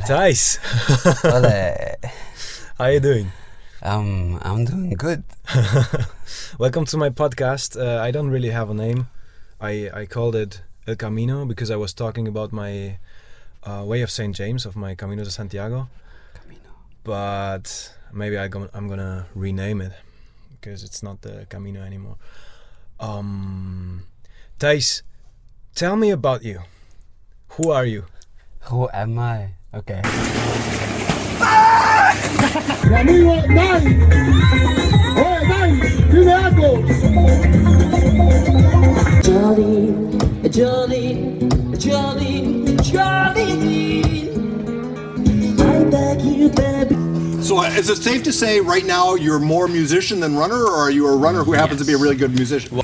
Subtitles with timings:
[0.00, 0.58] Thijs,
[1.24, 2.10] Ole.
[2.78, 3.32] how you doing?
[3.82, 5.24] Um, I'm doing good.
[6.58, 7.80] Welcome to my podcast.
[7.80, 9.08] Uh, I don't really have a name.
[9.60, 12.98] I I called it El Camino because I was talking about my
[13.64, 15.88] uh, way of Saint James of my Camino de Santiago.
[16.34, 16.70] Camino.
[17.02, 19.92] But maybe I go, I'm gonna rename it
[20.50, 22.16] because it's not the Camino anymore.
[23.00, 24.04] Um,
[24.58, 26.60] tell me about you.
[27.56, 28.04] Who are you?
[28.68, 29.55] Who am I?
[29.74, 30.00] Okay.
[32.94, 33.80] amigo Dai.
[35.16, 35.70] Oye, Dai,
[36.10, 36.70] dime algo.
[39.22, 39.78] Jolly,
[40.50, 41.04] jolly,
[41.78, 44.30] jolly, jolly.
[45.58, 47.42] I beg you, baby.
[47.42, 50.76] So uh, is it safe to say right now you're more musician than runner, or
[50.76, 52.76] are you a runner who happens to be a really good musician?
[52.76, 52.82] No,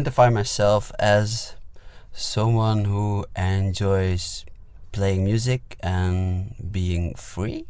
[0.00, 1.54] identify myself as
[2.10, 4.46] someone who enjoys
[4.92, 7.66] playing music and being free.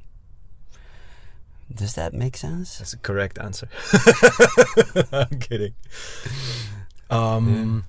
[1.74, 2.78] Does that make sense?
[2.78, 3.68] That's a correct answer.
[5.12, 5.74] I'm kidding.
[7.10, 7.86] Um,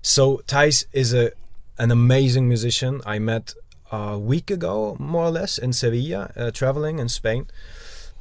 [0.00, 1.32] So Thijs is a
[1.76, 3.02] an amazing musician.
[3.04, 3.52] I met
[3.92, 7.48] a week ago, more or less, in Sevilla, uh, traveling in Spain.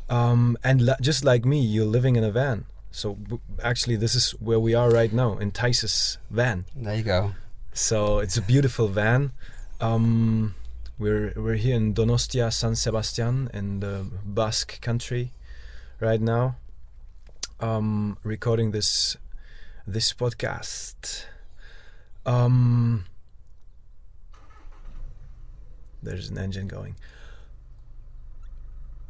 [0.10, 2.66] Um, and just like me, you're living in a van.
[2.96, 3.18] So
[3.62, 6.64] actually, this is where we are right now in Thijs's van.
[6.74, 7.34] There you go.
[7.74, 9.34] So it's a beautiful van.
[9.82, 10.56] Um,
[10.98, 15.34] we're we're here in Donostia, San Sebastian, in the Basque country,
[16.00, 16.56] right now.
[17.60, 19.18] Um, recording this
[19.86, 21.26] this podcast.
[22.26, 23.08] Um,
[26.02, 26.96] there's an engine going.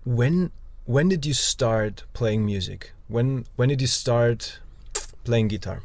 [0.06, 0.50] When
[0.86, 2.95] when did you start playing music?
[3.08, 4.60] When when did you start
[5.24, 5.84] playing guitar?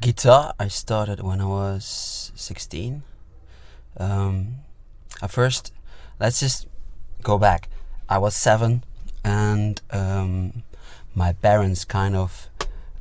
[0.00, 3.02] Guitar, I started when I was 16.
[3.98, 4.58] Um,
[5.20, 5.72] at first,
[6.20, 6.68] let's just
[7.22, 7.68] go back.
[8.08, 8.84] I was seven,
[9.24, 10.62] and um,
[11.12, 12.48] my parents kind of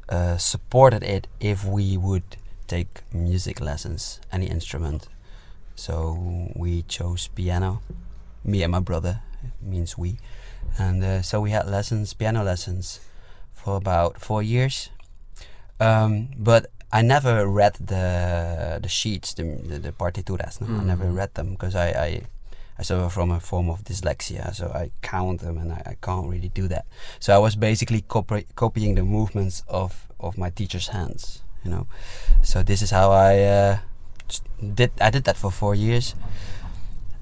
[0.09, 2.23] uh, supported it if we would
[2.67, 5.07] take music lessons, any instrument.
[5.75, 7.81] So we chose piano,
[8.43, 9.21] me and my brother,
[9.61, 10.17] means we.
[10.79, 12.99] And uh, so we had lessons, piano lessons,
[13.63, 14.89] for about four years.
[15.79, 20.59] Um, but I never read the the sheets, the the, the partituras.
[20.61, 20.67] No?
[20.79, 21.17] I never Mm.
[21.17, 22.21] read them because I, I
[22.79, 26.27] I suffer from a form of dyslexia, so I count them and I, I can't
[26.27, 26.85] really do that.
[27.19, 31.85] So I was basically copy, copying the movements of of my teacher's hands, you know.
[32.43, 33.77] So this is how I uh,
[34.75, 34.91] did.
[34.99, 36.15] I did that for four years,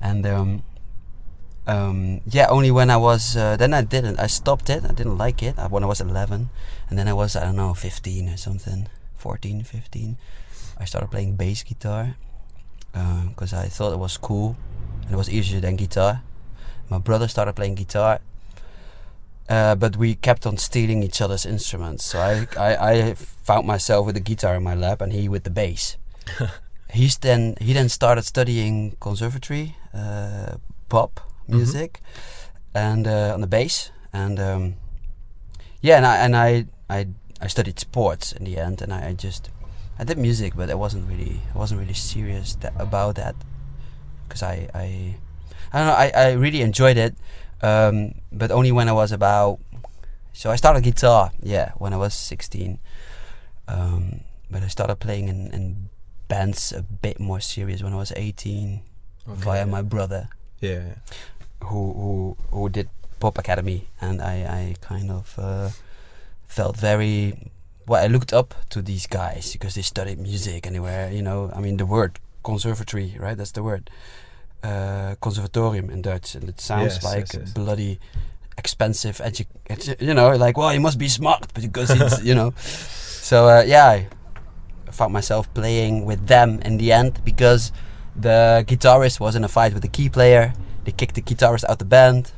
[0.01, 0.63] and um,
[1.69, 4.19] um, yeah, only when I was uh, then I didn't.
[4.19, 4.83] I stopped it.
[4.83, 6.49] I didn't like it uh, when I was 11,
[6.89, 10.17] and then I was I don't know 15 or something, 14, 15.
[10.79, 12.15] I started playing bass guitar
[13.29, 14.57] because I thought it was cool
[15.03, 16.23] and it was easier than guitar.
[16.89, 18.19] My brother started playing guitar,
[19.47, 22.03] uh, but we kept on stealing each other's instruments.
[22.05, 25.43] So I, I, I found myself with the guitar in my lap and he with
[25.43, 25.97] the bass.
[26.91, 30.55] He's then he then started studying conservatory, uh,
[30.87, 31.99] pop music,
[32.73, 33.91] and uh, on the bass.
[34.13, 34.75] And um,
[35.81, 37.07] yeah, and I and I, I
[37.41, 39.49] I studied sports in the end, and I, I just
[39.99, 43.35] I did music, but I wasn't really I wasn't really serious that, about that
[44.27, 45.15] because I, I
[45.73, 47.15] I don't know I, I really enjoyed it,
[47.61, 49.59] um, but only when I was about
[50.33, 52.79] so I started guitar yeah when I was 16,
[53.67, 55.89] um, but I started playing in, in
[56.27, 58.81] bands a bit more serious when I was 18
[59.27, 60.29] via my brother
[60.61, 60.71] Yeah.
[60.71, 60.93] yeah.
[61.63, 62.89] Who who who did
[63.19, 65.69] pop academy and I I kind of uh,
[66.47, 67.51] felt very
[67.87, 71.21] well I looked up to these guys because they studied music and they were you
[71.21, 73.89] know I mean the word conservatory right that's the word
[74.63, 77.53] uh, conservatorium in Dutch and it sounds Yes, like yes, yes.
[77.53, 77.99] bloody
[78.57, 82.51] expensive edu- edu- you know like well you must be smart because it's you know
[83.29, 84.07] so uh, yeah I
[84.91, 87.71] found myself playing with them in the end because
[88.15, 90.53] the guitarist was in a fight with the key player.
[90.89, 92.31] They kicked the guitarist out the band,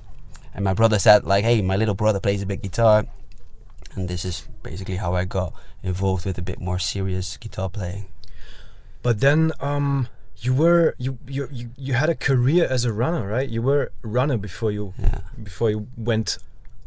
[0.54, 3.06] and my brother said like, "Hey, my little brother plays a big guitar,"
[3.96, 5.54] and this is basically how I got
[5.84, 8.08] involved with a bit more serious guitar playing.
[9.04, 10.10] but then um,
[10.46, 13.48] you were you, you you you had a career as a runner, right?
[13.48, 15.20] You were a runner before you Yeah.
[15.42, 16.38] before you went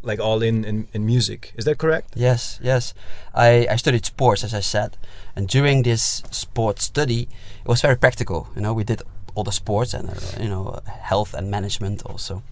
[0.02, 1.54] like all in in, in music.
[1.56, 2.08] Is that correct?
[2.14, 2.92] Yes, yes.
[3.34, 4.98] I, I studied sports, as I said,
[5.34, 7.22] and during this sports study,
[7.64, 8.48] it was very practical.
[8.54, 9.00] You know, we did
[9.34, 12.42] all the sports and uh, you know health and management also,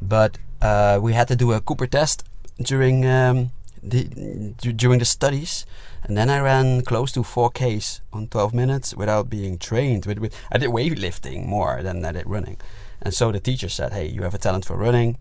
[0.00, 2.24] but uh, we had to do a Cooper test
[2.62, 3.50] during um,
[3.82, 4.04] the
[4.60, 5.66] du- during the studies,
[6.04, 10.06] and then I ran close to 4Ks on 12 minutes without being trained.
[10.06, 12.56] With, with I did weightlifting more than I did running,
[13.02, 15.18] and so the teacher said, "Hey, you have a talent for running."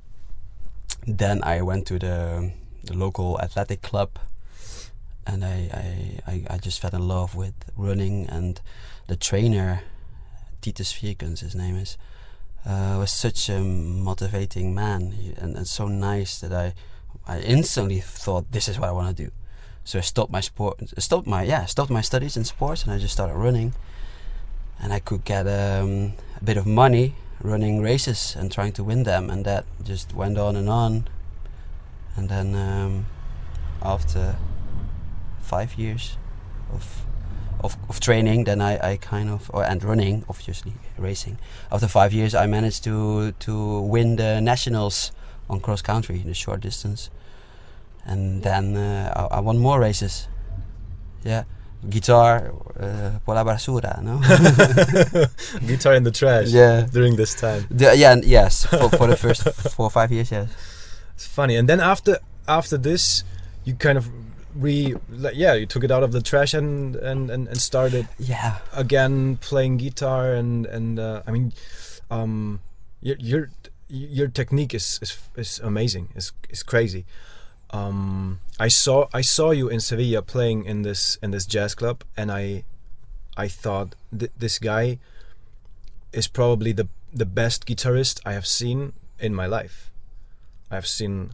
[1.18, 2.52] then I went to the,
[2.84, 4.20] the local athletic club
[5.26, 8.60] and I, I, I just fell in love with running and
[9.08, 9.82] the trainer
[10.62, 11.98] Titus Vierkens his name is
[12.66, 15.14] uh, was such a motivating man.
[15.38, 16.74] And, and so nice that I
[17.28, 19.32] I instantly thought this is what I want to do.
[19.84, 22.98] So I stopped my sport stopped my yeah stopped my studies in sports and I
[22.98, 23.74] just started running.
[24.82, 29.04] And I could get um, a bit of money running races and trying to win
[29.04, 31.08] them, and that just went on and on.
[32.16, 33.06] And then um,
[33.82, 34.38] after
[35.40, 36.18] five years
[36.74, 37.06] of,
[37.64, 41.38] of of training, then I, I kind of or and running, obviously racing.
[41.72, 45.12] After five years, I managed to to win the nationals
[45.50, 47.10] on cross country, in the short distance,
[48.06, 50.28] and then uh, I, I won more races.
[51.24, 51.44] Yeah
[51.90, 54.20] guitar uh, por la basura, no?
[55.66, 56.48] Guitar in the trash.
[56.50, 56.86] Yeah.
[56.92, 59.44] During this time, The- yeah, yes, for, for the first
[59.76, 60.50] four or five years, yes.
[61.16, 61.56] it's funny.
[61.56, 62.18] And then after
[62.48, 63.24] after this,
[63.64, 64.10] you kind of
[64.56, 68.08] re like, yeah you took it out of the trash and and and, and started
[68.18, 71.54] Yeah, again playing guitar and and uh, I mean
[72.10, 72.62] um
[73.02, 73.50] your your
[73.88, 76.10] your technique is is, is amazing.
[76.16, 77.06] Is is crazy.
[77.72, 82.04] Um I saw I saw you in Sevilla playing in this in this jazz club
[82.18, 82.64] and I
[83.38, 85.00] I thought th- this guy
[86.12, 89.92] is probably the the best guitarist I have seen in my life.
[90.72, 91.32] I have seen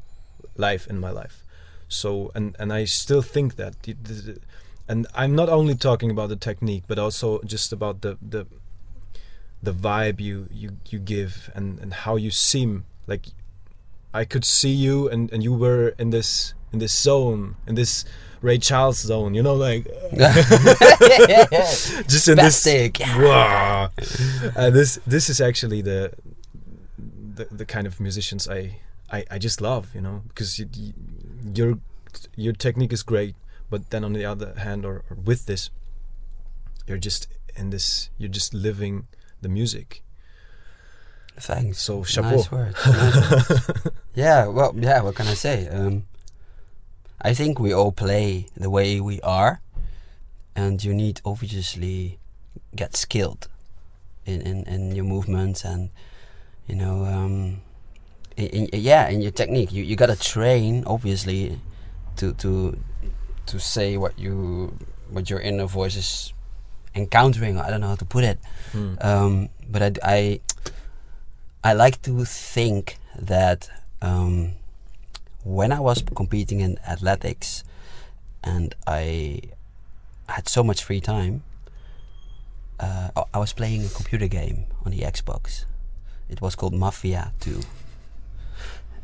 [0.57, 1.44] live in my life
[1.87, 3.75] so and and I still think that
[4.87, 8.45] and I'm not only talking about the technique, but also just about the the
[9.61, 13.27] the vibe you you you give and and how you seem like
[14.13, 18.05] I could see you and and you were in this in this zone in this
[18.41, 19.85] Ray Charles zone, you know, like
[22.07, 22.63] just in this.
[22.63, 22.99] Spastic.
[23.17, 23.89] Wow.
[24.55, 26.13] Uh, this this is actually the
[26.97, 28.77] the the kind of musicians I
[29.11, 30.93] I, I just love, you know, because you, you,
[31.53, 31.79] your
[32.35, 33.35] your technique is great,
[33.69, 35.69] but then on the other hand, or, or with this,
[36.87, 39.07] you're just in this, you're just living
[39.41, 40.03] the music.
[41.37, 41.79] Thanks.
[41.79, 42.37] So, chapeau.
[42.37, 42.85] Nice words.
[42.85, 43.39] nice
[43.69, 43.89] words.
[44.15, 45.01] yeah, well, yeah.
[45.01, 45.67] What can I say?
[45.67, 46.05] Um,
[47.21, 49.61] I think we all play the way we are,
[50.55, 52.19] and you need obviously
[52.75, 53.47] get skilled
[54.25, 55.89] in in, in your movements and
[56.67, 57.61] you know um,
[58.37, 59.71] in, in, yeah in your technique.
[59.71, 61.59] You you gotta train obviously
[62.17, 62.77] to to
[63.45, 64.77] to say what you
[65.09, 66.33] what your inner voice is
[66.95, 67.59] encountering.
[67.59, 68.39] I don't know how to put it.
[68.71, 68.95] Hmm.
[69.01, 70.39] Um, but I, I,
[71.63, 73.69] I like to think that
[74.01, 74.53] um,
[75.43, 77.63] when I was competing in athletics
[78.43, 79.41] and I
[80.29, 81.43] had so much free time,
[82.79, 85.65] uh, I- I was playing a computer game on the Xbox.
[86.29, 87.59] It was called Mafia 2.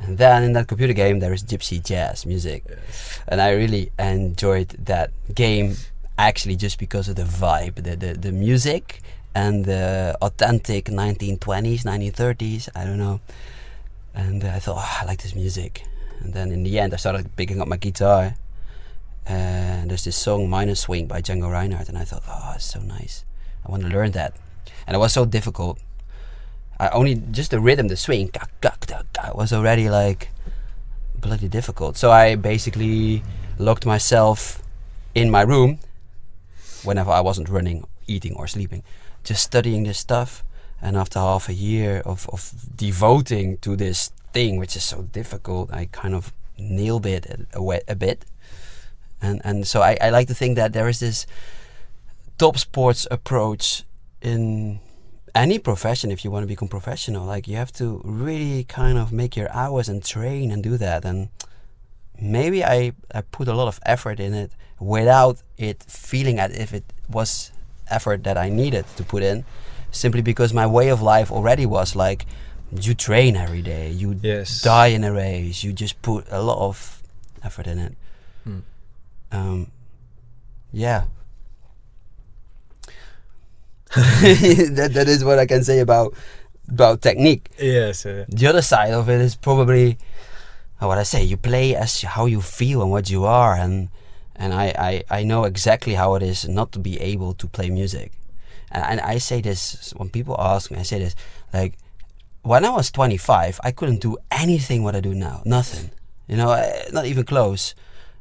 [0.02, 2.64] And then in that computer game, there is gypsy jazz music.
[3.28, 5.76] And I really enjoyed that game
[6.18, 9.02] actually just because of the vibe, the, the, the music
[9.34, 13.22] and the authentic 1920s, 1930s, I don't know.
[14.14, 15.84] And I thought, oh, I like this music.
[16.20, 18.36] And then in the end, I started picking up my guitar.
[19.26, 21.90] And there's this song, Minor Swing by Django Reinhardt.
[21.90, 23.24] And I thought, oh, it's so nice.
[23.66, 24.36] I want to learn that.
[24.86, 25.80] And it was so difficult.
[26.82, 30.30] I only, just the rhythm, the swing, ka, ka, ka, ka, was already like
[31.16, 31.96] bloody difficult.
[31.96, 33.22] So I basically
[33.60, 34.64] locked myself
[35.14, 35.78] in my room
[36.84, 38.82] whenever I wasn't running, eating, or sleeping,
[39.24, 40.44] just studying this stuff.
[40.82, 45.72] And after half a year of, of devoting to this thing, which is so difficult,
[45.72, 48.26] I kind of nailed it a, a, a bit.
[49.22, 51.28] And and so I, I like to think that there is this
[52.40, 53.84] top sports approach
[54.20, 54.80] in
[55.34, 57.26] any profession if you want to become professional.
[57.26, 61.06] Like you have to really kind of make your hours and train and do that.
[61.06, 61.30] And
[62.20, 66.74] maybe I, I put a lot of effort in it without it feeling as if
[66.74, 67.52] it was
[67.90, 69.44] effort that I needed to put in,
[69.92, 72.26] simply because my way of life already was like
[72.72, 74.62] you train every day, you Yes.
[74.62, 77.02] die in a race, you just put a lot of
[77.44, 77.94] effort in it.
[78.44, 78.60] Hmm.
[79.32, 79.72] Um,
[80.72, 81.04] yeah.
[84.76, 86.14] that that is what I can say about
[86.70, 87.50] about technique.
[87.60, 88.06] Yes.
[88.06, 89.98] Uh, The other side of it is probably
[90.80, 91.24] what I say.
[91.24, 93.90] You play as how you feel and what you are, and
[94.36, 94.74] and I,
[95.10, 98.14] I, I know exactly how it is not to be able to play music.
[98.72, 100.78] And, and I say this when people ask me.
[100.80, 101.16] I say this
[101.54, 101.78] like
[102.44, 105.42] when I was 25, I couldn't do anything what I do now.
[105.46, 105.92] Nothing.
[106.28, 107.76] You know, eh, not even close.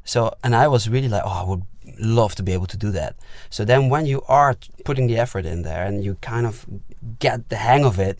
[0.04, 1.62] So, and I was really like, oh, I would
[2.00, 3.16] love to be able to do that.
[3.50, 6.66] So then when you are putting the effort in there and you kind of
[7.18, 8.18] get the hang of it,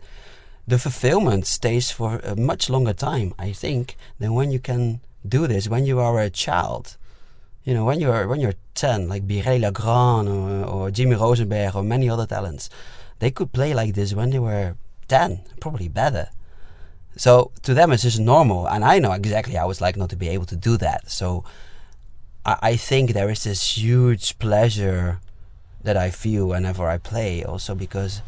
[0.67, 5.47] the fulfillment stays for a much longer time, I think, than when you can do
[5.47, 6.97] this when you are a child.
[7.65, 11.83] You know, when you're when you're 10, like Biréli Lagrène or, or Jimmy Rosenberg or
[11.83, 12.71] many other talents,
[13.19, 14.77] they could play like this when they were
[15.09, 16.31] 10, probably better.
[17.17, 20.17] So to them, it's just normal, and I know exactly how it's like not to
[20.17, 21.11] be able to do that.
[21.11, 21.45] So
[22.45, 25.21] I, I think there is this huge pleasure
[25.83, 28.23] that I feel whenever I play, also because,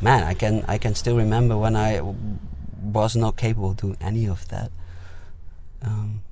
[0.00, 2.00] man, I can I can still remember when I
[2.82, 4.70] was not capable of doing any of that.
[5.82, 6.22] Um,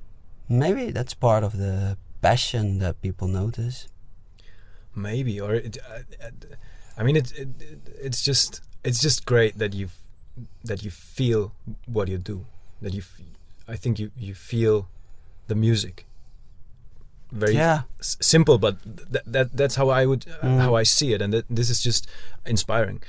[0.48, 3.88] maybe that's part of the passion that people notice.
[4.94, 6.30] maybe or it, uh, uh,
[6.96, 7.48] I mean it, it
[8.00, 9.88] it's just it's just great that you
[10.64, 11.52] that you feel
[11.86, 12.46] what you do
[12.80, 13.02] that you
[13.68, 14.88] I think you you feel
[15.48, 16.06] the music
[17.32, 17.82] very Yeah.
[18.00, 18.76] s- simple but
[19.12, 20.58] th- that that's how I would uh, Mm.
[20.60, 22.06] how I see it and that, this is just
[22.46, 23.02] inspiring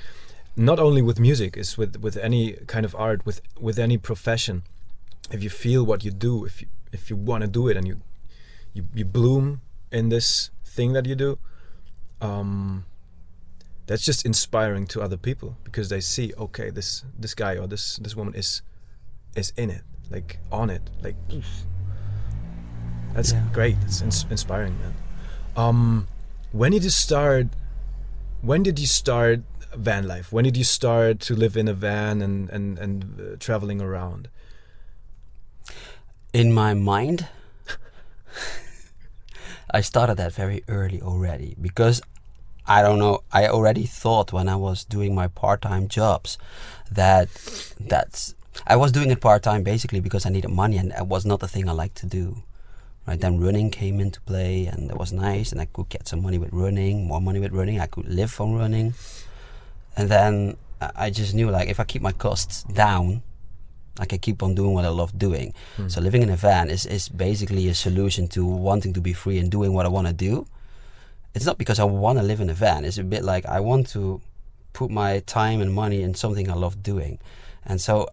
[0.55, 4.63] not only with music it's with with any kind of art with with any profession
[5.31, 7.87] if you feel what you do if you if you want to do it and
[7.87, 7.95] you
[8.73, 11.37] you, you bloom in this thing that you do
[12.21, 12.85] um,
[13.85, 17.97] that's just inspiring to other people because they see okay this this guy or this
[17.97, 18.61] this woman is
[19.35, 21.15] is in it like on it like
[23.13, 23.43] that's Yeah.
[23.53, 23.77] great.
[23.85, 24.93] It's ins- inspiring man.
[25.55, 26.07] Um
[26.51, 27.47] when did you start
[28.41, 29.41] when did you start
[29.75, 30.31] van life?
[30.31, 34.29] When did you start to live in a van and and and uh, traveling around?
[36.33, 37.27] In my mind
[39.71, 42.01] i started that very early already because
[42.67, 46.37] i don't know i already thought when i was doing my part-time jobs
[46.91, 47.27] that
[47.79, 48.35] that's
[48.67, 51.47] i was doing it part-time basically because i needed money and it was not the
[51.47, 52.43] thing i liked to do
[53.07, 56.21] right then running came into play and that was nice and i could get some
[56.21, 58.93] money with running more money with running i could live from running
[59.95, 60.57] and then
[60.95, 63.21] i just knew like if i keep my costs down
[63.99, 65.53] I can keep on doing what I love doing.
[65.75, 65.87] Hmm.
[65.87, 69.39] So living in a van is, is basically a solution to wanting to be free
[69.39, 70.47] and doing what I want to do.
[71.33, 72.85] It's not because I want to live in a van.
[72.85, 74.21] It's a bit like I want to
[74.73, 77.19] put my time and money in something I love doing.
[77.65, 78.07] And so,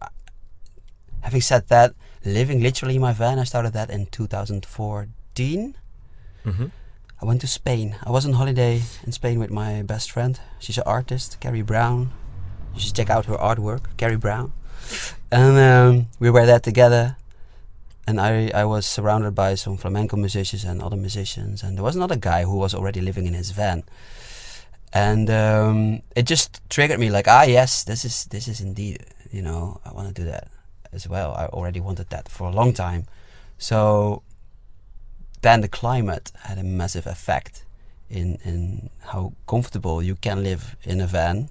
[1.21, 1.93] having said that,
[2.25, 5.75] living literally in my van, I started that in 2014.
[6.45, 6.65] mm-hmm.
[7.21, 7.95] I went to Spain.
[8.03, 10.37] I was on holiday in Spain with my best friend.
[10.59, 12.11] She's an artist, Carrie Brown.
[12.73, 14.51] You should check out her artwork, Carrie Brown.
[15.31, 17.15] And um, we were there together.
[18.05, 21.63] And I, I was surrounded by some flamenco musicians and other musicians.
[21.63, 23.83] And there was another guy who was already living in his van.
[24.91, 29.41] And um, it just triggered me like, ah, yes, this is this is indeed, you
[29.41, 30.49] know, I want to do that
[30.95, 31.33] as well.
[31.33, 33.05] I already wanted that for a long time.
[33.57, 34.23] So
[35.41, 37.63] then the climate had a massive effect
[38.09, 41.49] in, in how comfortable you can live in a van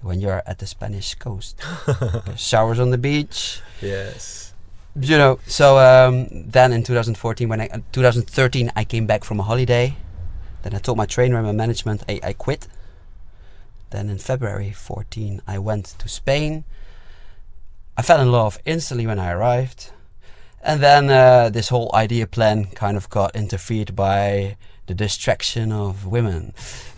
[0.00, 1.60] when you're at the Spanish coast.
[2.36, 4.50] Showers on the beach, yes
[4.98, 5.38] you know.
[5.46, 9.96] So um, then in 2014, when I, uh, 2013, I came back from a holiday.
[10.62, 12.66] Then I told my trainer and my management I, I quit.
[13.90, 16.64] Then in February 14, I went to Spain.
[17.96, 19.92] I fell in love instantly when I arrived.
[20.62, 24.56] And then uh, this whole idea plan kind of got interfered by
[24.86, 26.52] the distraction of women.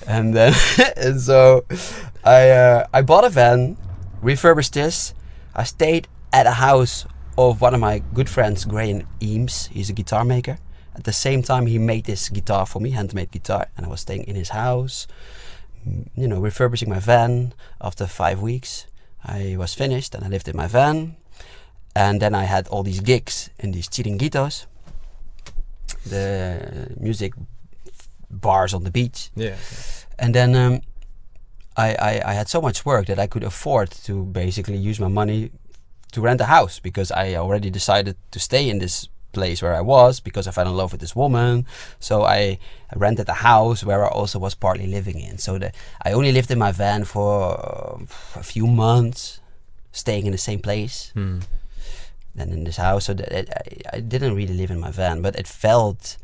[0.06, 0.54] And then,
[0.96, 1.64] and so
[2.24, 3.76] I, uh, I bought a van,
[4.20, 5.14] refurbished this.
[5.54, 7.06] I stayed at a house
[7.38, 9.66] of one of my good friends, Graham Eames.
[9.66, 10.58] He's a guitar maker.
[10.94, 14.00] At the same time, he made this guitar for me, handmade guitar, and I was
[14.00, 15.06] staying in his house.
[15.84, 17.54] You know, refurbishing my van.
[17.80, 18.86] After five weeks,
[19.24, 21.16] I was finished, and I lived in my van.
[21.94, 24.66] And then I had all these gigs in these chiringuitos,
[26.08, 27.34] the music
[28.30, 29.30] bars on the beach.
[29.36, 29.56] yeah
[30.18, 30.80] And then um,
[31.76, 35.08] I, I, I had so much work that I could afford to basically use my
[35.08, 35.50] money
[36.12, 39.80] to rent a house because I already decided to stay in this place where I
[39.80, 41.66] was because I fell in love with this woman.
[42.00, 42.58] So I
[42.94, 45.38] rented a house where I also was partly living in.
[45.38, 45.72] So the,
[46.04, 47.98] I only lived in my van for uh,
[48.38, 49.40] a few months,
[49.92, 51.40] staying in the same place Hmm.
[52.34, 53.04] than in this house.
[53.06, 56.16] So that it, I, I didn't really live in my van, but it felt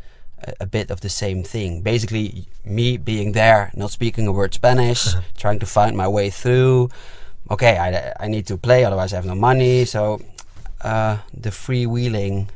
[0.43, 1.83] a, a bit of the same thing.
[1.83, 6.88] Basically, me being there, not speaking a word Spanish, trying to find my way through.
[7.50, 9.85] Okay, I, I need to play, otherwise I have no money.
[9.87, 10.21] So
[10.83, 12.49] uh, the freewheeling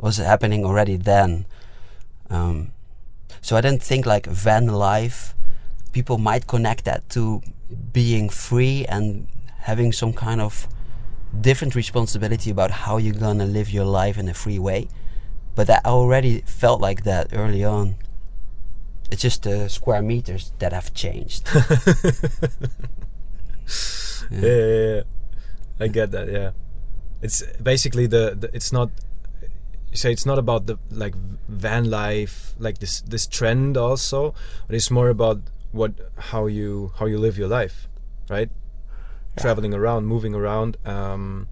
[0.00, 1.46] was happening already then.
[2.28, 2.72] Um,
[3.40, 5.34] so I didn't think like van life.
[5.92, 7.42] People might connect that to
[7.92, 9.26] being free and
[9.60, 10.68] having some kind of
[11.38, 14.88] different responsibility about how you're gonna live your life in a free way.
[15.54, 17.96] But that already felt like that early on.
[19.10, 21.48] It's just the square meters that have changed.
[24.30, 25.02] yeah, yeah, yeah.
[25.80, 26.30] I get that.
[26.30, 26.50] Yeah,
[27.20, 28.90] it's basically the, the it's not.
[29.90, 31.14] You say it's not about the like
[31.48, 34.34] van life, like this this trend also,
[34.66, 35.40] but it's more about
[35.72, 35.92] what
[36.30, 37.88] how you how you live your life,
[38.28, 38.50] right?
[39.36, 41.48] Traveling around, moving around, um,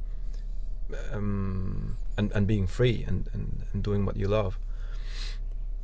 [1.12, 4.59] um, and and being free and, and and doing what you love.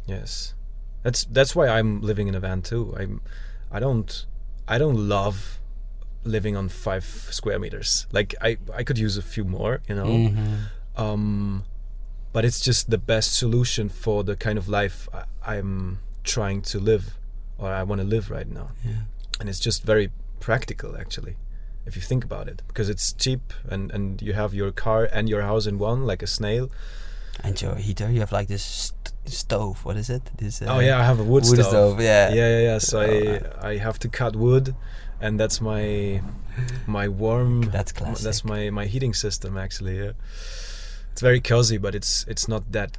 [0.06, 0.54] Yes,
[1.02, 2.94] that's that's why I'm living in a van too.
[2.98, 3.20] I'm
[3.70, 4.26] I don't
[4.68, 5.58] I don't love
[6.24, 8.06] living on five square meters.
[8.12, 10.06] Like I I could use a few more, you know.
[10.06, 10.58] Mhm.
[10.96, 11.64] Um,
[12.34, 15.22] but it's just the best solution for the kind of life I,
[15.54, 17.04] I'm trying to live,
[17.58, 18.68] or I want to live right now.
[18.84, 19.02] Yeah.
[19.40, 20.10] And it's just very
[20.40, 21.36] practical, actually,
[21.86, 25.28] if you think about it, because it's cheap and and you have your car and
[25.32, 26.68] your house in one, like a snail.
[27.46, 29.76] And your heater, you have like this st- stove.
[29.86, 30.22] What is it?
[30.38, 30.62] This.
[30.62, 31.66] Uh, oh yeah, I have a wood, wood stove.
[31.74, 32.32] stove, yeah.
[32.38, 32.78] yeah, yeah, yeah.
[32.78, 34.74] So Oh, I I have to cut wood,
[35.20, 36.20] and that's my
[36.86, 37.62] my warm.
[37.76, 38.24] That's classic.
[38.26, 39.96] That's my my heating system actually.
[40.04, 40.12] Yeah,
[41.14, 42.98] it's very cozy, but it's it's not that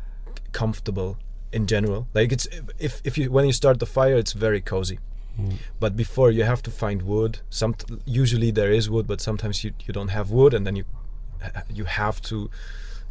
[0.53, 1.17] comfortable
[1.51, 2.07] in general.
[2.13, 2.47] Like it's
[2.79, 4.99] if if you when you start the fire, it's very cozy.
[5.37, 5.57] Mm.
[5.81, 7.39] But before you have to find wood.
[7.49, 10.85] Some usually there is wood, but sometimes you you don't have wood, and then you
[11.69, 12.49] you have to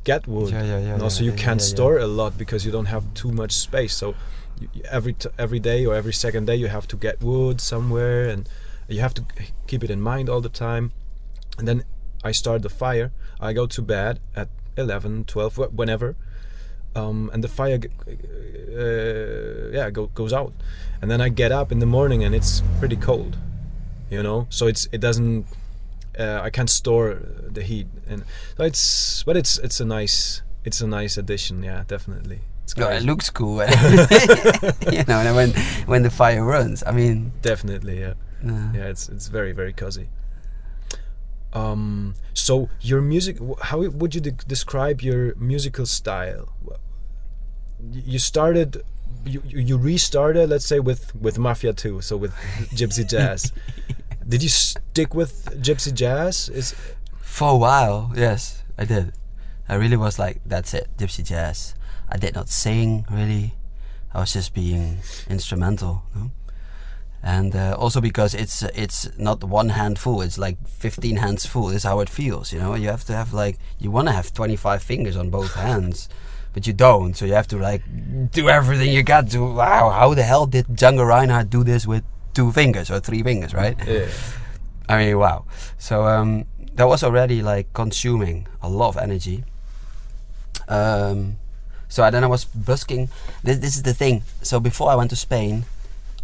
[0.04, 0.52] get wood.
[0.52, 2.72] Yeah, yeah, yeah, and also yeah, you yeah, can't yeah, store a lot because you
[2.72, 3.94] don't have too much space.
[3.94, 4.14] So
[4.58, 8.26] you, every t- every day or every second day you have to get wood somewhere,
[8.32, 8.48] and
[8.88, 9.22] you have to
[9.66, 10.92] keep it in mind all the time.
[11.58, 11.84] And then
[12.24, 13.12] I start the fire.
[13.38, 16.16] I go to bed at 11, 12, whenever.
[16.96, 20.52] Um, and the fire, uh, yeah, go, goes out,
[21.02, 23.36] and then I get up in the morning and it's pretty cold,
[24.10, 24.46] you know.
[24.48, 25.46] So it's it doesn't,
[26.16, 27.18] uh, I can't store
[27.50, 28.22] the heat, and
[28.56, 32.42] so it's but it's it's a nice it's a nice addition, yeah, definitely.
[32.62, 33.56] It's No, it looks cool.
[34.92, 35.50] you know, and when
[35.86, 38.14] when the fire runs, I mean, definitely, yeah.
[38.46, 40.08] uh, yeah it's it's very very cozy
[41.54, 46.52] um so your music how would you de- describe your musical style
[47.92, 48.82] you started
[49.24, 52.34] you you restarted let's say with with mafia 2 so with
[52.74, 53.52] gypsy jazz
[54.26, 56.74] did you stick with gypsy jazz is
[57.34, 59.12] for a while, yes, I did.
[59.68, 61.74] I really was like, that's it, gypsy jazz.
[62.08, 63.54] I did not sing really.
[64.12, 66.30] I was just being instrumental, you know?
[67.24, 71.70] And uh, also because it's it's not one hand full; it's like fifteen hands full.
[71.70, 72.74] Is how it feels, you know.
[72.74, 76.10] You have to have like you want to have twenty five fingers on both hands,
[76.52, 77.16] but you don't.
[77.16, 77.82] So you have to like
[78.30, 79.54] do everything you got to.
[79.54, 83.54] Wow, how the hell did Django Reinhardt do this with two fingers or three fingers,
[83.54, 83.76] right?
[83.88, 84.06] yeah
[84.88, 85.46] I mean, wow.
[85.78, 89.44] So um, that was already like consuming a lot of energy.
[90.68, 91.36] Um,
[91.88, 93.08] so I, then I was busking.
[93.42, 94.24] This, this is the thing.
[94.42, 95.64] So before I went to Spain,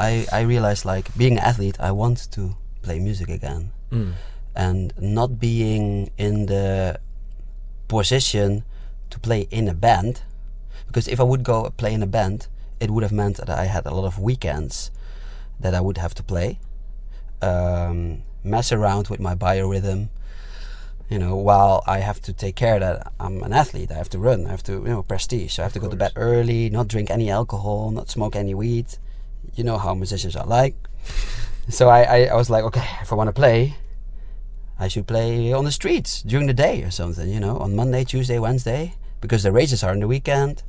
[0.00, 4.12] I, I realized like being an athlete, I want to play music again, Mm.
[4.56, 6.98] and not being in the
[7.88, 8.62] position
[9.10, 10.22] to play in a band.
[10.86, 12.46] Because if I would go play in a band,
[12.80, 14.90] it would have meant that I had a lot of weekends
[15.60, 16.58] that I would have to play
[17.42, 20.08] um, mess around with my biorhythm.
[21.08, 24.18] You know, while I have to take care that I'm an athlete, I have to
[24.18, 25.54] run, I have to, you know, prestige.
[25.54, 28.54] So I have to go to bed early, not drink any alcohol, not smoke any
[28.54, 28.86] weed.
[29.54, 30.74] You know how musicians are like.
[31.68, 33.76] so I, I, I was like, okay, if I want to play,
[34.78, 38.04] I should play on the streets during the day or something, you know, on Monday,
[38.04, 40.62] Tuesday, Wednesday, because the races are on the weekend.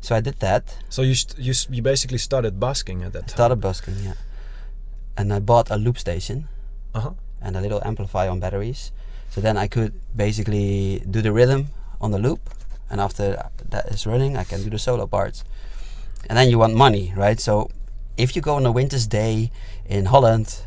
[0.00, 0.78] So I did that.
[0.88, 4.14] so you st- you you basically started busking at that time Started busking, yeah.
[5.16, 6.48] And I bought a loop station
[6.94, 8.92] uh-huh and a little amplifier on batteries.
[9.30, 11.68] So then I could basically do the rhythm
[12.00, 12.40] on the loop,
[12.90, 15.44] and after that is running, I can do the solo parts.
[16.28, 17.38] And then you want money, right?
[17.40, 17.70] So
[18.18, 19.50] if you go on a winter's day
[19.86, 20.62] in Holland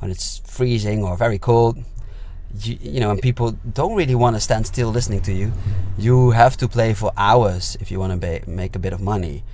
[0.00, 1.78] when it's freezing or very cold,
[2.60, 5.52] you, you know, and people don't really want to stand still listening to you,
[5.96, 9.00] you have to play for hours if you want to ba- make a bit of
[9.00, 9.44] money.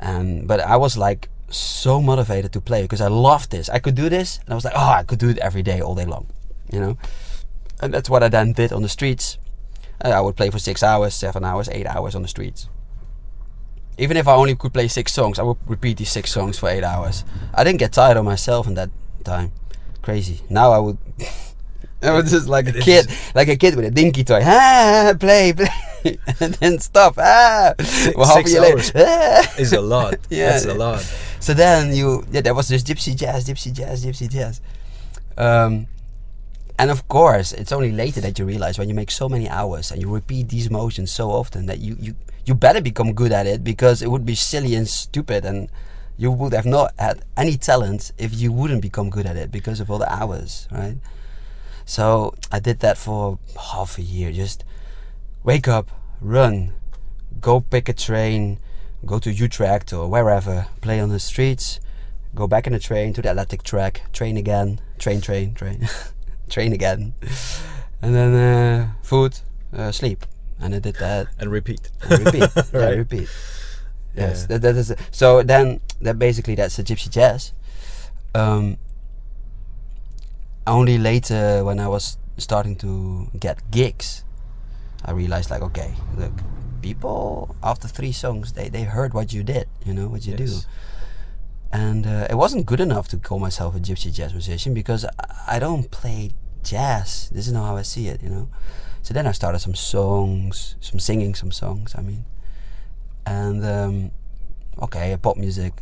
[0.00, 3.68] And but I was like so motivated to play because I loved this.
[3.68, 5.80] I could do this, and I was like, oh, I could do it every day,
[5.80, 6.26] all day long,
[6.72, 6.96] you know.
[7.80, 9.38] And that's what I then did on the streets.
[10.04, 12.68] Uh, I would play for six hours, seven hours, eight hours on the streets.
[13.98, 16.68] Even if I only could play six songs, I would repeat these six songs for
[16.68, 17.24] eight hours.
[17.54, 18.90] I didn't get tired of myself in that
[19.24, 19.52] time.
[20.02, 20.40] Crazy.
[20.48, 20.98] Now I would.
[22.02, 24.40] I was just like a kid, like a kid with a dinky toy.
[24.44, 27.14] Ah, play, play, and then stop.
[27.18, 27.74] Ah,
[28.14, 28.92] well, half six a year later, hours.
[28.94, 29.54] ah.
[29.58, 30.14] Is a lot.
[30.30, 30.50] Yeah.
[30.50, 31.00] That's a lot.
[31.40, 34.60] So then you, yeah, there was this gypsy jazz, gypsy jazz, gypsy jazz.
[35.36, 35.88] Um,
[36.78, 39.90] and of course, it's only later that you realize when you make so many hours
[39.90, 42.14] and you repeat these motions so often that you, you,
[42.48, 45.70] you better become good at it because it would be silly and stupid and
[46.16, 49.78] you would have not had any talent if you wouldn't become good at it because
[49.78, 50.96] of all the hours, right?
[51.84, 53.38] So I did that for
[53.72, 54.32] half a year.
[54.32, 54.64] Just
[55.44, 56.72] wake up, run,
[57.40, 58.58] go pick a train,
[59.04, 61.78] go to Utrecht or wherever, play on the streets,
[62.34, 65.88] go back in the train to the electric track, train again, train, train, train,
[66.48, 67.14] train again,
[68.02, 69.38] and then uh, food,
[69.72, 70.24] uh, sleep,
[70.60, 71.90] and I did that And repeat.
[72.02, 73.28] and repeat, yeah, repeat.
[74.16, 74.46] Yes, Yeah.
[74.58, 75.42] that, that is so.
[75.42, 77.52] Then that basically that's the gypsy jazz.
[78.34, 78.76] Um,
[80.66, 84.24] only later when I was starting to get gigs,
[85.04, 86.32] I realized like, okay, look,
[86.82, 90.48] people after three songs they they heard what you did, you know what you do,
[91.72, 95.56] and uh, it wasn't good enough to call myself a gypsy jazz musician because I,
[95.56, 97.30] I don't play jazz.
[97.32, 98.48] This is not how I see it, you know.
[99.08, 101.94] So then I started some songs, some singing some songs.
[101.96, 102.26] I mean,
[103.24, 104.10] and um,
[104.82, 105.72] okay, pop music,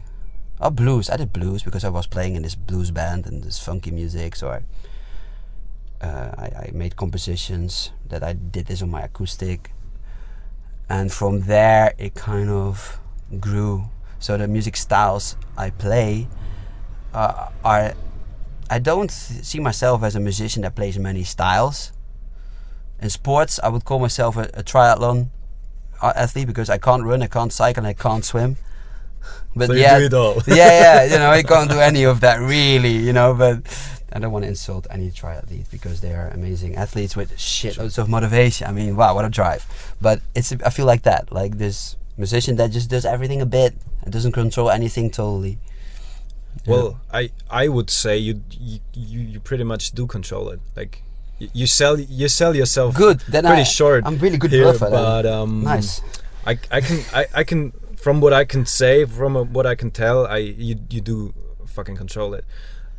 [0.60, 1.10] oh blues.
[1.10, 4.36] I did blues because I was playing in this blues band and this funky music.
[4.36, 9.72] So I, uh, I, I made compositions that I did this on my acoustic,
[10.88, 13.00] and from there it kind of
[13.40, 13.90] grew.
[14.20, 16.28] So the music styles I play
[17.12, 17.94] uh, are.
[18.70, 21.90] I don't see myself as a musician that plays many styles.
[23.00, 25.28] In sports, I would call myself a, a triathlon
[26.00, 28.56] uh, athlete because I can't run, I can't cycle, and I can't swim.
[29.56, 30.35] But So you yeah, do it all.
[30.46, 33.32] yeah, yeah, you know, I can't do any of that really, you know.
[33.35, 33.62] But
[34.12, 38.09] I don't want to insult any triathlete because they are amazing athletes with shitloads of
[38.09, 38.66] motivation.
[38.66, 39.64] I mean, wow, what a drive!
[40.00, 43.74] But it's I feel like that, like this musician that just does everything a bit
[44.02, 45.59] and doesn't control anything totally.
[46.64, 46.72] Yeah.
[46.72, 50.61] Well, I I would say you you you, pretty much do control it.
[50.76, 51.02] Like
[51.38, 53.20] you sell you sell yourself good.
[53.29, 54.05] Then pretty I, short.
[54.07, 54.90] I'm really good here, bluffer.
[54.90, 56.01] but um, nice.
[56.46, 59.75] I I can I, I can from what I can say from uh, what I
[59.75, 61.35] can tell I you you do
[61.66, 62.44] fucking control it.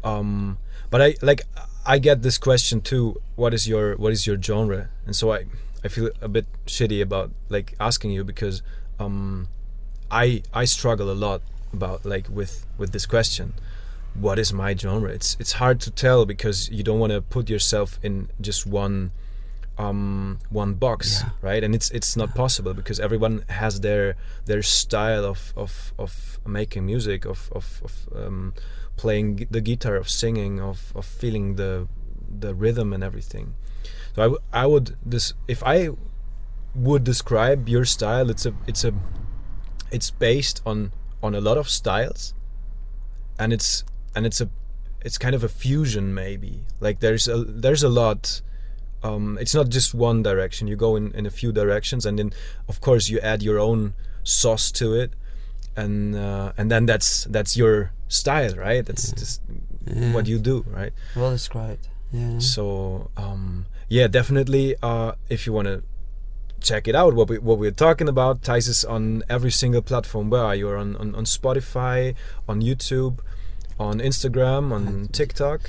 [0.03, 0.57] Um,
[0.89, 1.41] but I like
[1.85, 3.21] I get this question too.
[3.35, 4.89] What is your what is your genre?
[5.05, 5.45] And so I
[5.83, 8.61] I feel a bit shitty about like asking you because
[8.99, 9.47] um,
[10.11, 11.41] I I struggle a lot
[11.73, 13.53] about like with with this question.
[14.19, 15.11] What is my genre?
[15.11, 19.11] It's it's hard to tell because you don't want to put yourself in just one
[19.77, 21.29] um, one box, Yeah.
[21.41, 21.63] right?
[21.63, 26.85] And it's it's not possible because everyone has their their style of of, of making
[26.85, 28.53] music, of of, of um,
[28.95, 31.87] playing the guitar, of singing, of, of feeling the
[32.39, 33.53] the rhythm and everything.
[34.15, 35.89] So I, w- I would this if I
[36.73, 38.93] would describe your style, it's a it's a
[39.91, 42.33] it's based on on a lot of styles,
[43.37, 43.83] and it's
[44.17, 44.47] and it's a
[45.05, 46.53] it's kind of a fusion maybe.
[46.85, 48.41] Like there's a there's a lot
[49.03, 50.67] um, it's not just one direction.
[50.67, 52.29] You go in, in a few directions, and then
[52.67, 55.11] of course you add your own sauce to it,
[55.75, 58.83] and uh, and then that's that's your style, right?
[58.85, 59.41] That's just
[59.87, 60.13] Yeah.
[60.15, 60.93] what you do, right?
[61.15, 61.87] Well described.
[62.11, 62.39] Yeah.
[62.39, 64.75] So um, yeah, definitely.
[64.81, 65.83] Uh, if you want to
[66.59, 70.29] check it out, what we what we're talking about, Thijs is on every single platform.
[70.33, 70.67] Where are you?
[70.83, 72.15] On, on on Spotify,
[72.49, 73.19] on YouTube,
[73.79, 75.61] on Instagram, on TikTok,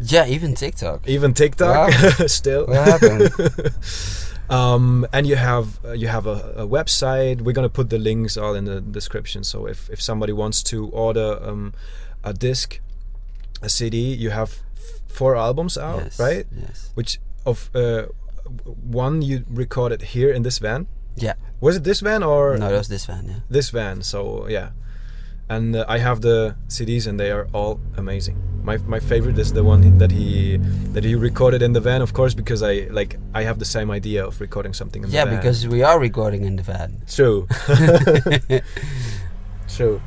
[0.00, 1.08] Yeah, even TikTok.
[1.08, 1.92] even TikTok.
[2.28, 2.66] still.
[2.66, 3.30] What happened?
[4.50, 7.40] um, and you have uh, you have a, a website.
[7.42, 9.44] We're gonna put the links all in the description.
[9.44, 11.72] So if if somebody wants to order um,
[12.22, 12.80] a disc,
[13.62, 16.18] a CD, you have f- four albums out, yes.
[16.18, 16.46] right?
[16.56, 16.90] Yes.
[16.94, 18.06] Which of uh,
[18.90, 20.86] one you recorded here in this van?
[21.16, 21.34] Yeah.
[21.60, 23.24] Was it this van or No, it was this van.
[23.28, 23.40] Yeah.
[23.48, 24.02] this van?
[24.02, 24.70] So yeah.
[25.48, 28.36] And uh, I have the CDs, and they are all amazing.
[28.64, 30.56] My my favorite is the one that he
[30.94, 33.90] that he recorded in the van, of course, because I like I have the same
[33.90, 35.40] idea of recording something in Yeah, the van.
[35.40, 37.02] because we are recording in the van.
[37.06, 37.46] True.
[39.68, 40.00] True.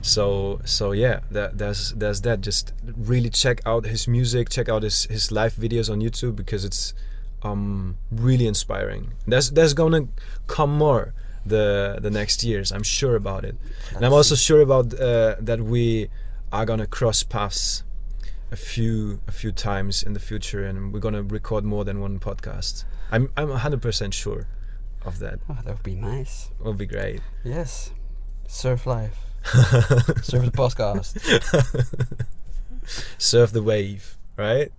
[0.00, 2.40] So so yeah, that, there's there's that.
[2.40, 6.64] Just really check out his music, check out his his live videos on YouTube because
[6.64, 6.94] it's
[7.42, 9.12] um really inspiring.
[9.26, 10.08] There's there's gonna
[10.46, 11.12] come more
[11.44, 12.72] the the next years.
[12.72, 13.56] I'm sure about it,
[13.94, 16.08] and I'm also sure about uh, that we
[16.52, 17.84] are gonna cross paths
[18.50, 22.18] a few a few times in the future, and we're gonna record more than one
[22.18, 22.84] podcast.
[23.10, 24.46] I'm I'm 100% sure
[25.04, 25.40] of that.
[25.48, 26.50] Oh, that would be nice.
[26.60, 27.20] It would be great.
[27.44, 27.92] Yes.
[28.46, 29.18] Surf life.
[29.44, 31.18] Surf the podcast.
[33.18, 34.72] surf the wave, right?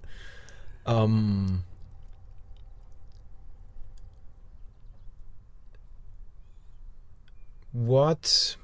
[0.86, 1.64] Um,
[7.74, 8.56] what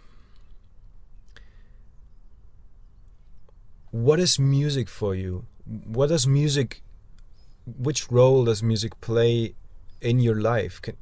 [3.92, 5.46] what is music for you?
[5.66, 6.82] What does music
[7.66, 9.56] which role does music play
[10.00, 10.82] in your life?
[10.82, 10.96] Can,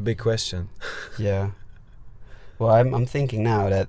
[0.00, 0.68] big question.
[1.18, 1.50] yeah.
[2.58, 3.88] Well, I'm I'm thinking now that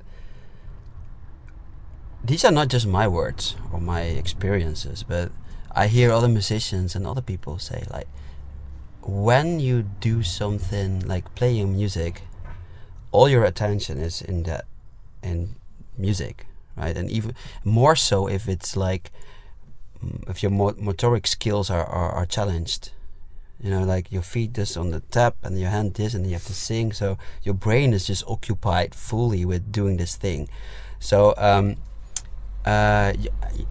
[2.24, 5.32] these are not just my words or my experiences, but
[5.72, 8.08] I hear other musicians and other people say like
[9.10, 12.22] when you do something like playing music,
[13.12, 14.65] all your attention is in that
[15.22, 15.56] in
[15.98, 16.45] music,
[16.76, 16.95] right?
[16.95, 19.12] And even more so if it's like
[20.28, 22.91] if your motoric skills are, are, are challenged.
[23.62, 26.34] You know, like your feet just on the tap and your hand this, and you
[26.34, 26.93] have to sing.
[26.93, 30.48] So your brain is just occupied fully with doing this thing.
[31.00, 31.76] So um,
[32.65, 33.13] uh,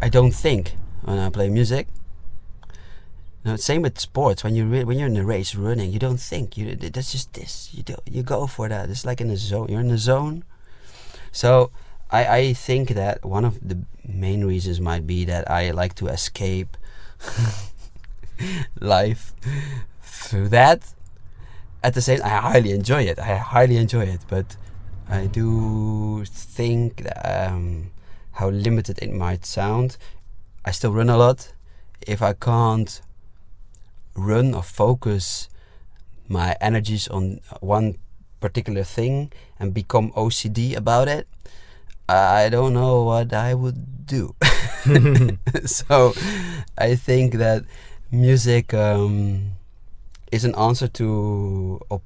[0.03, 1.89] I don't think when I play music.
[3.57, 4.45] Same with sports.
[4.45, 6.57] When you re- when you're in a race running, you don't think.
[6.57, 7.71] You that's just this.
[7.73, 8.91] You do you go for that.
[8.91, 9.69] It's like in a zone.
[9.69, 10.45] You're in a zone.
[11.33, 11.71] So
[12.11, 16.09] I I think that one of the main reasons might be that I like to
[16.09, 16.77] escape
[18.81, 19.35] life
[20.03, 20.95] through that.
[21.83, 23.19] At the same, I highly enjoy it.
[23.19, 24.57] I highly enjoy it, but
[25.09, 27.93] I do think that, um,
[28.33, 29.97] how limited it might sound.
[30.65, 31.53] I still run a lot.
[32.07, 33.01] If I can't
[34.19, 35.49] run or focus
[36.29, 37.97] my energies on one
[38.41, 41.27] particular thing and become OCD about it,
[42.09, 44.35] I don't know what I would do.
[45.65, 46.15] so
[46.77, 47.65] I think that
[48.11, 49.53] music um,
[50.33, 52.03] is an answer to ob-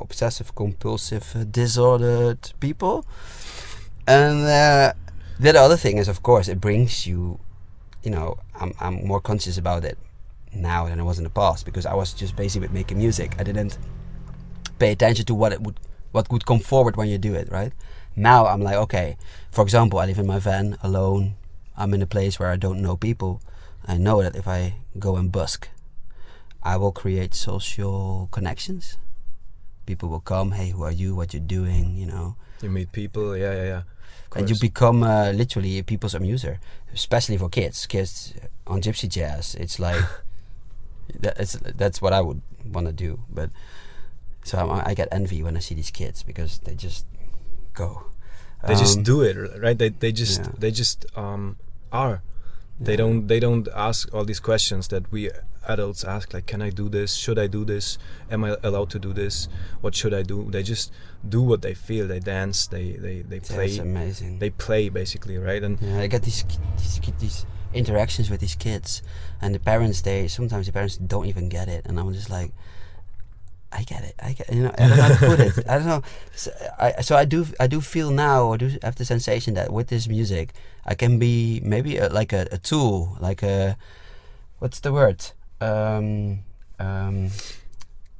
[0.00, 3.04] obsessive compulsive uh, disordered people.
[4.06, 4.92] And uh,
[5.38, 7.38] the other thing is, of course, it brings you,
[8.02, 9.98] you know, I'm, I'm more conscious about it
[10.54, 13.32] now than I was in the past because I was just busy with making music.
[13.38, 13.78] I didn't
[14.78, 15.78] pay attention to what it would
[16.12, 17.72] what would come forward when you do it, right?
[18.16, 19.16] Now I'm like, okay,
[19.50, 21.36] for example, I live in my van alone.
[21.76, 23.40] I'm in a place where I don't know people.
[23.86, 25.68] I know that if I go and busk,
[26.62, 28.98] I will create social connections.
[29.86, 31.14] People will come, hey, who are you?
[31.14, 31.94] What you're doing?
[31.96, 33.82] You know, You meet people, yeah, yeah, yeah.
[34.36, 36.58] And you become uh, literally people's amuser,
[36.92, 37.86] especially for kids.
[37.86, 38.34] Kids
[38.66, 40.02] on gypsy jazz, it's like
[41.20, 43.20] that, it's, that's what I would want to do.
[43.30, 43.50] But
[44.44, 47.06] so I, I get envy when I see these kids because they just
[47.74, 48.04] go.
[48.66, 49.78] they just Um, do it, right?
[49.78, 50.52] They they just yeah.
[50.58, 51.56] they just um
[51.92, 52.22] are.
[52.80, 52.96] They Yeah.
[52.98, 55.30] don't they don't ask all these questions that we
[55.66, 57.14] adults ask like can I do this?
[57.14, 57.98] Should I do this?
[58.30, 59.48] Am I allowed to do this?
[59.80, 60.48] What should I do?
[60.50, 60.92] They just
[61.28, 62.06] do what they feel.
[62.08, 63.66] They dance, they they they play.
[63.66, 64.38] it's amazing.
[64.38, 65.62] They play basically, right?
[65.62, 66.44] And Yeah, I get these,
[66.78, 69.02] these these interactions with these kids,
[69.40, 70.02] and the parents.
[70.02, 72.52] They sometimes the parents don't even get it, and I'm just like,
[73.72, 74.14] I get it.
[74.22, 74.52] I get.
[74.52, 75.68] You know, I don't know how to put it.
[75.68, 76.02] I don't know.
[76.34, 79.72] So I so I do I do feel now or do have the sensation that
[79.72, 80.54] with this music
[80.86, 83.76] I can be maybe a, like a, a tool, like a
[84.60, 85.20] what's the word?
[85.60, 86.44] Um,
[86.78, 87.30] um,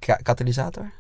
[0.03, 0.91] ca- catalysator?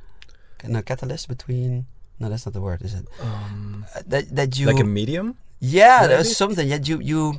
[0.65, 1.87] No, catalyst between.
[2.21, 3.07] No, that's not the word, is it?
[3.21, 5.37] um, Uh, that that you like a medium.
[5.61, 6.15] yeah, Maybe?
[6.15, 7.39] there's something that you you.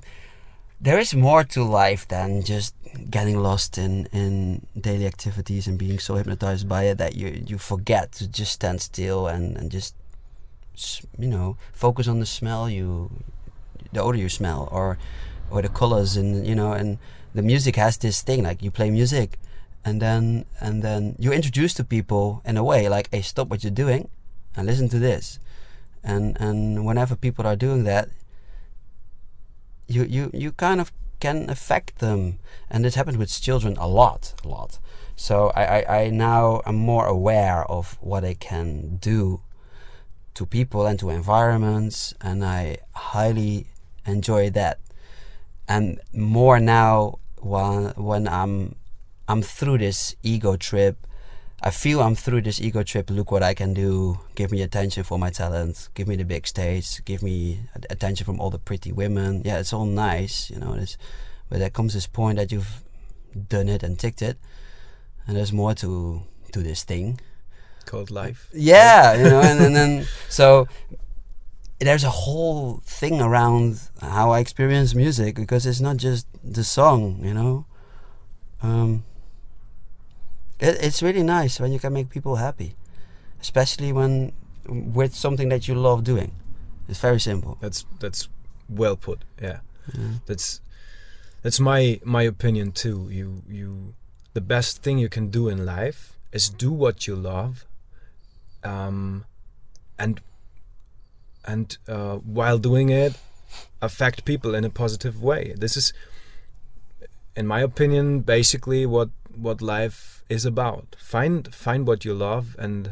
[0.82, 2.74] There is more to life than just
[3.10, 7.58] getting lost in in daily activities and being so hypnotized by it that you you
[7.58, 9.94] forget to just stand still and and just
[11.18, 13.12] you know focus on the smell you
[13.94, 14.98] the odor you smell or
[15.52, 16.98] or the colors and you know and
[17.36, 19.38] the music has this thing like you play music
[19.86, 23.64] and then and then you introduce to people in a way like hey stop what
[23.64, 24.10] you're doing
[24.56, 25.40] and listen to this.
[26.04, 28.10] And and whenever people are doing that
[29.90, 32.40] you you you kind of can affect them.
[32.70, 34.80] And this happens with children a lot a lot.
[35.16, 39.42] So I, I, I now am more aware of what I can do
[40.36, 42.14] to people and to environments.
[42.22, 43.68] And I highly
[44.06, 44.80] enjoy that.
[45.68, 48.76] And more now when when I'm
[49.28, 51.06] I'm through this ego trip
[51.62, 53.10] I feel I'm through this ego trip.
[53.10, 54.20] Look what I can do.
[54.36, 55.90] Give me attention for my talent.
[55.94, 57.04] Give me the big stage.
[57.04, 59.42] Give me attention from all the pretty women.
[59.44, 60.76] Yeah, it's all nice, you know.
[60.76, 60.98] This,
[61.50, 62.84] but there comes this point that you've
[63.50, 64.38] done it and ticked it,
[65.28, 66.22] and there's more to
[66.54, 67.20] to this thing.
[67.86, 68.50] called life.
[68.54, 70.68] Yeah, you know, and, and then so
[71.80, 77.20] there's a whole thing around how I experience music because it's not just the song,
[77.24, 77.66] you know.
[78.62, 79.04] Um,
[80.60, 82.76] it, it's really nice when you can make people happy,
[83.42, 84.34] especially when
[84.68, 86.32] with something that you love doing.
[86.88, 87.58] It's very simple.
[87.62, 88.30] That's that's
[88.68, 89.24] well put.
[89.42, 89.60] Yeah.
[90.26, 90.62] That's
[91.42, 93.08] that's my my opinion too.
[93.12, 93.94] You you
[94.34, 97.66] the best thing you can do in life is do what you love,
[98.64, 99.26] um,
[99.98, 100.22] and
[101.46, 103.18] and uh, while doing it,
[103.82, 105.56] affect people in a positive way.
[105.58, 105.94] This is,
[107.36, 110.96] in my opinion, basically what what life is about.
[111.00, 112.92] Find find what you love, and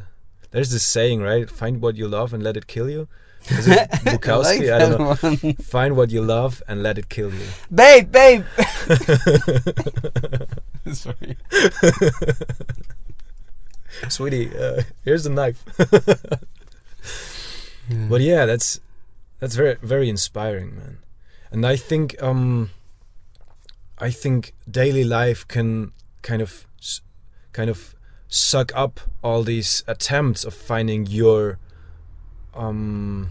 [0.51, 1.49] there's this saying, right?
[1.49, 3.07] Find what you love and let it kill you.
[3.49, 4.73] Is it Bukowski?
[4.73, 5.15] I, don't know.
[5.15, 5.53] one.
[5.55, 7.45] Find what you love and let it kill you.
[7.73, 8.43] babe, babe.
[10.93, 11.37] Sorry.
[14.09, 15.63] Sweetie, uh, here's the knife.
[18.09, 18.79] But yeah, that's
[19.39, 20.97] that's very very inspiring, man.
[21.51, 22.69] And I think um
[23.97, 27.01] I think daily life can kind of s-
[27.57, 27.95] kind of
[28.27, 31.57] suck up all these attempts of finding your
[32.53, 33.29] um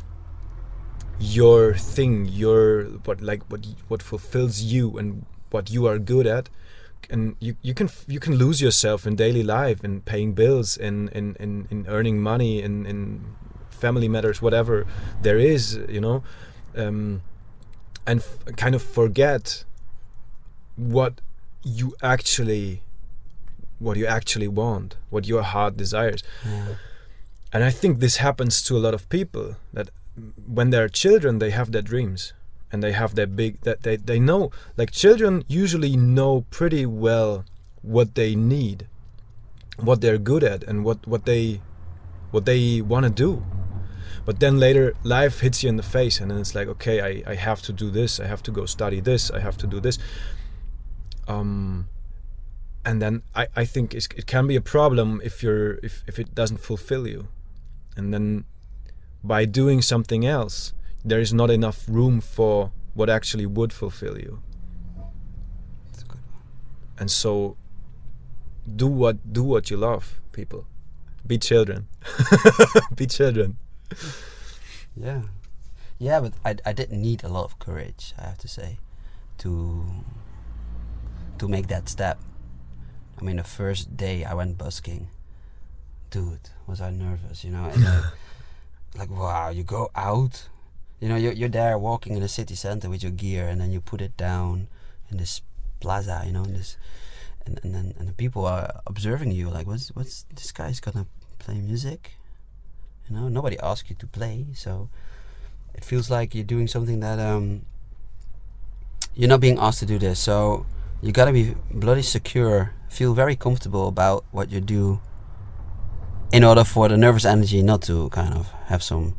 [1.19, 6.49] your thing, your what like what what fulfills you and what you are good at.
[7.09, 11.09] And you, you can you can lose yourself in daily life in paying bills in
[11.09, 13.25] in, in, in earning money in, in
[13.71, 14.87] family matters whatever
[15.23, 16.25] there is you know
[16.77, 17.23] um,
[18.07, 18.25] and
[18.57, 19.65] kind of forget
[20.75, 21.21] what
[21.63, 22.83] you actually
[23.79, 26.23] what you actually want what your heart desires.
[26.45, 26.75] Yeah.
[27.53, 29.91] and i think this happens to a lot of people that
[30.47, 32.33] when they're children they have their dreams
[32.73, 37.45] and they have their big that they, they know like children usually know pretty well
[37.83, 38.89] what they need
[39.79, 41.61] what they're good at and what what they
[42.31, 43.45] what they want to do.
[44.25, 47.31] But then later life hits you in the face and then it's like okay I,
[47.31, 49.79] I have to do this i have to go study this i have to do
[49.81, 49.99] this.
[51.29, 51.89] Um
[52.87, 56.19] and then i, I think it's, it can be a problem if you're if, if
[56.19, 57.29] it doesn't fulfill you
[57.97, 58.45] and then
[59.25, 60.73] by doing something else
[61.05, 64.41] there is not enough room for what actually would fulfill you
[65.89, 66.43] That's a good one.
[67.01, 67.57] and so
[68.83, 70.65] do what do what you love people
[71.27, 71.89] be children
[72.97, 73.57] be children
[74.99, 75.23] Yeah.
[75.99, 78.79] Yeah, but I, I didn't need a lot of courage, I have to say,
[79.39, 79.85] to
[81.39, 82.17] to make that step.
[83.19, 85.09] I mean, the first day I went busking,
[86.11, 87.71] dude, was I nervous, you know?
[87.75, 88.05] Like,
[88.99, 90.49] like, wow, you go out,
[91.01, 93.73] you know, you're, you're there walking in the city center with your gear, and then
[93.73, 94.69] you put it down
[95.11, 95.41] in this
[95.81, 96.77] plaza, you know, in this,
[97.45, 101.07] and, and then and the people are observing you, like, what's what's this guy's gonna
[101.39, 102.17] play music?
[103.09, 104.89] You know, nobody asked you to play, so
[105.75, 107.63] it feels like you're doing something that um
[109.15, 110.19] you're not being asked to do this.
[110.19, 110.67] So
[111.03, 115.01] you gotta be bloody secure, feel very comfortable about what you do,
[116.33, 119.15] in order for the nervous energy not to kind of have some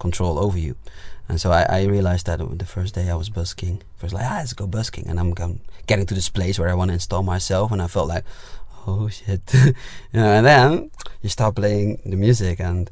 [0.00, 0.74] control over you.
[1.28, 4.38] And so I, I realized that the first day I was busking, first like ah,
[4.38, 7.22] let's go busking, and I'm going, getting to this place where I want to install
[7.22, 8.24] myself, and I felt like,
[8.86, 9.74] oh shit, you
[10.12, 10.26] know.
[10.26, 10.90] And then
[11.22, 12.90] you start playing the music, and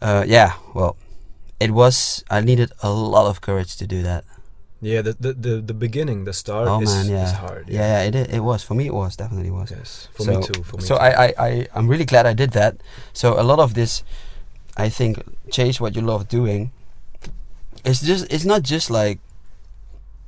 [0.00, 0.96] uh, yeah, well,
[1.60, 4.24] it was I needed a lot of courage to do that.
[4.80, 8.02] Yeah the the, the, the beginning the start oh is, man, yeah, is hard yeah,
[8.02, 8.86] yeah, it it was for me.
[8.86, 9.70] It was definitely was.
[9.70, 11.00] yes for so, me too for me so too.
[11.00, 12.76] I, I, I, I'm really glad I did that.
[13.12, 14.04] So a lot of this,
[14.76, 15.18] I think,
[15.50, 16.70] change what you love doing.
[17.84, 19.18] It's just, it's not just like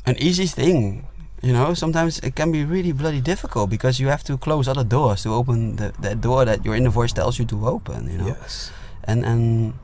[0.06, 1.06] an easy thing.
[1.42, 4.84] You know, sometimes it can be really bloody difficult because you have to close other
[4.84, 8.10] doors to open the, that door that your inner voice tells you to open.
[8.10, 8.70] You know, yes
[9.04, 9.74] and and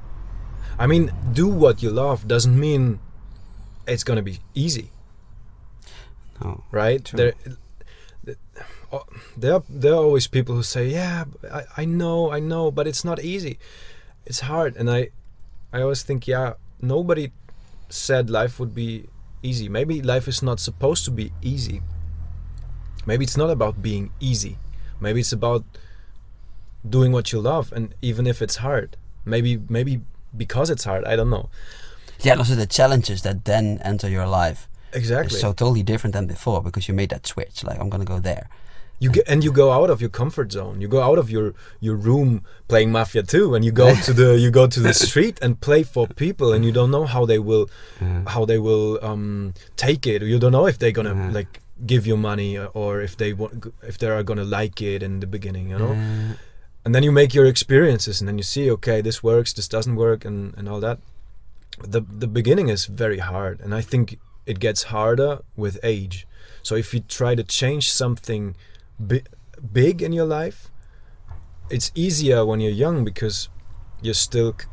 [0.79, 3.01] I mean, do what you love doesn't mean
[3.87, 4.91] it's gonna be easy,
[6.43, 7.05] no, right?
[7.05, 7.17] True.
[7.17, 8.37] There,
[8.93, 9.05] oh,
[9.37, 11.25] there, are, there are always people who say, "Yeah,
[11.77, 13.59] I know, I know, but it's not easy.
[14.25, 15.11] It's hard." And I,
[15.73, 17.33] I always think, yeah, nobody
[17.89, 19.07] said life would be
[19.43, 19.69] easy.
[19.69, 21.83] Maybe life is not supposed to be easy.
[23.07, 24.59] Maybe it's not about being easy.
[25.01, 25.65] Maybe it's about
[26.89, 30.01] doing what you love, and even if it's hard, maybe, maybe
[30.37, 31.51] because it's hard, I don't know.
[32.21, 32.37] Yeah.
[32.37, 35.35] those are the challenges that then enter your life Exactly.
[35.35, 37.63] is so totally different than before because you made that switch.
[37.65, 38.49] Like I'm gonna go there.
[38.99, 40.81] You get and you go out of your comfort zone.
[40.81, 44.39] You go out of your your room playing Mafia 2 and you go to the
[44.39, 47.39] you go to the street and play for people and you don't know how they
[47.39, 47.69] will
[48.35, 50.23] how they will um take it.
[50.23, 51.31] You don't know if they're going to Yeah.
[51.41, 55.03] like give you money or if they want if they are going to like it
[55.03, 55.95] in the beginning, you know.
[56.87, 59.97] And then you make your experiences and then you see okay, this works, this doesn't
[59.97, 60.99] work and and all that.
[61.83, 66.27] The the beginning is very hard and I think it gets harder with age.
[66.63, 68.57] So if you try to change something
[68.99, 69.23] bi-
[69.73, 70.71] big in your life,
[71.69, 73.49] it's easier when you're young because
[74.01, 74.67] you're still k-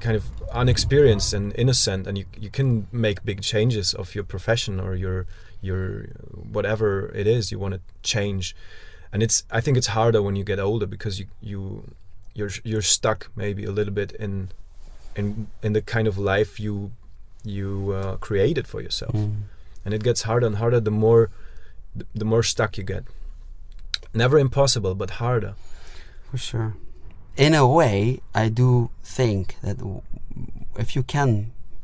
[0.00, 4.80] kind of unexperienced and innocent and you you can make big changes of your profession
[4.80, 5.26] or your
[5.60, 6.06] your
[6.52, 8.54] whatever it is you want to change
[9.12, 11.60] and it's i think it's harder when you get older because you you
[12.34, 14.48] you're you're stuck maybe a little bit in
[15.18, 15.26] in
[15.62, 16.74] in the kind of life you
[17.56, 17.68] you
[18.00, 19.34] uh, created for yourself Mm.
[19.84, 21.22] and it gets harder and harder the more
[21.98, 23.04] the, the more stuck you get
[24.14, 25.54] never impossible but harder
[26.30, 26.70] For sure.
[27.36, 29.76] In a way, I do think that
[30.76, 31.28] if you can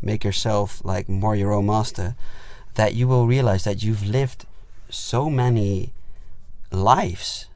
[0.02, 2.08] make yourself like more your own master,
[2.74, 4.40] that you will realize that you've lived
[4.90, 5.92] so many
[6.70, 7.46] lives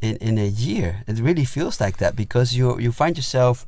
[0.00, 1.02] in in a year.
[1.06, 3.66] It really feels like that because you you find yourself.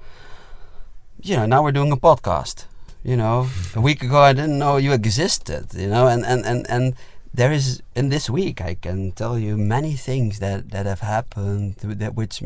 [1.21, 2.64] You know, now we're doing a podcast.
[3.05, 5.69] You know, a week ago I didn't know you existed.
[5.75, 6.95] You know, and and and and
[7.33, 11.77] there is in this week I can tell you many things that that have happened
[11.83, 12.43] that which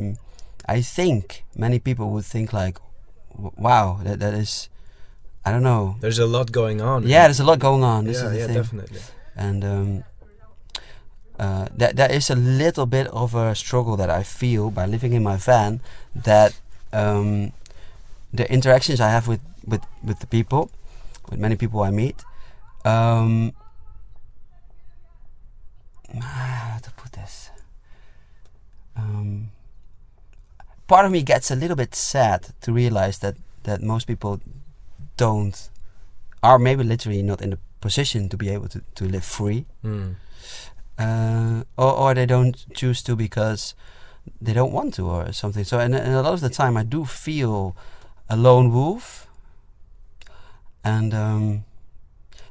[0.68, 2.78] I think many people would think like,
[3.56, 4.68] wow, that that is,
[5.44, 5.96] I don't know.
[6.00, 8.04] there's a lot going on Yeah, there's a lot going on.
[8.04, 8.56] This yeah is the yeah thing.
[8.56, 9.00] definitely
[9.34, 10.04] And um,
[11.38, 15.12] uh, that that is a little bit of a struggle that I feel by living
[15.14, 15.80] in my van.
[16.14, 16.52] That
[16.92, 17.52] um,
[18.32, 20.70] the interactions I have with with with the people,
[21.30, 22.24] with many people I meet.
[22.84, 23.52] Um,
[26.20, 27.50] how to put this?
[28.96, 29.50] Um,
[30.86, 34.40] part of me gets a little bit sad to realize that that most people
[35.16, 35.70] don't
[36.42, 40.14] are maybe literally not in the position to be able to, to live free Mm.
[40.98, 43.74] uh, or, or they don't choose to because
[44.40, 46.82] they don't want to or something so and, and a lot of the time i
[46.84, 47.74] do feel
[48.32, 49.28] a lone wolf.
[50.84, 51.64] And um,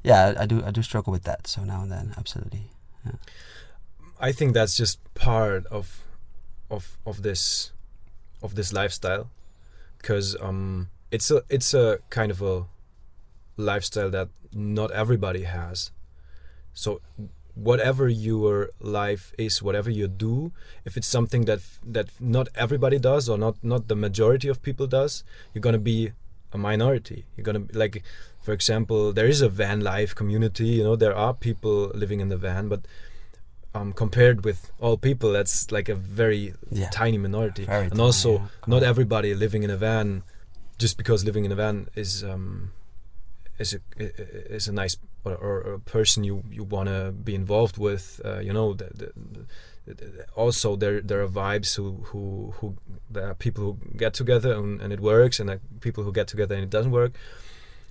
[0.04, 2.72] yeah I, do i do struggle with that so now and then absolutely
[4.20, 6.04] I think that's just part of
[6.70, 7.72] of of this
[8.44, 9.32] of this lifestyle.
[9.98, 12.66] Because um it's a it's a kind of a
[13.58, 15.90] lifestyle that not everybody has.
[16.74, 17.02] So
[17.56, 20.52] whatever your life is whatever you do
[20.86, 24.88] if it's something that that not everybody does or not not the majority of people
[24.88, 25.24] does
[25.54, 26.12] you're going to be
[26.54, 28.04] a minority you're going to be like
[28.42, 32.30] for example there is a van life community you know there are people living in
[32.30, 32.82] the van but
[33.74, 36.90] um, compared with all people, that's like a very Yeah.
[36.90, 37.64] tiny minority.
[37.64, 40.24] Very and tiny, also, yeah, not everybody living in a van,
[40.78, 42.74] just because living in a van is um,
[43.62, 43.80] is a
[44.56, 48.20] is a nice or, or a person you you want to be involved with.
[48.26, 49.14] Uh, you know, the,
[49.86, 52.76] the, also there there are vibes who who who
[53.10, 56.56] there are people who get together and, and it works, and people who get together
[56.56, 57.14] and it doesn't work.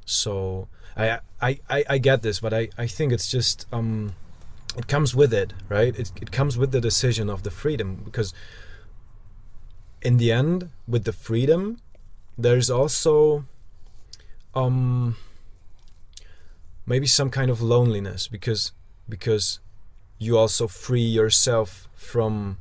[0.05, 4.15] So I I I, I get this, but I I think it's just um
[4.77, 5.99] it comes with it, right?
[5.99, 8.33] It, it comes with the decision of the freedom because
[10.03, 11.79] in the end, with the freedom,
[12.39, 13.45] there's also
[14.55, 15.17] um
[16.91, 18.63] maybe some kind of loneliness because
[19.09, 19.47] because
[20.25, 22.59] you also free yourself from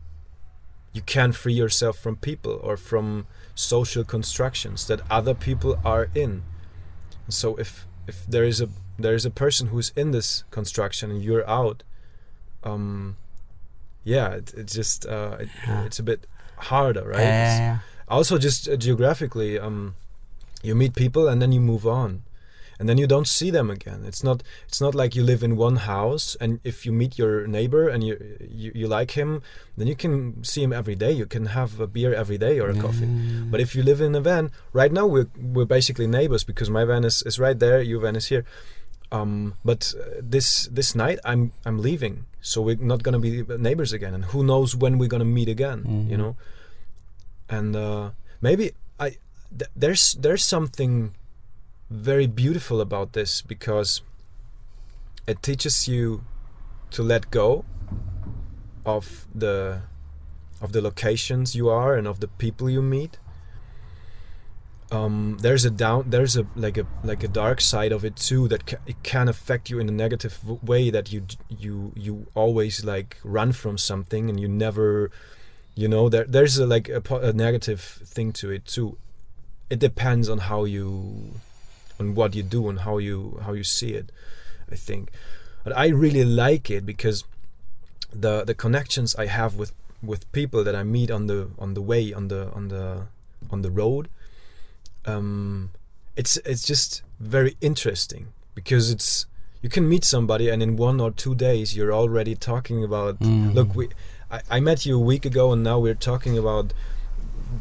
[0.94, 3.26] you can free yourself from people or from
[3.56, 6.44] social constructions that other people are in.
[7.28, 7.72] So if
[8.08, 8.68] if there is a
[9.04, 11.84] there is a person who's in this construction and you're out,
[12.64, 13.16] um,
[14.04, 15.86] yeah, it, it just uh, it, Yeah.
[15.88, 16.22] it's a bit
[16.70, 17.22] harder, right?
[17.22, 17.78] Yeah,
[18.08, 19.96] also just uh, geographically um
[20.64, 22.22] you meet people and then you move on
[22.80, 24.04] and then you don't see them again.
[24.10, 27.46] It's not it's not like you live in one house and if you meet your
[27.48, 28.16] neighbor and you
[28.64, 29.42] you, you like him
[29.78, 31.12] then you can see him every day.
[31.12, 33.06] You can have a beer every day or a coffee.
[33.08, 33.52] Mm.
[33.52, 36.86] but if you live in a van right now we're, we're basically neighbors because my
[36.86, 38.44] van is, is right there your van is here.
[39.12, 42.26] Um, but uh, this this night I'm I'm leaving.
[42.42, 45.80] So we're not gonna be neighbors again and who knows when we're gonna meet again
[46.10, 46.22] you Mhm.
[46.22, 46.34] know?
[47.50, 48.12] And uh,
[48.42, 49.18] maybe I
[49.58, 51.12] th- there's there's something
[51.90, 54.02] very beautiful about this because
[55.28, 56.24] it teaches you
[56.92, 57.66] to let go
[58.86, 59.82] of the
[60.62, 63.18] of the locations you are and of the people you meet.
[64.92, 68.48] Um, there's a down there's a like a like a dark side of it too
[68.48, 72.84] that ca- it can affect you in a negative way that you you you always
[72.84, 75.12] like run from something and you never
[75.76, 78.98] you know there there's a like a, a negative thing to it too.
[79.70, 81.36] It depends on how you
[82.00, 84.12] on what you do and how you how you see it
[84.72, 85.10] i think
[85.64, 87.24] but i really like it because
[88.14, 89.72] the the connections i have with
[90.02, 93.08] with people that i meet on the on the way on the on the
[93.52, 94.08] on the road
[95.06, 95.70] um
[96.16, 99.26] it's it's just very interesting because it's
[99.62, 103.54] you can meet somebody and in one or two days you're already talking about Mm.
[103.54, 103.90] look we
[104.32, 106.72] I, I met you a week ago, and now we're talking about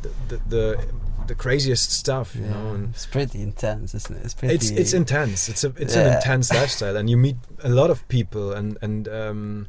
[0.03, 0.85] the the the,
[1.29, 2.75] the craziest stuff, you know.
[2.75, 4.25] And it's pretty intense, isn't it?
[4.25, 4.55] It's pretty.
[4.55, 5.49] it's it's intense.
[5.49, 9.07] It's a it's an intense lifestyle, and you meet a lot of people, and and
[9.09, 9.69] um,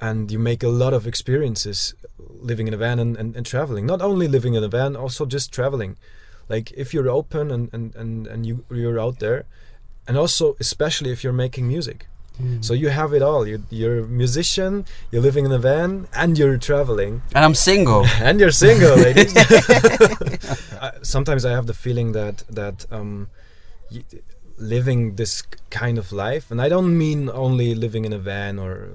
[0.00, 3.84] and you make a lot of experiences living in a van and, and, and traveling.
[3.86, 5.96] Not only living in a van, also just traveling.
[6.48, 9.44] Like if you're open and and and, and you you're out there,
[10.06, 12.06] and also especially if you're making music.
[12.40, 12.64] Mm.
[12.64, 13.46] So you have it all.
[13.46, 18.06] You're, you're a musician, you're living in a van, and you're traveling, and I'm single.
[18.20, 19.34] and you're single, ladies.
[20.80, 23.28] I, sometimes I have the feeling that that um,
[23.90, 24.04] y-
[24.56, 28.90] living this kind of life, and I don't mean only living in a van, or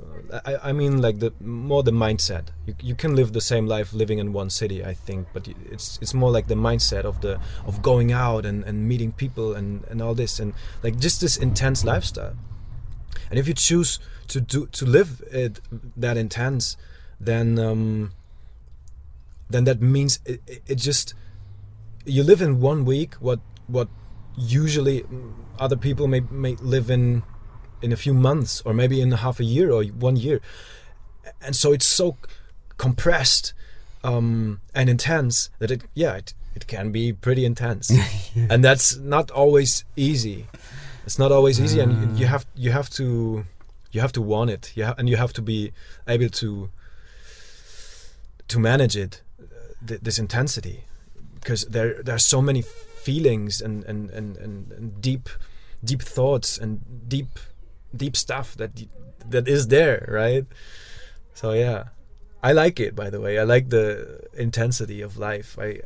[0.46, 2.46] I, I mean like the more the mindset.
[2.66, 6.00] You, you can live the same life living in one city, I think, but it's
[6.02, 9.84] it's more like the mindset of the of going out and, and meeting people and,
[9.90, 12.36] and all this, and like just this intense lifestyle.
[13.34, 15.60] And if you choose to do to live it
[15.98, 16.78] that intense,
[17.20, 18.12] then um,
[19.50, 21.16] then that means it, it, just
[22.06, 23.88] you live in one week what what
[24.38, 25.04] usually
[25.58, 27.24] other people may may live in
[27.82, 30.40] in a few months or maybe in half a year or one year,
[31.42, 32.18] and so it's so
[32.78, 33.56] compressed
[34.04, 37.92] um, and intense that it yeah it, it can be pretty intense,
[38.36, 40.46] and that's not always easy.
[41.06, 43.46] It's not always easy, and you, you have you have to
[43.92, 44.72] you have to want it.
[44.76, 45.72] You ha- and you have to be
[46.08, 46.70] able to
[48.48, 49.46] to manage it, uh,
[49.88, 50.84] th- this intensity,
[51.36, 52.62] because there there are so many
[53.04, 55.30] feelings and and, and, and, and deep
[55.84, 56.80] deep thoughts and
[57.10, 57.40] deep
[57.96, 58.72] deep stuff that
[59.30, 60.46] that is there, right?
[61.34, 61.86] So yeah,
[62.42, 62.96] I like it.
[62.96, 65.58] By the way, I like the intensity of life.
[65.60, 65.82] I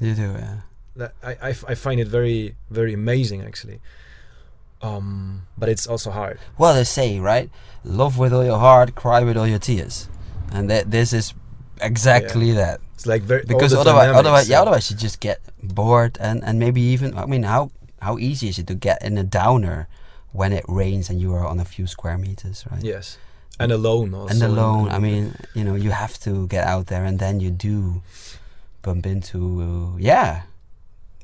[0.00, 0.60] you do, yeah.
[0.96, 3.80] That I, I, f- I find it very very amazing actually
[4.82, 7.50] um but it's also hard Well, they say right,
[7.84, 10.08] love with all your heart, cry with all your tears,
[10.50, 11.34] and that this is
[11.80, 12.80] exactly that.
[12.94, 16.42] it's like very Because otherwise, dynamics, otherwise, yeah, uh, otherwise you just get bored and
[16.44, 17.16] and maybe even.
[17.16, 17.70] I mean, how
[18.00, 19.86] how easy is it to get in a downer
[20.32, 22.82] when it rains and you are on a few square meters, right?
[22.82, 23.18] yes
[23.60, 24.88] and alone also and alone.
[24.90, 28.02] I mean, you know, you have to get out there, and then you do
[28.82, 30.42] bump into uh, yeah,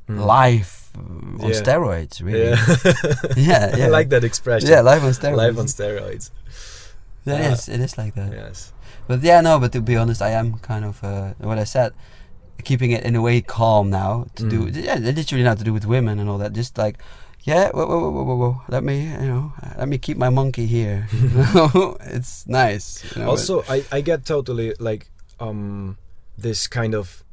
[0.09, 0.24] Mm.
[0.26, 1.61] life on Yeah.
[1.62, 2.50] steroids, really.
[2.50, 2.56] yeah
[3.36, 3.86] Yeah, yeah.
[3.86, 5.36] I like that expression Yeah, life on steroids.
[5.36, 6.30] life on steroids
[7.26, 7.68] It Uh, is.
[7.68, 8.32] It is like that.
[8.32, 8.72] yes
[9.06, 9.59] But yeah, no.
[9.61, 11.92] But to be honest, I am kind of uh, what I said,
[12.64, 14.26] keeping it in a way calm now.
[14.36, 14.84] To do Mm.
[14.84, 16.52] yeah, literally not to do with women and all that.
[16.56, 16.96] Just like,
[17.44, 18.54] yeah, whoa, whoa, whoa, whoa, whoa.
[18.68, 21.04] Let me, you know, let me keep my monkey here.
[22.16, 23.04] It's nice.
[23.16, 25.09] You know, also I, I get totally like
[25.40, 25.96] um
[26.40, 27.24] this kind of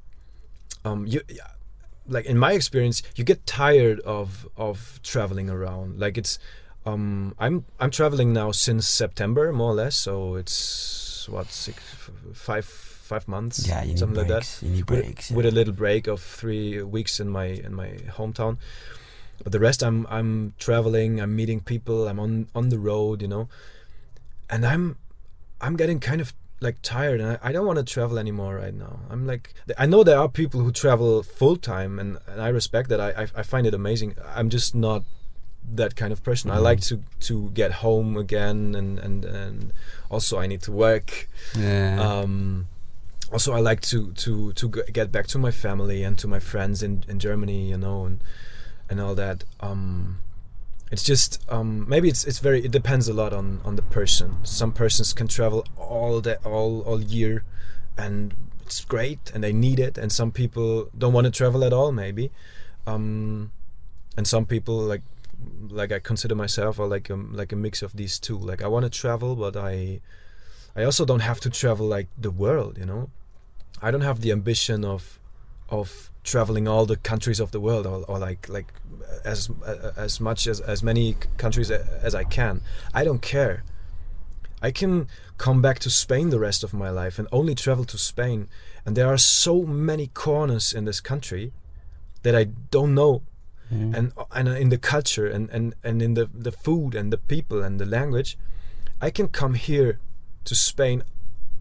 [0.83, 1.21] um you
[2.07, 5.99] like in my experience you get tired of of traveling around.
[5.99, 6.39] Like it's
[6.85, 9.95] um i'm i'm traveling now since september more or less.
[9.95, 11.81] So it's what six
[12.33, 13.67] five five months?
[13.67, 14.43] Yeah, you need something like that.
[14.43, 14.63] breaks.
[14.63, 15.31] You need with, breaks.
[15.31, 18.57] with a little break of three weeks in my in my hometown.
[19.43, 23.27] But the rest i'm i'm traveling i'm meeting people i'm on on the road you
[23.27, 23.49] know.
[24.49, 24.97] And i'm
[25.59, 28.73] i'm getting kind of like tired and i, I don't want to travel anymore right
[28.73, 28.99] now.
[29.09, 32.89] I'm like i know there are people who travel full time and, and i respect
[32.89, 32.99] that.
[32.99, 34.15] I, I i find it amazing.
[34.33, 35.03] I'm just not
[35.67, 36.51] that kind of person.
[36.51, 39.73] I like to to get home again and and and
[40.09, 41.27] also i need to work.
[41.57, 41.99] Yeah.
[41.99, 42.67] um,
[43.31, 46.83] also, I like to to to get back to my family and to my friends
[46.83, 48.19] in in Germany, you know, and
[48.89, 49.43] and all that.
[49.59, 50.19] Um,
[50.95, 54.37] it's just um, maybe it's it's very it depends a lot on on the person.
[54.43, 57.43] Some persons can travel all the all all year,
[57.97, 59.97] and it's great and they need it.
[59.97, 62.31] And some people don't want to travel at all, maybe.
[62.87, 63.51] Um,
[64.15, 65.01] and some people like
[65.69, 68.37] like I consider myself or like a, like a mix of these two.
[68.37, 69.99] Like I want to travel, but I
[70.77, 73.09] I also don't have to travel like the world, you know.
[73.81, 75.19] I don't have the ambition of
[75.69, 78.71] of traveling all the countries of the world or, or like like
[79.23, 79.49] as
[79.97, 82.61] as much as as many countries as I can.
[82.93, 83.63] I don't care.
[84.61, 87.97] I can come back to Spain the rest of my life and only travel to
[87.97, 88.47] Spain.
[88.85, 91.51] And there are so many corners in this country
[92.23, 93.21] that I don't know
[93.71, 93.95] Mhm.
[93.97, 97.63] and and in the culture and, and, and in the, the food and the people
[97.63, 98.37] and the language,
[99.01, 99.97] I can come here
[100.45, 101.03] to Spain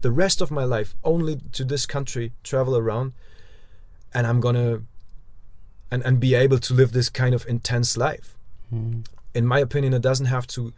[0.01, 3.13] the rest of my life only to this country, travel around,
[4.13, 4.81] and I'm gonna
[5.91, 8.35] and, and be able to live this kind of intense life.
[8.73, 9.05] Mhm.
[9.33, 10.73] In my opinion, it doesn't have to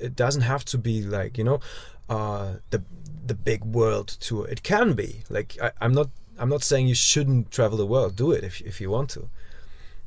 [0.00, 1.60] it doesn't have to be like, you know,
[2.08, 2.82] uh, the
[3.26, 4.46] the big world tour.
[4.48, 5.22] It can be.
[5.28, 6.08] Like I, I'm not
[6.38, 8.16] I'm not saying you shouldn't travel the world.
[8.16, 9.28] Do it if if you want to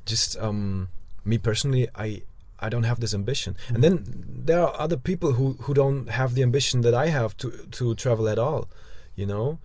[0.06, 0.90] just um,
[1.24, 2.24] me personally, I
[2.60, 3.56] I don't have this ambition.
[3.70, 4.04] And then
[4.46, 7.96] there are other people who who don't have the ambition that I have to to
[7.96, 8.68] travel at all,
[9.16, 9.60] you know,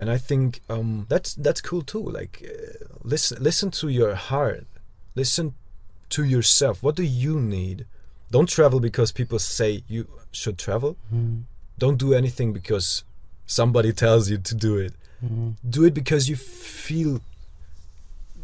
[0.00, 2.02] and I think um, that's that's cool too.
[2.02, 4.66] Like uh, listen listen to your heart,
[5.14, 5.54] listen
[6.10, 6.82] to yourself.
[6.82, 7.86] What do you need?
[8.30, 10.96] Don't travel because people say you should travel.
[11.78, 13.04] Don't do anything because
[13.46, 14.94] somebody tells you to do it.
[15.68, 17.20] Do it because you feel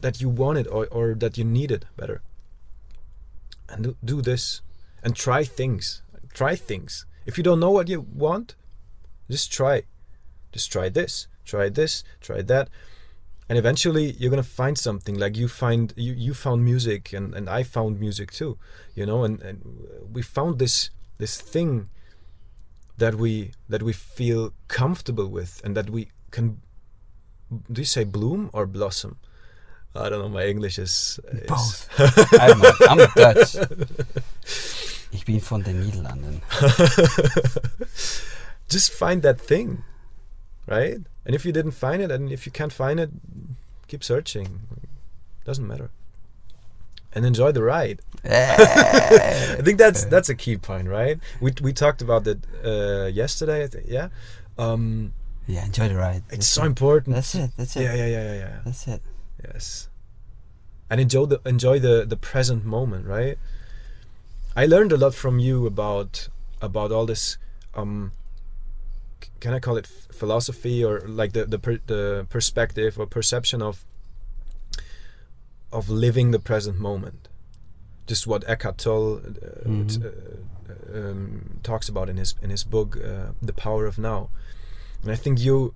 [0.00, 2.20] that you want it or, or that you need it better.
[3.68, 4.60] And do, do this
[5.02, 6.02] and try things.
[6.32, 7.06] Try things.
[7.26, 8.54] If you don't know what you want,
[9.30, 9.84] just try.
[10.52, 12.68] Just try this, try this, try that.
[13.48, 17.48] And eventually you're gonna find something like you find you, you found music and, and
[17.48, 18.58] I found music too,
[18.94, 21.90] you know, and, and we found this this thing
[22.96, 26.60] that we that we feel comfortable with and that we can
[27.70, 29.18] do you say bloom or blossom?
[29.96, 30.28] I don't know.
[30.28, 31.88] My English is, is Both.
[32.40, 33.56] I'm, I'm Dutch.
[35.12, 36.42] Ich bin von den Niederlanden.
[38.68, 39.84] Just find that thing,
[40.66, 40.98] right?
[41.26, 43.10] And if you didn't find it, and if you can't find it,
[43.88, 44.60] keep searching.
[45.44, 45.90] Doesn't matter.
[47.12, 48.00] And enjoy the ride.
[48.24, 51.18] I think that's that's a key point, right?
[51.40, 53.64] We we talked about that uh, yesterday.
[53.64, 54.08] I think, yeah.
[54.58, 55.12] Um,
[55.46, 56.22] Yeah, enjoy the ride.
[56.28, 56.66] it's That's so it.
[56.66, 57.14] important.
[57.16, 57.50] That's it.
[57.56, 57.82] That's it.
[57.82, 58.58] Yeah, yeah, yeah, yeah, yeah.
[58.64, 59.02] That's it.
[59.44, 59.88] Yes.
[60.90, 63.38] And enjoy the enjoy the the present moment, right?
[64.56, 66.28] I learned a lot from you about
[66.60, 67.38] about all this
[67.74, 68.12] um
[69.40, 73.84] can I call it philosophy or like the the per, the perspective or perception of
[75.72, 77.28] of living the present moment.
[78.06, 79.88] Just what Eckhart Tolle uh, Mhm.
[79.88, 84.28] t- uh, um, talks about in his in his book uh, The Power of Now.
[85.02, 85.74] And I think you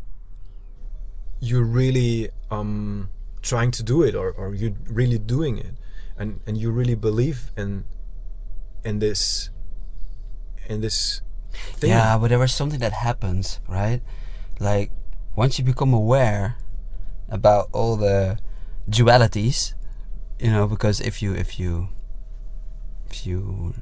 [1.40, 3.09] you're really um,
[3.42, 5.74] trying to do it or, or you're really doing it
[6.18, 7.84] and, and you really believe in
[8.84, 9.51] in this
[10.68, 11.22] in this
[11.77, 14.01] thing Yeah, but there was something that happens, right?
[14.61, 14.91] Like
[15.37, 16.57] once you become aware
[17.29, 18.39] about all the
[18.89, 19.75] dualities,
[20.39, 21.89] you know, because if you if you
[23.11, 23.75] if you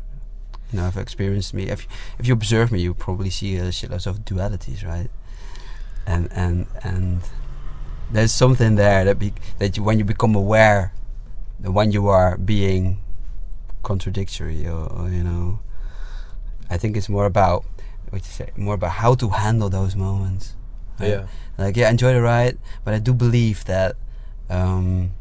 [0.72, 1.86] you know have experienced me, if
[2.18, 5.10] if you observe me, you probably see a shitload of dualities, right?
[6.06, 7.22] And and and
[8.10, 10.92] there's something there that be, that you, when you become aware,
[11.60, 12.98] that when you are being
[13.82, 15.60] contradictory or, or you know
[16.70, 17.64] I think it's more about
[18.10, 20.54] what you say, more about how to handle those moments.
[21.00, 21.10] right?
[21.10, 21.26] yeah
[21.58, 23.96] Like yeah, enjoy the ride, but I do believe that
[24.50, 25.12] um,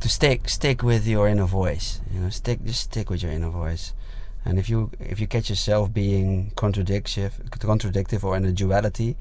[0.00, 2.00] to stick stick with your inner voice.
[2.12, 3.92] You know, stick just stick with your inner voice.
[4.44, 9.16] And if you if you catch yourself being contradictive, contradictive or in a duality,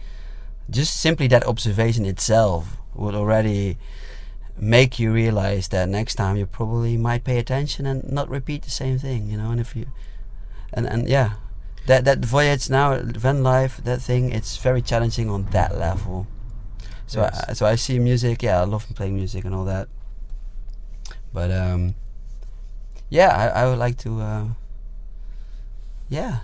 [0.70, 3.78] just simply that observation itself would already
[4.58, 8.72] make you realize that next time you probably might pay attention and not repeat the
[8.72, 9.28] same thing.
[9.28, 9.88] You know, and if you
[10.76, 11.36] and and yeah,
[11.88, 16.28] that that voyage now van life that thing it's very challenging on that level.
[17.08, 17.46] So Yes.
[17.50, 18.44] I, so I see music.
[18.44, 19.88] Yeah, I love playing music and all that.
[21.34, 21.96] But um,
[23.10, 24.46] yeah, I, I would like to uh,
[26.10, 26.40] yeah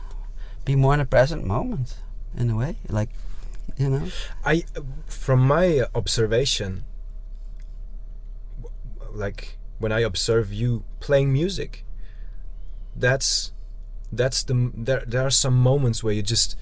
[0.66, 1.98] be more in the present moment
[2.38, 3.10] in a way, like
[3.78, 4.08] you know.
[4.46, 4.64] I
[5.08, 6.84] from my observation
[9.14, 11.84] like when I observe you playing music
[12.96, 13.52] that's
[14.12, 16.56] that's the there there are some moments where you just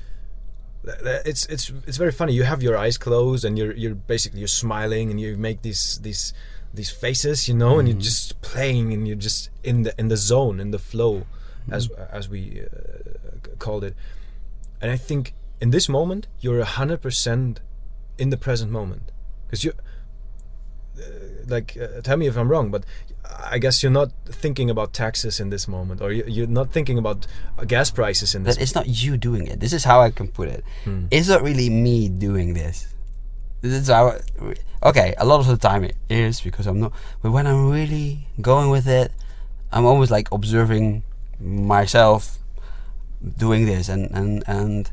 [0.84, 2.34] it's it's it's very funny.
[2.34, 6.00] You have your eyes closed and you're you're basically you're smiling and you make these
[6.00, 6.34] these
[6.74, 10.18] these faces you know and you're just playing and you're just in the in the
[10.18, 11.26] zone in the flow
[11.72, 13.96] as as we uh, called it.
[14.82, 17.60] And I think in this moment you're a hundred percent
[18.18, 19.12] in the present moment.
[19.46, 19.74] Because you
[20.98, 21.02] uh,
[21.48, 22.86] like uh, tell me if I'm wrong but
[23.52, 26.98] I guess you're not thinking about taxes in this moment or you- you're not thinking
[26.98, 27.28] about
[27.58, 29.60] uh, gas prices in this That it's not you doing it.
[29.60, 30.64] This is how I can put it.
[30.84, 31.06] Hmm.
[31.12, 32.88] It's not really me doing this.
[33.62, 34.18] This is how.
[34.84, 36.94] Okay, a lot of the time it is because I'm not.
[37.22, 39.12] But when I'm really going with it,
[39.72, 41.04] I'm always like observing
[41.40, 42.38] myself
[43.38, 44.92] doing this, and and and.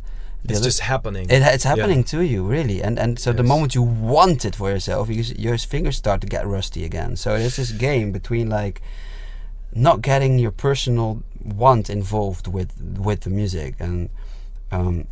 [0.51, 1.71] It's just happening it, it's Yeah.
[1.77, 5.23] happening to you, really, and and so the moment you want it for yourself, you,
[5.37, 7.17] your fingers start to get rusty again.
[7.17, 8.81] So there's this game between like
[9.73, 14.09] not getting your personal want involved with with the music, and
[14.73, 15.07] um,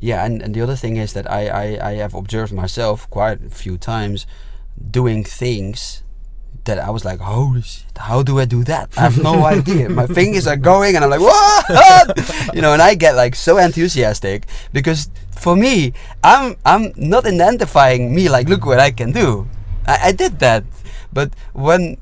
[0.00, 3.44] yeah, and, and the other thing is that I, I I have observed myself quite
[3.46, 4.26] a few times
[4.90, 6.02] doing things
[6.68, 8.92] that I was like, holy shit, how do I do that?
[8.96, 9.88] I have no idea.
[9.88, 12.52] My fingers are going and I'm like, what?
[12.54, 15.92] you know, and I get like so enthusiastic because for me,
[16.22, 19.48] I'm I'm not identifying me like, look what I can do.
[19.88, 20.62] I, I did that.
[21.12, 21.96] But when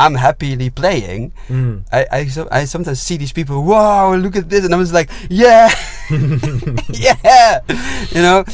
[0.00, 1.84] I'm happily playing, Mm.
[1.92, 3.60] I I, so, I sometimes see these people.
[3.62, 5.68] Wow, look at this, and I was like, yeah,
[6.88, 7.60] yeah,
[8.14, 8.44] you know.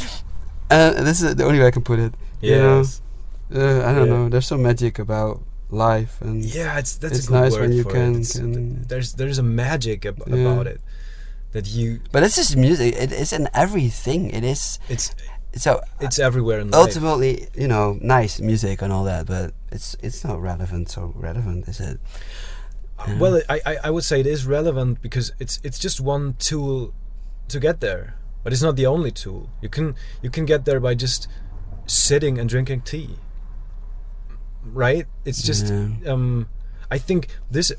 [0.67, 2.11] Uh, this is the only way I can put it.
[2.43, 2.83] you know?
[3.55, 4.15] Uh, I don't Yeah.
[4.15, 4.29] know.
[4.29, 7.73] There's some magic about life, and Yeah, it's that's It's a good nice word when
[7.73, 8.21] you for can- it.
[8.21, 10.37] It's- can- there's there's a magic ab- Yeah.
[10.37, 10.81] about it
[11.53, 12.95] that you but this is music.
[12.97, 14.31] It is in everything.
[14.31, 15.15] It is it's
[15.57, 15.81] so.
[16.01, 16.81] it's everywhere in life.
[16.87, 20.91] ultimately, you know, nice music and all that, but it's it's not relevant.
[20.91, 21.99] So relevant is it?
[22.99, 26.35] Uh, Well, I, I I would say it is relevant because it's it's just one
[26.39, 26.93] tool
[27.49, 29.51] to get there, but it's not the only tool.
[29.63, 31.29] You can you can get there by just
[31.87, 33.11] sitting and drinking tea.
[34.73, 35.07] Right?
[35.25, 36.13] It's just Yeah.
[36.13, 36.49] um
[36.91, 37.73] I think this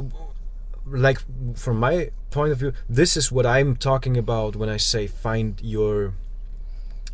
[0.85, 1.19] like
[1.55, 5.59] from my point of view, this is what I'm talking about when I say find
[5.61, 6.13] your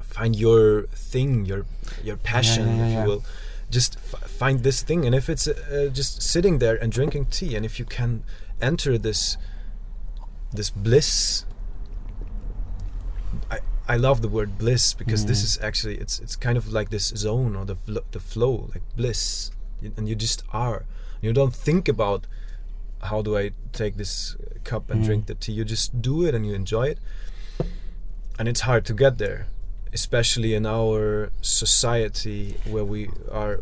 [0.01, 1.65] find your thing, your
[2.03, 3.01] your passion, yeah, if yeah.
[3.03, 3.23] you will.
[3.69, 7.55] Just f- find this thing, and if it's uh, just sitting there and drinking tea,
[7.55, 8.23] and if you can
[8.61, 9.37] enter this
[10.53, 11.45] this bliss,
[13.49, 15.45] I I love the word bliss because this Mm.
[15.45, 18.83] is actually it's it's kind of like this zone or the flo- the flow, like
[18.95, 19.49] bliss,
[19.97, 20.85] and you just are.
[21.21, 22.27] You don't think about
[23.09, 25.05] how do I take this cup and Mm.
[25.05, 25.53] drink the tea.
[25.53, 26.99] You just do it and you enjoy it,
[28.39, 29.47] and it's hard to get there,
[29.93, 33.61] especially in our society where we are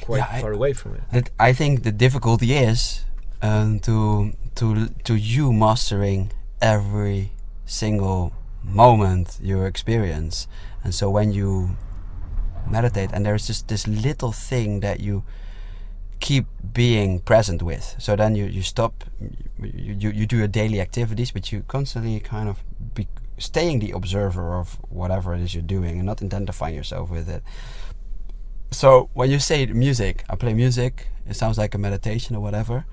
[0.00, 1.02] quite Yeah, I- far away from it.
[1.12, 3.04] That I think the difficulty is
[3.42, 7.30] um, to to to you mastering every
[7.66, 10.46] single moment you experience,
[10.84, 11.76] and so when you
[12.70, 15.24] meditate, and there's just this little thing that you
[16.20, 17.96] keep being present with.
[17.98, 19.04] So then you, you stop,
[19.60, 22.62] you, you, you do your daily activities, but you constantly kind of
[22.94, 27.28] be staying the observer of whatever it is you're doing and not identifying yourself with
[27.28, 27.42] it.
[28.70, 31.08] So when you say music, I play music.
[31.28, 32.86] It sounds like a meditation or whatever.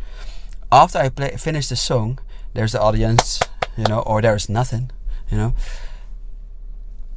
[0.72, 2.20] After I play finish the song,
[2.54, 3.40] there's the audience,
[3.78, 4.92] you know, or there's nothing,
[5.30, 5.56] you know.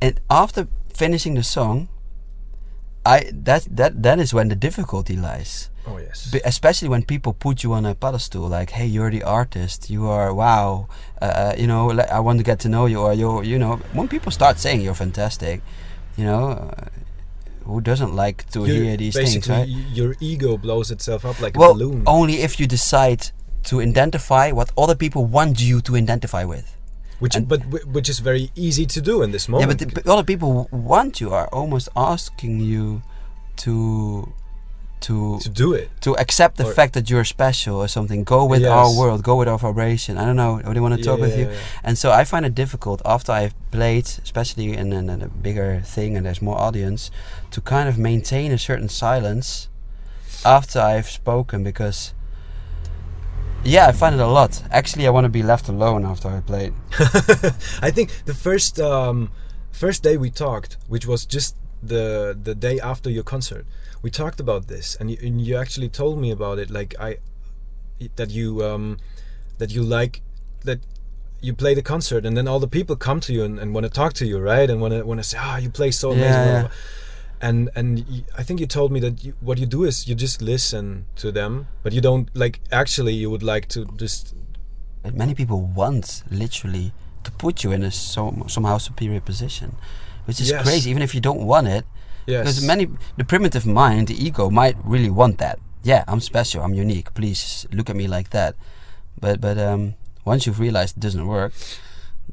[0.00, 1.88] And after finishing the song,
[3.06, 5.70] I that that that is when the difficulty lies.
[5.86, 6.30] Oh yes.
[6.32, 9.90] Be- especially when people put you on a pedestal, like, "Hey, you're the artist.
[9.90, 10.88] You are wow.
[11.20, 13.76] Uh, uh, you know, I want to get to know you." Or you, you know,
[13.92, 15.60] when people start saying you're fantastic,
[16.16, 16.88] you know, uh,
[17.64, 19.68] who doesn't like to You- hear these things, right?
[19.68, 22.02] y- your ego blows itself up like a Well, balloon.
[22.06, 23.30] only if you decide
[23.64, 26.73] to identify what other people want you to identify with.
[27.24, 27.60] Which and- but
[27.96, 29.62] which is very easy to do in this moment.
[29.62, 30.50] Yeah, but, the, but of people
[30.92, 32.84] want you are almost asking you
[33.64, 33.74] to
[35.06, 35.16] to
[35.46, 35.86] to do it.
[36.06, 38.20] to accept the Or- fact that you're special or something.
[38.24, 39.18] Go with our world.
[39.30, 40.12] Go with our vibration.
[40.20, 40.52] I don't know.
[40.74, 41.46] They want to talk Yeah, with you.
[41.50, 41.86] yeah.
[41.86, 45.70] And so I find it difficult after I've played, especially in, in, in a bigger
[45.94, 47.00] thing and there's more audience,
[47.54, 49.68] to kind of maintain a certain silence
[50.58, 51.98] after I've spoken because.
[53.64, 54.62] Yeah, I find it a lot.
[54.70, 56.74] Actually, I want to be left alone after I played.
[57.80, 59.30] I think the first um,
[59.72, 63.66] first day we talked, which was just the the day after your concert,
[64.02, 66.70] we talked about this, and you, and you actually told me about it.
[66.70, 67.18] Like I
[68.16, 68.98] that you um,
[69.58, 70.20] that you like
[70.64, 70.80] that
[71.40, 73.84] you play the concert, and then all the people come to you and, and want
[73.84, 74.68] to talk to you, right?
[74.68, 76.30] And want to want to say, ah, you play so amazing.
[76.30, 76.74] Yeah, blah, blah, yeah.
[77.40, 80.14] Blah." And and I think you told me that you, what you do is you
[80.14, 83.14] just listen to them, but you don't like actually.
[83.14, 84.34] You would like to just
[85.12, 86.92] many people want literally
[87.24, 89.76] to put you in a so, somehow superior position,
[90.26, 90.62] which is Yes.
[90.62, 90.90] crazy.
[90.90, 91.84] Even if you don't want it,
[92.26, 92.40] yes.
[92.42, 95.58] because many the primitive mind, the ego, might really want that.
[95.82, 96.62] Yeah, I'm special.
[96.62, 97.12] I'm unique.
[97.14, 98.54] Please look at me like that.
[99.20, 101.52] But but um, once you've realized it doesn't work,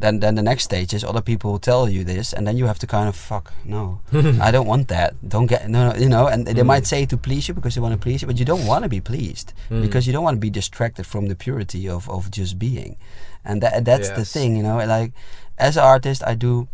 [0.01, 2.65] then then the next stage is other people will tell you this, and then you
[2.67, 3.99] have to kind of fuck no,
[4.47, 5.13] I don't want that.
[5.27, 6.27] Don't get no, no you know.
[6.27, 6.65] And they Mm.
[6.73, 8.83] might say to please you because they want to please you, but you don't want
[8.83, 9.81] to be pleased Mm.
[9.81, 12.97] because you don't want to be distracted from the purity of of just being,
[13.45, 14.77] and that that's the thing, you know.
[14.97, 15.11] Like
[15.57, 16.67] as an artist, I do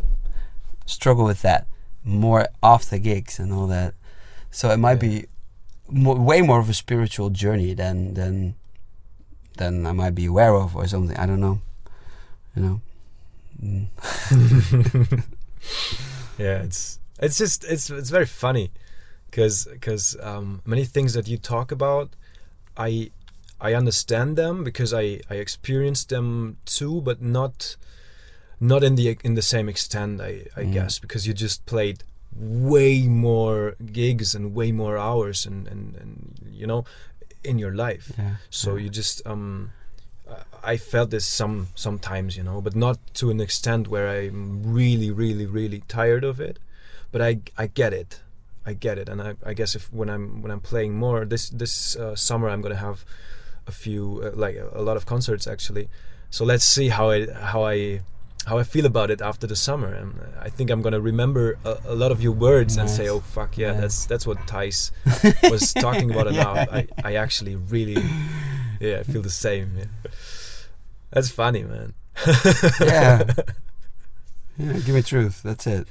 [0.86, 1.67] struggle with that
[2.03, 3.93] more after gigs and all that.
[4.51, 5.09] So it might Yeah.
[5.09, 5.25] be
[5.89, 8.55] mo- way more of a spiritual journey than than
[9.57, 11.17] than I might be aware of or something.
[11.17, 11.59] I don't know.
[12.55, 12.82] You know.
[13.63, 13.87] Mm.
[16.37, 18.71] yeah it's it's just it's it's very funny
[19.29, 22.09] because because um, many things that you talk about
[22.77, 23.09] i
[23.59, 27.75] i understand them because i i experienced them too but not
[28.59, 30.73] not in the in the same extent i i Mm.
[30.73, 32.03] guess because you just played
[32.35, 36.85] way more gigs and way more hours and and, and you know
[37.43, 38.35] in your life Yeah.
[38.49, 38.83] so yeah.
[38.83, 39.71] you just um
[40.63, 45.11] I- felt this some sometimes, you know, but not to an extent where I'm really,
[45.11, 46.59] really, really tired of it.
[47.11, 48.21] But I I get it.
[48.65, 51.49] I get it, and I, I guess if when I'm when I'm playing more this
[51.49, 53.05] this uh, summer, I'm gonna have
[53.65, 55.87] a few uh, like a, a lot of concerts actually.
[56.29, 58.01] So let's see how I how I
[58.45, 61.77] how I feel about it after the summer, and I think I'm gonna remember a,
[61.85, 63.81] a lot of your words and say, "Oh fuck yeah, Yeah.
[63.81, 64.91] that's that's what Thijs
[65.51, 68.03] was talking about." And now I I actually really
[68.81, 69.71] yeah I feel the same.
[69.77, 69.85] Yeah.
[71.11, 71.93] That's funny, man.
[72.81, 73.23] yeah.
[74.59, 75.43] Yeah, give me truth.
[75.43, 75.87] That's it.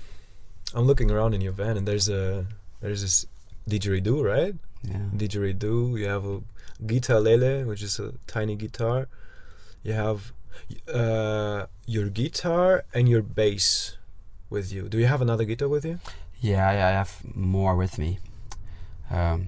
[0.75, 2.47] I'm looking around in your van, and there's a
[2.81, 3.25] there's this
[3.71, 4.55] didgeridoo, right?
[4.83, 5.07] Yeah.
[5.15, 5.97] Didgeridoo.
[5.97, 6.41] You have a
[6.85, 9.07] guitar lele, which is a tiny guitar.
[9.85, 10.33] You have
[10.93, 13.99] uh, your guitar and your bass
[14.51, 14.89] with you.
[14.89, 16.01] Do you have another guitar with you?
[16.41, 18.19] Yeah, I, I have more with me.
[19.13, 19.47] Um,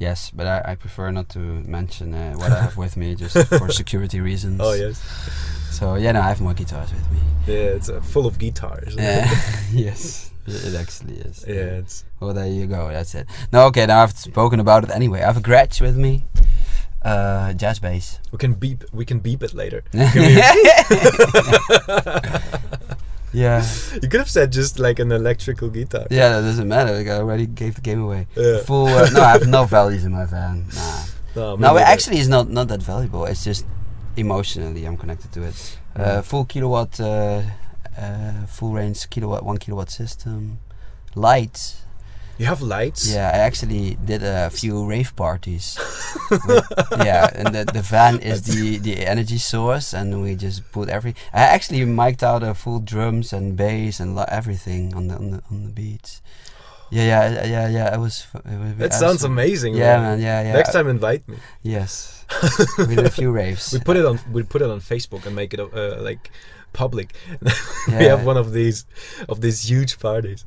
[0.00, 3.36] yes, but I, I prefer not to mention uh, what I have with me just
[3.48, 4.60] for security reasons.
[4.60, 4.98] Oh yes.
[5.70, 7.20] So yeah, no, I have more guitars with me.
[7.46, 8.96] Yeah, it's uh, full of guitars.
[8.96, 9.30] Yeah.
[9.72, 11.44] yes, it it actually is.
[11.46, 12.88] yeah, it's Well, there you go.
[12.88, 13.26] That's it.
[13.52, 13.86] No, okay.
[13.86, 15.20] Now I've spoken about it anyway.
[15.22, 16.24] I have a Gretsch with me,
[17.02, 18.18] uh, jazz bass.
[18.32, 19.84] we can beep we can beep it later.
[23.32, 23.64] Yeah,
[24.02, 26.06] You could have said just like an electrical guitar.
[26.10, 26.28] yeah.
[26.30, 26.92] That doesn't matter.
[26.98, 28.26] Like, I already gave the game away.
[28.36, 28.58] Yeah.
[28.62, 28.86] Full.
[28.86, 30.66] Uh, no, I have no values in my van.
[30.74, 31.04] Nah.
[31.36, 33.24] No, No, it actually is not not that valuable.
[33.26, 33.64] It's just
[34.16, 35.78] emotionally I'm connected to it.
[35.94, 37.42] Uh, full kilowatt, uh,
[37.98, 40.58] uh, full range kilowatt, one kilowatt system,
[41.14, 41.82] lights.
[42.40, 43.12] You have lights.
[43.12, 45.76] Yeah, I actually did a few rave parties.
[46.30, 46.64] with-
[47.04, 51.12] yeah, and the, the van is the the energy source, and we just put every.
[51.34, 55.40] I actually mic'd out a full drums and bass and everything on the on the
[55.50, 56.22] on the beats.
[56.90, 57.94] Yeah, yeah, yeah, yeah.
[57.94, 58.26] It was.
[58.34, 59.74] It was That sounds amazing.
[59.76, 60.18] Yeah, man.
[60.18, 60.54] Yeah, yeah.
[60.54, 61.36] Next time, invite me.
[61.62, 62.24] Yes.
[62.78, 63.72] we did a few raves.
[63.72, 64.18] We put it on.
[64.32, 66.30] We put it on Facebook and make it uh, like
[66.72, 67.08] public.
[67.42, 68.16] we Yeah.
[68.16, 68.86] have one of these
[69.28, 70.44] of these huge parties.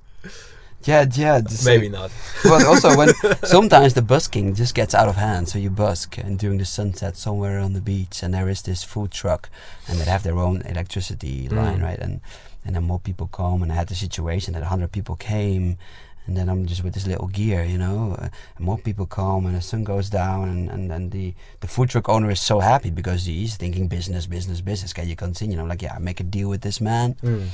[0.88, 1.42] Yeah, yeah.
[1.42, 2.12] just Maybe like- not.
[2.44, 3.10] But also when
[3.44, 7.16] sometimes the busking just gets out of hand, so you busk and during the sunset
[7.18, 9.50] somewhere on the beach, and there is this food truck,
[9.88, 11.84] and they have their own electricity line, Mm.
[11.84, 12.00] right?
[12.00, 12.22] And
[12.66, 15.78] and then more people come, and I had the situation that hundred people came.
[16.26, 18.16] And then I'm just with this little gear, you know.
[18.18, 21.68] Uh, and more people come, and the sun goes down, and, and then the, the
[21.68, 24.94] food truck owner is so happy because he's thinking business, business, business.
[24.94, 25.56] Can you continue?
[25.56, 27.48] And I'm like, yeah, I make a deal with this man, Mm.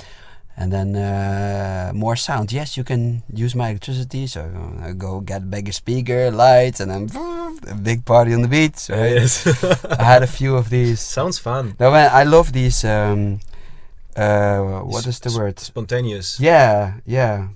[0.60, 2.52] And then uh, more sound.
[2.52, 4.28] Yes, you can use my electricity.
[4.28, 7.10] So uh, I go get bigger speaker, lights, and then
[7.72, 8.90] a big party on the beach.
[8.90, 9.14] Right?
[9.14, 9.48] yes.
[9.86, 11.00] I had a few of these.
[11.18, 11.76] Sounds fun.
[11.80, 12.84] No, man, I love these.
[12.84, 13.40] Um,
[14.18, 15.60] uh, what is the word?
[15.60, 16.42] Spontaneous.
[16.42, 17.48] Yeah, yeah,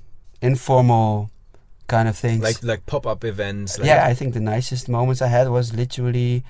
[0.41, 1.29] informal
[1.87, 2.41] kind of things.
[2.41, 3.77] Like like pop up events.
[3.77, 6.45] Like yeah, I think the nicest moments I had was literally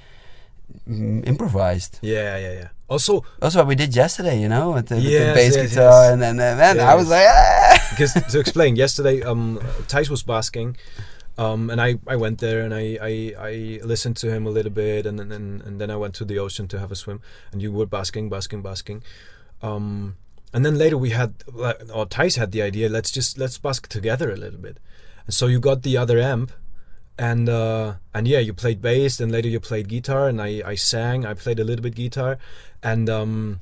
[0.88, 2.00] improvised.
[2.02, 2.68] yeah, yeah, yeah.
[2.88, 6.04] Also, That's what we did yesterday, you know, with the, with the bass yes, guitar,
[6.04, 6.14] yes.
[6.14, 7.16] and then uh, man, I was Yes.
[7.18, 7.88] like, ah!
[7.92, 9.58] because to explain, yesterday, um,
[9.88, 10.78] Thijs was basking,
[11.38, 14.72] um, and I, I went there and I, I, I listened to him a little
[14.72, 17.22] bit, and then and, and then I went to the ocean to have a swim,
[17.52, 19.02] and you were basking, basking, basking,
[19.64, 20.18] um,
[20.54, 21.34] and then later we had,
[21.92, 24.78] or Thijs had the idea, let's just let's bask together a little bit,
[25.26, 26.52] and so you got the other amp,
[27.18, 30.76] and uh, and yeah, you played bass, and later you played guitar, and I, I
[30.76, 32.38] sang, I played a little bit guitar,
[32.82, 33.62] and um,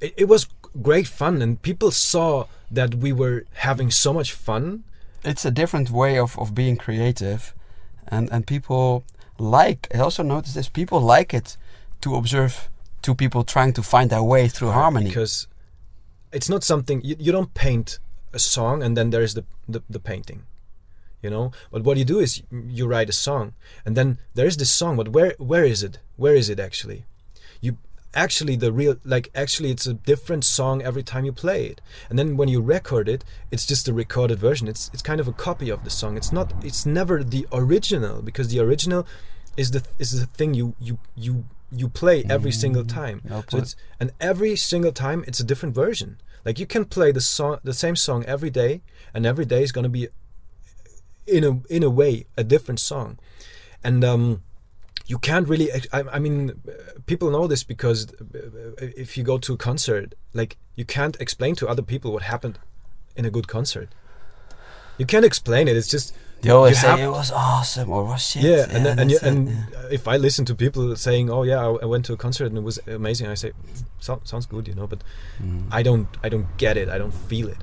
[0.00, 0.48] it, it was
[0.82, 4.84] great fun and people saw that we were having so much fun.
[5.24, 7.54] It's a different way of, of being creative
[8.08, 9.04] and and people
[9.38, 11.56] like i also noticed this people like it
[12.00, 12.68] to observe
[13.00, 15.06] two people trying to find their way through harmony.
[15.06, 15.46] Because
[16.32, 17.98] it's not something you, you don't paint
[18.32, 20.42] a song and then there's the, the the painting
[21.22, 21.52] you know?
[21.70, 23.54] But what you do is you write a song
[23.84, 25.98] and then there's this song but where where is it?
[26.16, 27.04] Where is it actually?
[27.60, 27.78] You
[28.14, 31.80] actually the real like actually it's a different song every time you play it.
[32.10, 34.68] And then when you record it it's just a recorded version.
[34.68, 36.16] It's it's kind of a copy of the song.
[36.16, 39.06] It's not it's never the original because the original
[39.56, 43.22] is the is the thing you you you you play every single mm, time.
[43.48, 46.18] so it's and every single time it's a different version.
[46.44, 48.82] Like you can play the song the same song every day
[49.14, 50.08] and every day is going to be
[51.26, 53.18] in a in a way a different song
[53.84, 54.42] and um
[55.06, 56.60] you can't really I, I mean
[57.06, 58.06] people know this because
[58.78, 62.58] if you go to a concert like you can't explain to other people what happened
[63.16, 63.88] in a good concert
[64.98, 68.42] you can't explain it it's just they always say it was awesome or was shit
[68.42, 69.88] yeah, and and, you, and yeah.
[69.92, 72.58] if I listen to people saying, "Oh yeah, I, I went to a concert and
[72.58, 73.52] it was amazing," I say,
[74.00, 74.88] "Sounds good," you know.
[74.88, 75.04] But
[75.40, 75.68] Mm.
[75.70, 76.88] I don't, I don't get it.
[76.88, 77.58] I don't feel it.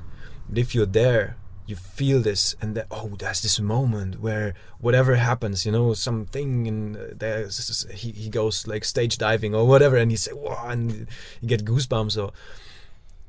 [0.48, 1.36] But if you're there,
[1.70, 6.66] you feel this, and that oh, there's this moment where whatever happens, you know, something,
[6.66, 10.66] and uh, there's he, he goes like stage diving or whatever, and you say, "Wow,"
[10.68, 11.06] and
[11.40, 12.12] you get goosebumps.
[12.12, 12.32] So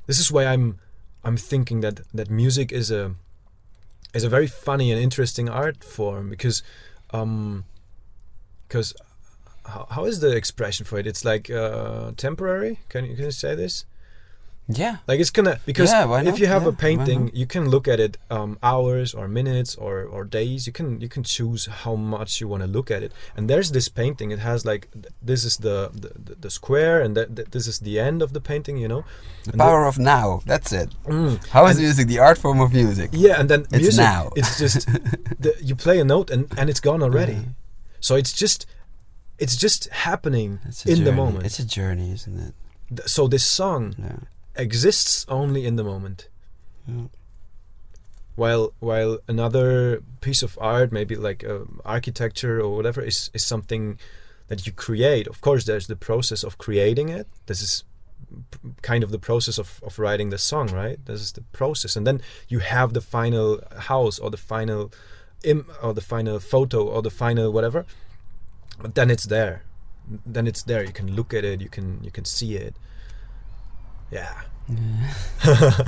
[0.08, 0.80] this is why I'm,
[1.24, 3.16] I'm thinking that that music is a
[4.14, 6.64] is a very funny and interesting art form because
[7.12, 7.64] um
[8.68, 8.94] because
[9.66, 13.32] how, how is the expression for it it's like uh temporary can you can you
[13.32, 13.86] say this
[14.78, 14.98] Yeah.
[15.08, 18.00] like it's gonna because Yeah, if you have Yeah, a painting you can look at
[18.00, 22.40] it um, hours or minutes or, or days you can you can choose how much
[22.42, 25.44] you want to look at it and there's this painting it has like th- this
[25.44, 28.42] is the the, the, the square and that, that this is the end of the
[28.42, 29.04] painting you know
[29.44, 30.28] The And the- power of now.
[30.52, 30.90] That's it.
[31.06, 31.34] Mm.
[31.56, 33.10] How is music the art form of music?
[33.14, 34.24] yeah and then It's music now.
[34.40, 34.80] it's just
[35.44, 37.54] the, you play a note and and it's gone already Yeah.
[38.08, 38.60] so it's just
[39.44, 40.60] it's just happening
[40.94, 42.54] in the moment It's a journey, isn't it?
[43.16, 44.20] So this song Yeah.
[44.56, 46.28] Exists only in the moment.
[46.88, 47.08] Yeah.
[48.36, 54.00] while while another piece of art maybe like uh, architecture or whatever is is something
[54.48, 57.28] that you create of course there's the process of creating it.
[57.46, 57.84] This is
[58.82, 60.98] kind of the process of, of writing the song right?
[61.06, 61.96] This is the process.
[61.96, 64.92] And then you have the final house or the final
[65.44, 67.86] Im- or the final photo or the final whatever
[68.82, 69.64] but then it's there.
[70.26, 70.84] Then it's there.
[70.84, 71.62] You can look at it.
[71.62, 72.76] You can you can see it
[74.12, 74.42] yeah.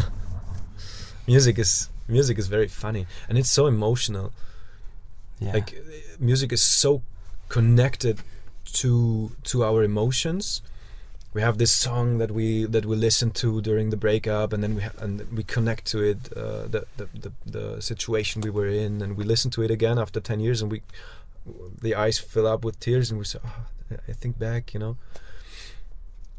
[1.27, 4.31] Music is music is very funny and it's so emotional.
[5.39, 5.53] Yeah.
[5.53, 5.73] like
[6.19, 7.01] music is so
[7.49, 8.19] connected
[8.73, 10.61] to to our emotions.
[11.33, 14.75] We have this song that we that we listen to during the breakup and then
[14.75, 18.67] we ha- and we connect to it uh, the, the the the situation we were
[18.67, 20.81] in and we listen to it again after 10 years and we
[21.81, 23.65] the eyes fill up with tears and we say oh,
[24.07, 24.97] I think back you know?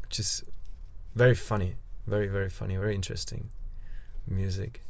[0.03, 0.43] Which is
[1.15, 1.75] very funny.
[2.07, 2.75] Very very funny.
[2.77, 3.49] Very interesting
[4.27, 4.81] music.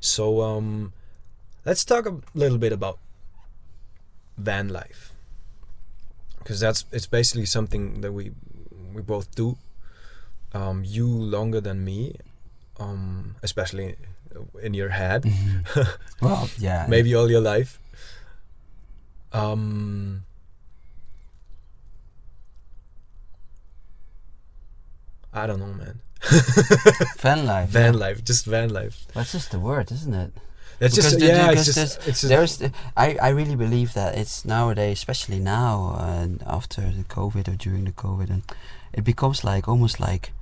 [0.00, 0.92] So um
[1.64, 2.98] let's talk a little bit about
[4.36, 5.12] van life.
[6.38, 8.32] Because that's it's basically something that we
[8.92, 9.56] we both do
[10.52, 12.16] um you longer than me
[12.78, 13.96] um especially
[14.62, 15.24] in your head.
[16.20, 16.86] Well, yeah.
[16.88, 17.78] maybe all your life.
[19.32, 20.24] Um
[25.34, 26.00] I don't know man
[27.18, 27.68] van life.
[27.68, 28.00] van yeah.
[28.06, 30.32] life just van life That's just the word, isn't it?
[30.80, 33.56] It's just the- yeah, because it's there's, just it's just, there's the- I, I really
[33.56, 38.42] believe that it's nowadays, especially now and after the COVID or during the COVID, and
[38.92, 40.32] it becomes like almost like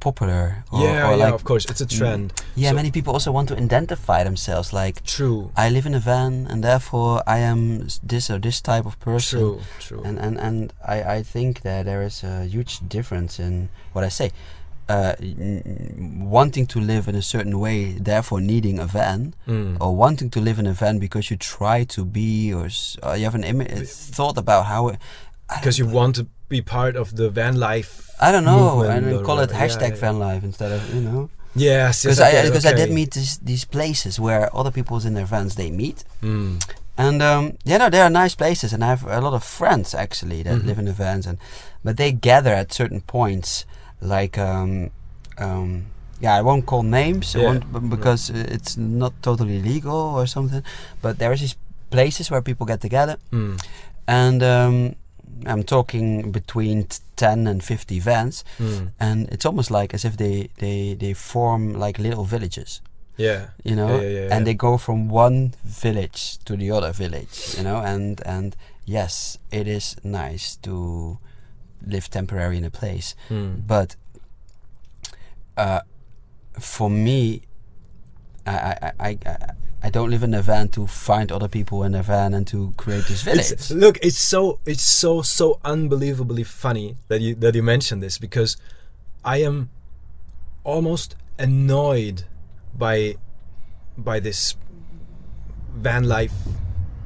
[0.00, 0.64] popular.
[0.72, 2.32] Or, yeah, or yeah, like, of course, it's a trend.
[2.56, 4.72] Yeah, So- many people also want to identify themselves.
[4.72, 8.86] Like True, I live in a van, and therefore I am this or this type
[8.86, 9.38] of person.
[9.38, 10.02] true, true.
[10.04, 14.08] And and and I I think that there is a huge difference in what I
[14.10, 14.30] say.
[14.88, 15.14] Uh,
[16.18, 19.76] wanting to live in a certain way, therefore needing a van, Mm.
[19.80, 23.16] or wanting to live in a van because you try to be, or, s- or
[23.16, 23.84] you have an Im- a
[24.16, 24.92] thought about how.
[25.50, 27.92] I because you want to be part of the van life.
[28.20, 31.30] I don't know, and or call it hashtag yeah, van life instead of you know.
[31.54, 35.04] Yes, Because yes, I okay, because I did meet this, these places where other people's
[35.04, 36.62] in their vans they meet, Mm.
[36.96, 39.94] and um, yeah, no, they are nice places, and I have a lot of friends
[39.94, 40.66] actually that Mhm.
[40.66, 41.38] live in the vans, and
[41.84, 43.64] but they gather at certain points,
[44.00, 44.90] like um,
[45.38, 45.86] um,
[46.20, 47.46] yeah, I won't call names, I Yeah.
[47.48, 50.62] won't, b- because it's not totally legal or something,
[51.02, 51.56] but there is these
[51.90, 53.58] places where people get together, Mm.
[54.06, 54.94] and um,
[55.46, 58.92] I'm talking between t- ten and fifty vans, Mm.
[59.00, 62.80] and it's almost like as if they they they form like little villages.
[63.16, 64.00] Yeah, you know?
[64.00, 67.76] Yeah, yeah, yeah, and they go from one village to the other village you know?
[67.84, 71.18] And and yes it is nice to
[71.86, 73.66] live temporary in a place Mm.
[73.66, 73.96] but
[75.56, 75.80] uh,
[76.58, 77.42] for me
[78.46, 79.36] I, I, I, I
[79.82, 82.74] I don't live in a van to find other people in a van and to
[82.76, 83.50] create this village.
[83.50, 88.18] It's, look, it's so it's so so unbelievably funny that you that you mentioned this
[88.18, 88.56] because
[89.24, 89.70] I am
[90.64, 92.24] almost annoyed
[92.76, 93.16] by
[93.96, 94.54] by this
[95.74, 96.34] van life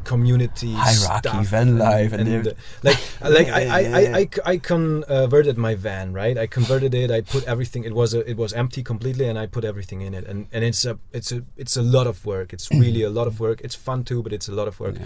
[0.04, 2.98] community Hierarchy, stuff van life, and and, the- uh, like
[3.36, 4.16] like I, Yeah, I, yeah, I, yeah.
[4.16, 6.36] I, c- I converted my van right?
[6.38, 9.46] I converted it I put everything it was a, it was empty completely and I
[9.46, 10.24] put everything in it.
[10.30, 12.52] And and it's a it's a it's a lot of work.
[12.52, 13.60] It's really a lot of work.
[13.66, 14.96] It's fun too but it's a lot of work.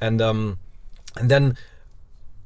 [0.00, 0.58] And um
[1.20, 1.56] and then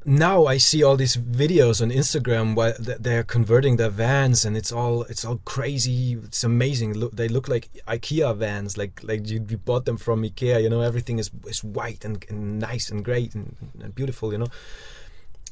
[0.05, 4.73] now I see all these videos on Instagram where they're converting their vans and it's
[4.73, 6.95] all it's all crazy it's amazing.
[6.95, 10.71] Look they look like IKEA vans like like you, you bought them from IKEA you
[10.71, 14.49] know everything is is white and, and nice and great and, and beautiful you know.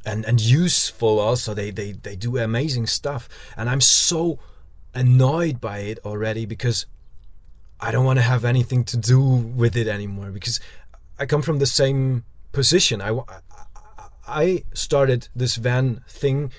[0.06, 3.28] And and useful also they they they do amazing stuff.
[3.56, 4.38] And I'm so
[4.94, 6.86] annoyed by it already because
[7.80, 10.58] I don't want to have anything to do with it anymore because
[11.18, 13.00] I come from the same position.
[13.02, 13.10] I,
[14.28, 16.52] I- started this van thing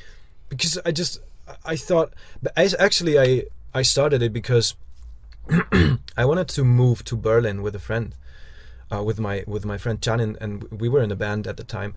[0.49, 1.20] because I just
[1.65, 3.43] I thought but actually I
[3.74, 4.76] I started it because
[6.17, 8.15] I wanted to move to Berlin with a friend,
[8.91, 11.57] uh, with my with my friend Jan, and, and we were in a band at
[11.57, 11.95] the time,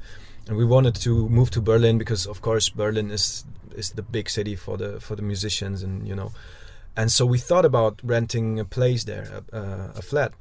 [0.48, 3.44] and we wanted to move to Berlin because, of course, Berlin is
[3.74, 6.32] is the big city for the for the musicians, and you know,
[6.96, 9.58] and so we thought about renting a place there, a,
[9.96, 10.32] a flat,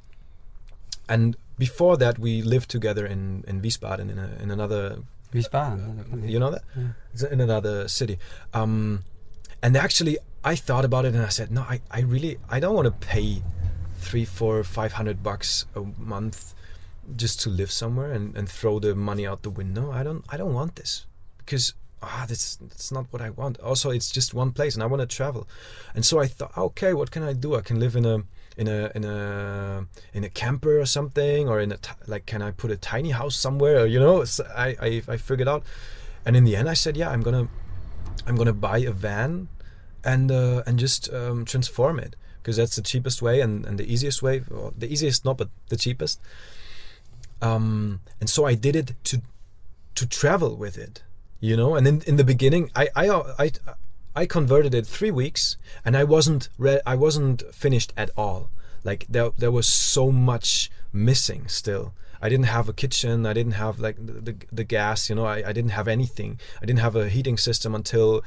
[1.10, 5.00] and before that we lived together in in Wiesbaden in a, in another
[5.34, 6.30] Wiesbaden.
[6.30, 6.64] you know that?
[6.76, 6.84] Yeah.
[7.14, 8.18] it's in another city.
[8.54, 9.04] Um
[9.64, 12.74] and actually i thought about it and i said no i, I really i don't
[12.74, 13.44] want to pay
[13.98, 16.56] three four five hundred bucks a month
[17.16, 19.92] just to live somewhere and, and throw the money out the window.
[19.92, 21.06] I don't i don't want this
[21.38, 23.60] because ah that's that's not what i want.
[23.60, 25.48] Also it's just one place and i want to travel.
[25.94, 27.56] And so i thought okay what can i do?
[27.56, 28.24] I can live in a
[28.62, 32.52] in a in a in a camper or something or in a like can i
[32.52, 34.24] put a tiny house somewhere you know
[34.56, 35.64] I I figured out.
[36.26, 37.48] And in the end i said yeah i'm gonna
[38.28, 39.50] i'm gonna buy a van
[40.04, 43.88] and uh, and just um, transform it because that's the cheapest way and, and the
[43.94, 46.20] easiest way or the easiest not but the cheapest.
[47.42, 49.16] Um, and so i did it to
[49.96, 51.02] to travel with it
[51.42, 51.76] you know?
[51.76, 53.06] And in, in the beginning I, I
[53.46, 53.52] i
[54.16, 58.50] i converted it three weeks and i wasn't re- i wasn't finished at all
[58.84, 63.54] like there there was so much missing still i didn't have a kitchen i didn't
[63.54, 66.80] have like the, the, the gas you know I, I didn't have anything i didn't
[66.80, 68.24] have a heating system until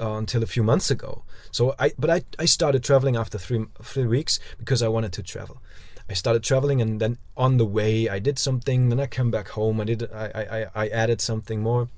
[0.00, 1.24] uh, until a few months ago.
[1.50, 5.24] So I, but I, I started traveling after three three weeks because I wanted to
[5.24, 5.60] travel.
[6.08, 8.90] I started traveling, and then on the way I did something.
[8.90, 9.80] Then I came back home.
[9.80, 11.88] I did I I, I- added something more.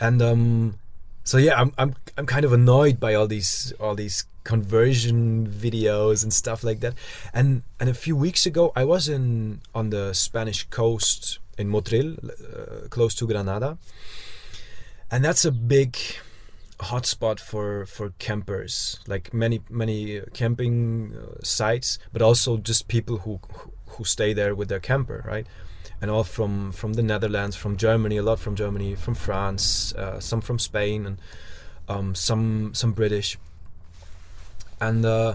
[0.00, 0.78] And um,
[1.26, 6.22] so yeah, I'm I'm I'm kind of annoyed by all these all these conversion videos
[6.22, 6.94] and stuff like that.
[7.34, 12.08] And and a few weeks ago, I was in on the Spanish coast in Motril,
[12.22, 13.76] uh, close to Granada,
[15.10, 15.96] and that's a big
[16.78, 19.00] hotspot for for campers.
[19.08, 24.54] Like many many camping uh, sites but also just people who who- who stay there
[24.54, 25.46] with their camper right
[26.00, 30.20] and all from from the Netherlands from Germany a lot from Germany from France uh,
[30.20, 31.18] some from Spain and
[31.88, 33.38] um, some some British
[34.80, 35.34] and uh,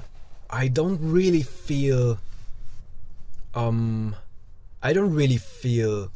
[0.50, 2.20] I don't really feel
[3.56, 4.16] um
[4.84, 6.12] I don't really feel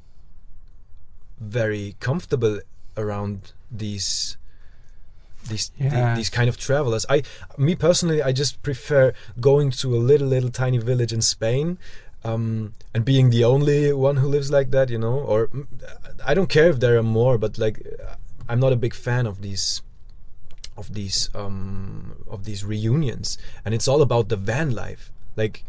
[1.40, 2.60] very comfortable
[2.98, 4.38] around these
[5.48, 6.16] these the- Yeah.
[6.16, 7.06] these kind of travelers.
[7.10, 7.22] I
[7.58, 11.78] me personally I just prefer going to a little little tiny village in Spain
[12.26, 15.18] um, and being the only one who lives like that, you know.
[15.20, 15.68] Or mm,
[16.26, 17.78] I don't care if there are more, but like
[18.50, 19.82] I'm not a big fan of these
[20.78, 25.12] of these um, of these reunions, and it's all about the van life.
[25.36, 25.64] Like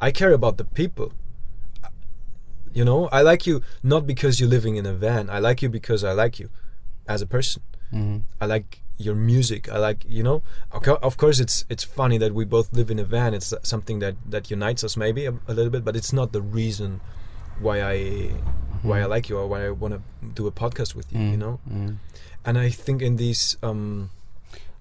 [0.00, 1.12] I care about the people.
[2.72, 5.28] You know, I like you not because you're living in a van.
[5.28, 6.50] I like you because I like you
[7.08, 7.62] as a person.
[7.92, 8.22] Mhm.
[8.40, 9.68] I like your music.
[9.68, 10.42] I like you know.
[11.02, 13.34] Of course, it's it's funny that we both live in a van.
[13.34, 16.40] It's something that that unites us maybe a, a little bit, but it's not the
[16.42, 17.00] reason
[17.60, 18.30] why I
[18.82, 20.00] why I like you or why I want to
[20.34, 21.18] do a podcast with you.
[21.20, 21.58] You Mm, know.
[21.68, 21.96] mm.
[22.44, 24.10] And I think in these um,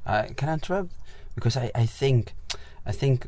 [0.05, 0.89] Uh, can I interrupt?
[1.35, 2.33] Because I, I think,
[2.85, 3.27] I think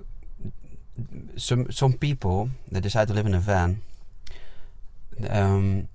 [1.37, 3.81] some some people that decide to live in a van,
[5.29, 5.87] um,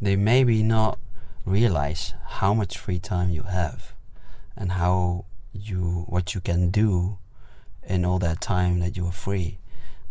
[0.00, 0.98] they maybe not
[1.46, 3.93] realize how much free time you have,
[4.56, 7.18] and how you what you can do
[7.86, 9.58] in all that time that you are free.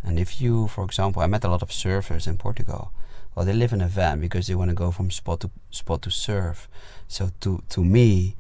[0.04, 2.91] And if you, for example, I met a lot of surfers in Portugal.
[3.36, 6.02] Well, they live in a van because they want to go from spot to spot
[6.04, 6.68] to surf.
[7.07, 8.36] So to to me,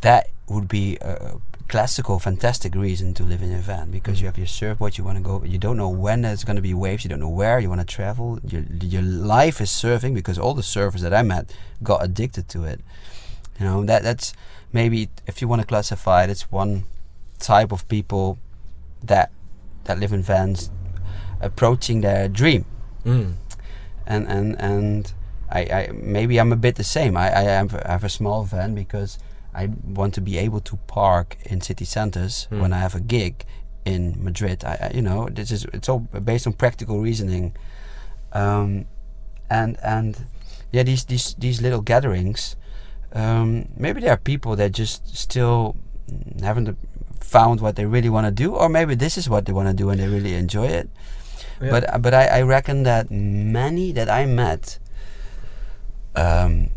[0.00, 1.36] that would be a
[1.68, 4.28] classical, fantastic reason to live in a van because you mm.
[4.28, 6.74] have your surfboard, you want to go, you don't know when there's going to be
[6.74, 8.38] waves, you don't know where, you want to travel.
[8.46, 12.64] Your, your life is surfing because all the surfers that I met got addicted to
[12.64, 12.80] it.
[13.58, 14.32] You know, that that's
[14.72, 16.84] maybe if you want to classify it, it's one
[17.38, 18.38] type of people
[19.02, 19.30] that
[19.84, 20.70] that live in vans
[21.40, 22.64] approaching their dream
[23.04, 23.32] mm,
[24.06, 25.12] and and and
[25.50, 27.16] I, I maybe I'm a bit the same.
[27.16, 29.18] I I have, I have a small van because
[29.54, 32.60] I want to be able to park in city centers Hmm.
[32.60, 33.44] when I have a gig
[33.84, 34.64] in Madrid.
[34.64, 37.52] I, I you know this is it's all based on practical reasoning,
[38.32, 38.86] um,
[39.50, 40.24] and and
[40.70, 42.56] yeah these these these little gatherings.
[43.14, 45.76] Um, maybe there are people that just still
[46.42, 46.76] haven't
[47.20, 49.74] found what they really want to do, or maybe this is what they want to
[49.74, 50.88] do and they really enjoy it.
[51.60, 51.70] yeah.
[51.70, 54.78] But but I, I reckon that many that I met,
[56.16, 56.70] um,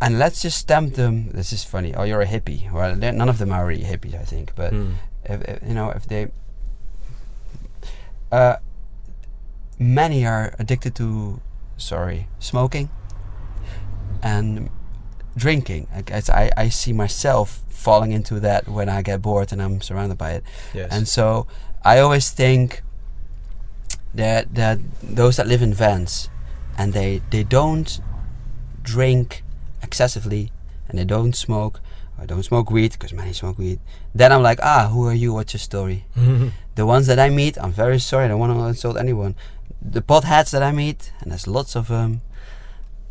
[0.00, 1.30] and let's just stamp them.
[1.32, 1.94] This is funny.
[1.94, 2.70] Oh, you're a hippie.
[2.70, 4.52] Well, none of them are really hippies, I think.
[4.54, 4.94] But Mm.
[5.24, 6.28] if, if you know, if they,
[8.30, 8.56] uh,
[9.78, 11.40] many are addicted to,
[11.76, 12.90] sorry, smoking,
[14.22, 14.70] and
[15.36, 15.88] drinking.
[15.94, 19.80] I guess I, I see myself falling into that when I get bored and I'm
[19.80, 20.44] surrounded by it.
[20.74, 20.90] Yes.
[20.92, 21.46] And so
[21.84, 22.82] I always think
[24.14, 26.28] that that those that live in vans
[26.76, 28.00] and they they don't
[28.82, 29.44] drink
[29.82, 30.50] excessively
[30.88, 31.80] and they don't smoke
[32.18, 33.78] or don't smoke weed because many smoke weed.
[34.14, 35.32] Then I'm like, ah, who are you?
[35.34, 36.04] What's your story?
[36.74, 38.24] the ones that I meet, I'm very sorry.
[38.24, 39.36] I don't want to insult anyone.
[39.80, 42.22] The potheads that I meet, and there's lots of them.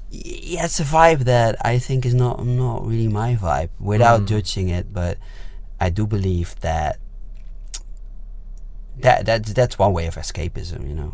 [0.09, 3.69] Yeah, it's a vibe that I think is not not really my vibe.
[3.79, 4.27] Without Mm.
[4.27, 5.17] judging it, but
[5.79, 6.97] I do believe that
[8.99, 10.87] that that's that's one way of escapism.
[10.87, 11.13] You know,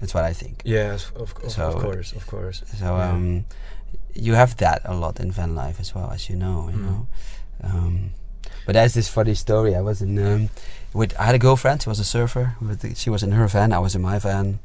[0.00, 0.62] that's what I think.
[0.64, 2.62] Yes, of, of, So- of course, of course.
[2.78, 3.10] So Yeah.
[3.10, 3.44] um,
[4.14, 6.68] you have that a lot in van life as well, as you know.
[6.70, 6.84] You Mm.
[6.86, 7.06] know,
[7.62, 8.10] um,
[8.66, 9.74] but there's this funny story.
[9.76, 10.50] I was in um,
[10.92, 11.82] with I had a girlfriend.
[11.82, 12.56] She was a surfer.
[12.94, 13.72] She was in her van.
[13.72, 14.58] I was in my van.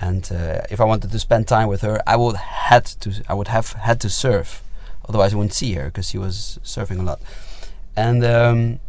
[0.00, 3.22] And uh, if I wanted to spend time with her, I would had to.
[3.28, 4.62] I would have had to surf,
[5.06, 7.20] otherwise I wouldn't see her because she was surfing a lot.
[7.96, 8.80] And um,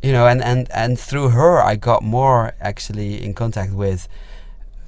[0.00, 4.06] you know, and, and and through her, I got more actually in contact with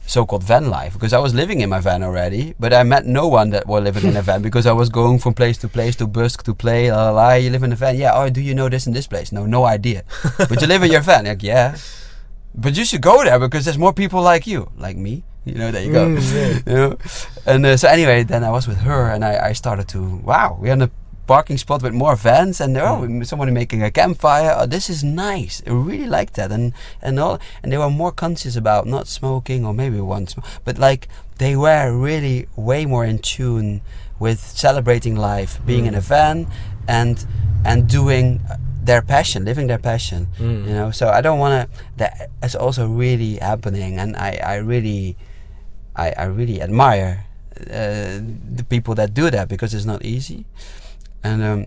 [0.07, 3.27] so-called van life because I was living in my van already, but I met no
[3.27, 5.97] one that were living in a van because I was going from place to place
[5.97, 6.93] to busk to play.
[6.93, 7.33] La la la.
[7.35, 7.97] You live in a van?
[7.97, 8.13] Yeah.
[8.15, 9.33] Oh, do you know this and this place?
[9.33, 10.05] No, no idea.
[10.39, 11.25] but you live in your van?
[11.25, 11.77] Like, yeah.
[12.55, 15.25] But you should go there because there's more people like you, like me.
[15.47, 16.09] You know, there you go.
[16.09, 16.61] Mm, yeah.
[16.67, 16.99] you know?
[17.47, 20.59] And uh, so anyway, then I was with her and I, I started to wow,
[20.61, 20.91] we're in a
[21.27, 24.55] parking spot with more vans and oh, somebody making a campfire.
[24.57, 25.63] Oh, this is nice.
[25.67, 26.51] I really like that.
[26.51, 30.79] And and all and they were more conscious about not smoking or maybe once, but
[30.79, 31.09] like
[31.39, 33.83] they were really way more in tune
[34.19, 36.47] with celebrating life, being in a van
[36.89, 37.25] and
[37.65, 38.41] and doing
[38.83, 40.29] their passion, living their passion.
[40.39, 40.67] Mm.
[40.67, 41.79] You know, so I don't want to.
[41.97, 45.17] That is also really happening, and I I really
[45.97, 47.27] I, I really admire
[47.61, 48.21] uh,
[48.57, 50.45] the people that do that because it's not easy.
[51.25, 51.67] And um,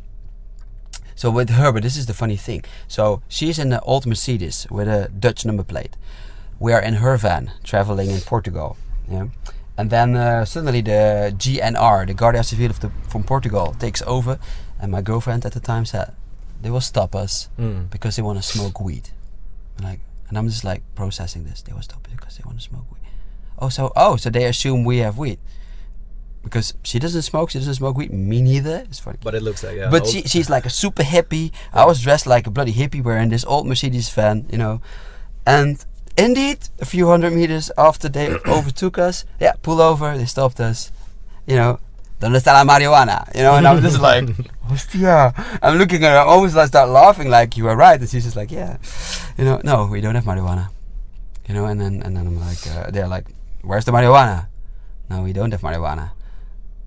[1.15, 2.63] so with her, but this is the funny thing.
[2.87, 5.97] So she's in an old Mercedes with a Dutch number plate.
[6.59, 8.77] We are in her van traveling in Portugal.
[9.09, 9.27] Yeah.
[9.77, 14.37] And then uh, suddenly the GNR, the Guardia Civil of the, from Portugal, takes over.
[14.79, 16.13] And my girlfriend at the time said,
[16.61, 17.89] they will stop us Mm.
[17.89, 19.09] because they want to smoke weed.
[19.77, 21.61] And like, and I'm just like processing this.
[21.61, 22.98] They will stop because they want to smoke weed.
[23.59, 25.39] Oh, so oh, so they assume we have weed
[26.43, 27.51] because she doesn't smoke.
[27.51, 28.11] She doesn't smoke weed.
[28.11, 28.85] Me neither.
[28.89, 29.17] It's funny.
[29.21, 29.89] But it looks like yeah.
[29.89, 31.51] but she, she's like a super hippie.
[31.73, 33.03] I was dressed like a bloody hippie.
[33.03, 34.81] We're this old Mercedes van, you know,
[35.45, 35.83] and
[36.17, 40.17] indeed, a few hundred meters after they overtook us, yeah, pull over.
[40.17, 40.91] They stopped us,
[41.45, 41.79] you know.
[42.19, 43.33] Donde está la marijuana?
[43.33, 44.27] You know, and I'm just like,
[44.63, 45.33] hostia.
[45.63, 48.25] I'm looking at her, I almost like start laughing, like you were right, and she's
[48.25, 48.77] just like, yeah,
[49.37, 50.69] you know, no, we don't have marijuana,
[51.47, 53.27] you know, and then and then I'm like, uh, they're like,
[53.61, 54.47] where's the marijuana?
[55.09, 56.11] No, we don't have marijuana.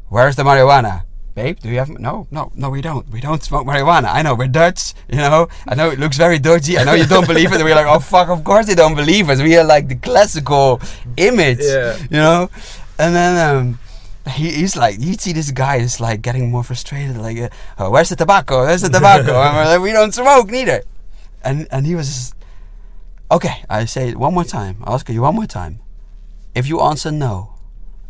[0.08, 1.04] Where's the marijuana?
[1.34, 2.68] Babe, do you have no, no, no?
[2.68, 3.08] We don't.
[3.08, 4.12] We don't smoke marijuana.
[4.12, 4.92] I know we're Dutch.
[5.08, 5.48] You know.
[5.66, 6.76] I know it looks very dodgy.
[6.76, 7.54] I know you don't believe it.
[7.54, 8.28] And we're like, oh fuck!
[8.28, 9.40] Of course they don't believe us.
[9.40, 10.80] We are like the classical
[11.16, 11.60] image.
[11.62, 11.96] Yeah.
[12.10, 12.50] You know.
[12.98, 13.78] And then um,
[14.30, 17.16] he, he's like, you see this guy is like getting more frustrated.
[17.16, 18.64] Like, uh, oh, where's the tobacco?
[18.64, 19.32] Where's the tobacco?
[19.32, 20.82] and we're like, we don't smoke neither.
[21.42, 22.34] And and he was
[23.30, 23.64] okay.
[23.70, 24.76] I say it one more time.
[24.84, 25.80] I ask you one more time.
[26.54, 27.54] If you answer no,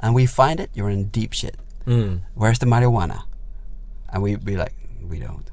[0.01, 1.57] and we find it, you're in deep shit
[1.87, 2.21] Mm.
[2.35, 3.25] where's the marijuana?
[4.13, 4.75] And we'd be like,
[5.09, 5.51] we don't.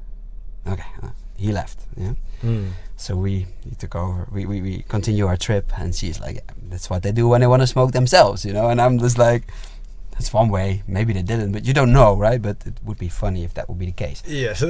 [0.64, 1.80] Okay, uh, he left.
[1.96, 2.14] Yeah.
[2.42, 2.70] Mm.
[2.96, 4.28] So we, we took over.
[4.30, 6.38] We, we we continue our trip, and she's like,
[6.68, 8.68] that's what they do when they want to smoke themselves, you know.
[8.70, 9.50] And I'm just like,
[10.12, 10.82] that's one way.
[10.86, 12.40] Maybe they didn't, but you don't know, right?
[12.40, 14.22] But it would be funny if that would be the case.
[14.26, 14.62] Yes.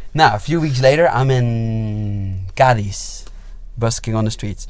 [0.14, 3.24] Now, a few weeks later, I'm in Cadiz,
[3.76, 4.66] busking on the streets.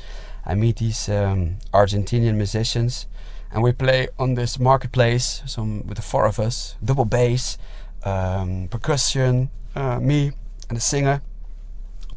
[0.49, 3.07] I meet these um, Argentinian musicians,
[3.53, 5.43] and we play on this marketplace.
[5.45, 7.59] Some with the four of us, double bass,
[8.05, 10.33] um, percussion, uh, me,
[10.71, 11.21] and a singer,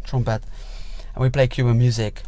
[0.05, 0.41] trumpet,
[1.13, 2.23] and we play Cuban music.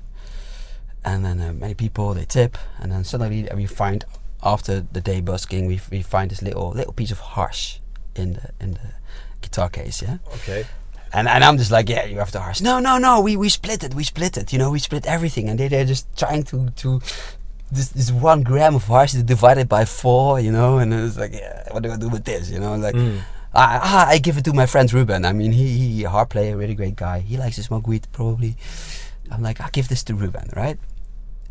[1.06, 4.06] And then uh, many people they tip, and then suddenly we find
[4.44, 7.80] after the day busking, we, we find this little little piece of harsh
[8.16, 8.94] in the in the
[9.42, 10.18] guitar case, yeah.
[10.36, 10.66] okay.
[11.14, 12.60] And, and I'm just like, yeah, you have to harsh.
[12.62, 15.48] No, no, no, we, we split it, we split it, you know, we split everything.
[15.50, 17.00] And they, they're just trying to, to
[17.72, 21.34] this, this one gram of harsh is divided by four, you know, and it's like,
[21.34, 22.76] yeah, what do I do with this, you know?
[22.76, 23.22] Like, Mm.
[23.56, 25.26] I, I give it to my friend Ruben.
[25.26, 27.20] I mean, he, he a harp player, really great guy.
[27.20, 28.58] He likes to smoke weed, probably.
[29.30, 30.80] I'm like, I give this to Ruben, right?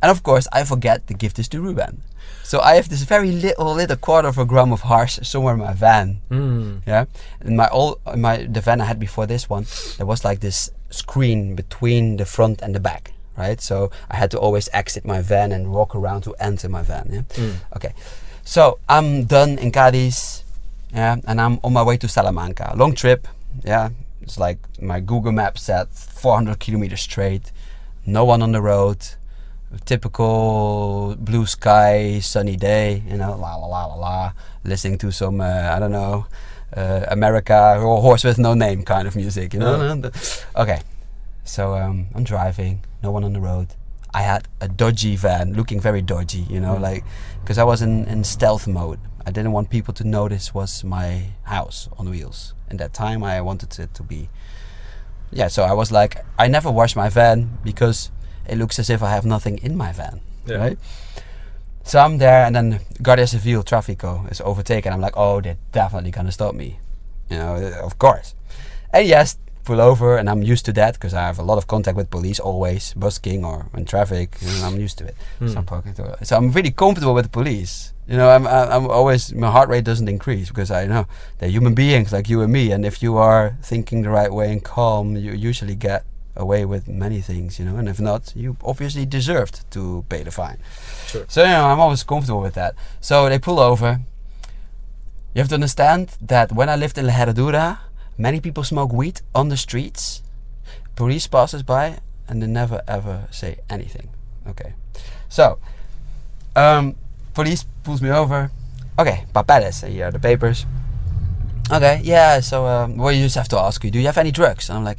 [0.03, 2.03] And of course, I forget to give this to Ruben.
[2.43, 5.61] So I have this very little, little quarter of a gram of harsh somewhere in
[5.61, 6.21] my van.
[6.31, 6.83] Mm.
[6.87, 7.07] Yeah,
[7.45, 9.67] in my old, my the van I had before this one,
[9.97, 13.61] there was like this screen between the front and the back, right?
[13.61, 17.09] So I had to always exit my van and walk around to enter my van.
[17.11, 17.23] Yeah.
[17.43, 17.55] Mm.
[17.77, 17.95] Okay,
[18.45, 20.45] so I'm done in Cadiz.
[20.93, 22.75] Yeah, and I'm on my way to Salamanca.
[22.77, 23.27] Long trip.
[23.65, 23.91] Yeah,
[24.21, 27.51] it's like my Google Map said 400 kilometers straight.
[28.05, 28.99] No one on the road.
[29.85, 33.03] Typical blue sky, sunny day.
[33.09, 34.33] You know, la la la la la.
[34.65, 36.27] Listening to some uh, I don't know,
[36.77, 39.55] uh, America or horse with no name kind of music.
[39.55, 40.11] You know.
[40.57, 40.81] Okay,
[41.45, 42.85] so um, I'm driving.
[43.03, 43.69] No one on the road.
[44.15, 46.47] I had a dodgy van, looking very dodgy.
[46.51, 47.05] You know, like
[47.43, 49.01] because I was in, in stealth mode.
[49.25, 52.55] I didn't want people to notice was my house on wheels.
[52.71, 54.29] In that time, I wanted it to be.
[55.31, 58.11] Yeah, so I was like, I never wash my van because
[58.49, 60.57] it looks as if I have nothing in my van, Yeah.
[60.57, 60.79] right?
[61.85, 64.93] So I'm there, and then Guardia Civil Trafico is overtaken.
[64.93, 66.79] I'm like, oh, they're definitely gonna stop me,
[67.29, 68.35] you know, uh, of course.
[68.93, 71.67] And yes, pull over, and I'm used to that because I have a lot of
[71.67, 75.17] contact with police always, busking or in traffic, and I'm used to it.
[75.49, 77.93] So I'm so I'm really comfortable with the police.
[78.07, 81.07] You know, I'm, I'm I'm always my heart rate doesn't increase because I know
[81.39, 84.53] they're human beings like you and me, and if you are thinking the right way
[84.53, 86.05] and calm, you usually get
[86.37, 87.59] away with many things.
[87.59, 90.59] You know, and if not, you obviously deserved to pay the fine.
[91.07, 91.25] Sure.
[91.29, 92.75] So you know, I'm always comfortable with that.
[93.01, 94.01] So they pull over.
[95.35, 97.79] You have to understand that when I lived in La Herradura,
[98.19, 100.23] many people smoke weed on the streets.
[100.95, 104.09] Police passes by and they never ever say anything.
[104.47, 104.75] Okay.
[105.29, 105.59] So,
[106.55, 106.97] um,
[107.35, 108.51] police pulls me over.
[108.99, 110.67] Okay, papeles, here are the papers.
[111.73, 114.31] Okay, yeah, so, um, well, you just have to ask you, do you have any
[114.31, 114.69] drugs?
[114.69, 114.99] And I'm like,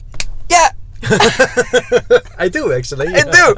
[0.50, 0.70] yeah,
[2.38, 3.08] I do actually.
[3.08, 3.56] I do.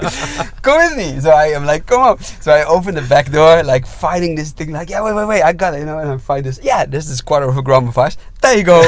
[0.62, 1.20] Come with me.
[1.20, 2.20] So I am like, come on.
[2.20, 5.42] So I open the back door, like fighting this thing, like, yeah, wait, wait, wait,
[5.44, 6.60] I got it, you know, and I find this.
[6.64, 8.18] Yeah, this is quarter of a gram of hash.
[8.42, 8.88] There you go.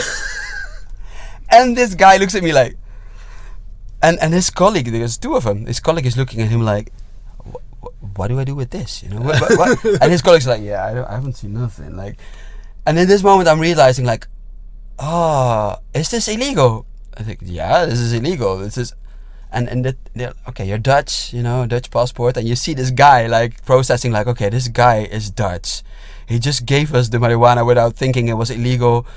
[1.51, 2.77] and this guy looks at me like,
[4.01, 5.65] and and his colleague, there's two of them.
[5.65, 6.91] His colleague is looking at him like,
[7.43, 9.01] "Wh- wh- what do I do with this?
[9.03, 10.01] You know, what, what, what?
[10.01, 11.95] and his colleague's like, yeah, I, don't, I haven't seen nothing.
[11.97, 12.17] Like,
[12.85, 14.27] and in this moment, I'm realizing like,
[14.99, 16.85] oh, is this illegal?
[17.18, 18.57] I think, yeah, this is illegal.
[18.57, 18.94] This is,
[19.52, 23.26] and and that, okay, you're Dutch, you know, Dutch passport, and you see this guy
[23.27, 25.81] like processing, like, okay, this guy is Dutch.
[26.27, 29.07] He just gave us the marijuana without thinking it was illegal.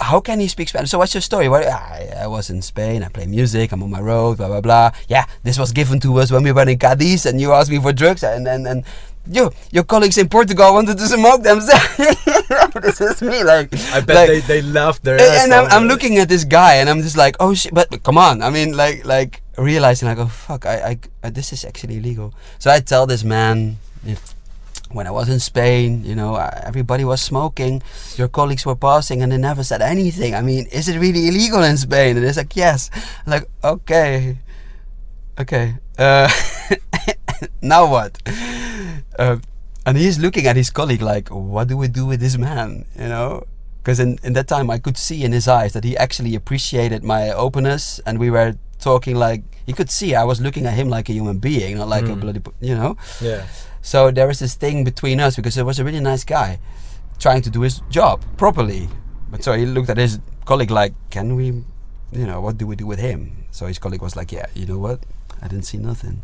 [0.00, 0.90] How can he speak Spanish?
[0.90, 1.48] So what's your story?
[1.48, 3.04] What, I, I was in Spain.
[3.04, 3.70] I play music.
[3.70, 4.38] I'm on my road.
[4.38, 4.90] Blah blah blah.
[5.06, 7.78] Yeah, this was given to us when we were in Cadiz, and you asked me
[7.78, 8.84] for drugs, and and and
[9.30, 11.60] you, your colleagues in Portugal wanted to smoke them.
[12.82, 15.70] this is me, like I bet like- they, they laughed their and, ass and I'm.
[15.70, 18.42] I'm looking at this guy and I'm just like, oh shit, but, but come on.
[18.42, 22.34] I mean, like, like realizing like, oh fuck, I, I, uh, this is actually illegal.
[22.58, 24.34] So I tell this man, if,
[24.90, 27.82] when I was in Spain, you know, everybody was smoking.
[28.16, 30.34] Your colleagues were passing and they never said anything.
[30.34, 32.16] I mean, is it really illegal in Spain?
[32.16, 32.90] And it's like, yes.
[33.26, 34.38] I'm like, okay,
[35.38, 35.76] okay.
[35.98, 36.28] Uh,
[37.62, 38.18] now what?
[39.22, 39.36] Uh,
[39.86, 42.84] and he's looking at his colleague like, what do we do with this man?
[42.98, 43.44] You know?
[43.82, 47.02] Because in, in that time I could see in his eyes that he actually appreciated
[47.02, 50.88] my openness and we were talking like, he could see I was looking at him
[50.88, 52.20] like a human being, not like a Mm.
[52.20, 52.96] bloody, you know?
[53.20, 53.46] yeah.
[53.82, 56.58] So there was this thing between us because he was a really nice guy
[57.18, 58.88] trying to do his job properly.
[59.30, 61.46] But so he looked at his colleague like, can we,
[62.12, 63.46] you know, what do we do with him?
[63.50, 65.00] So his colleague was like, yeah, you know what?
[65.42, 66.22] I didn't see nothing.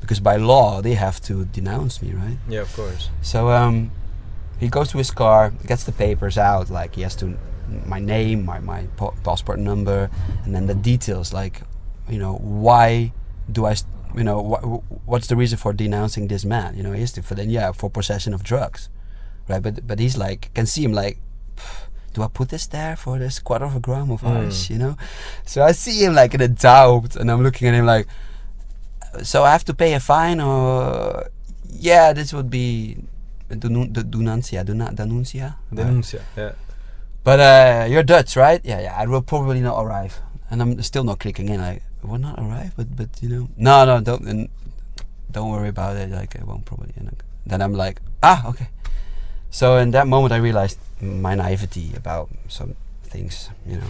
[0.00, 2.38] Because by law, they have to denounce me, right?
[2.48, 3.10] Yeah, of course.
[3.22, 3.90] So um,
[4.58, 7.36] he goes to his car, gets the papers out, like he has to,
[7.86, 10.08] my name, my, my pa- passport number,
[10.44, 11.62] and then the details, like,
[12.08, 13.12] you know, why
[13.50, 16.76] do I, st- you know, wh- what's the reason for denouncing this man?
[16.76, 18.88] You know, he has to, for then, yeah, for possession of drugs,
[19.48, 19.60] right?
[19.62, 21.18] But but he's like, can see him like,
[22.14, 24.96] do I put this there for this quarter of a gram of hash, you know?
[25.44, 28.06] So I see him like in a doubt, and I'm looking at him like,
[29.22, 31.28] so I have to pay a fine, or
[31.68, 32.96] yeah, this would be
[33.48, 35.56] denun- de- denuncia, denuncia.
[35.72, 36.20] Denuncia.
[36.36, 36.52] Yeah.
[37.24, 38.60] But uh, you're Dutch, right?
[38.64, 38.94] Yeah, yeah.
[38.96, 40.20] I will probably not arrive,
[40.50, 41.60] and I'm still not clicking in.
[41.60, 44.48] Like, will not arrive, but but you know, no, no, don't and
[45.30, 46.10] don't worry about it.
[46.10, 46.92] Like, I won't probably.
[46.96, 47.12] And
[47.46, 48.68] then I'm like, ah, okay.
[49.50, 52.74] So in that moment, I realized my naivety about some
[53.04, 53.50] things.
[53.66, 53.88] You know,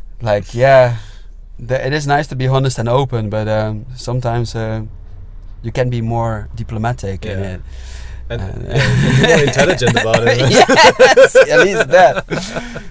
[0.20, 0.98] like yeah,
[1.68, 4.82] th- it is nice to be honest and open, but um, sometimes uh,
[5.62, 7.54] you can be more diplomatic in Yeah.
[7.54, 7.60] it.
[8.30, 10.38] And yeah, more intelligent about it.
[10.50, 12.24] yes, at least that.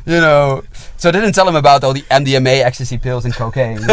[0.05, 0.63] You know.
[0.97, 3.79] So I didn't tell him about all the MDMA, ecstasy pills, and cocaine.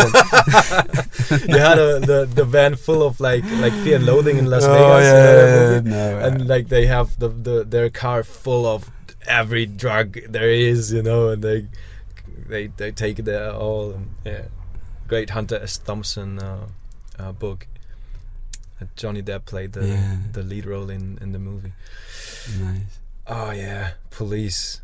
[1.46, 4.64] you had a, the the van full of like like Fear and Loathing in Las
[4.64, 8.24] Oh, Vegas, you yeah, know yeah, no, and like they have the, the their car
[8.24, 8.90] full of
[9.28, 11.66] every drug there is, you know, and they
[12.48, 13.92] they they take it there all.
[13.92, 14.42] And, yeah,
[15.08, 15.78] great Hunter S.
[15.78, 16.66] Thompson uh,
[17.18, 17.66] uh, book.
[18.78, 20.16] that Johnny Depp played the Yeah.
[20.32, 21.72] the lead role in in the movie.
[22.60, 22.98] nice.
[23.26, 24.80] Oh yeah, police.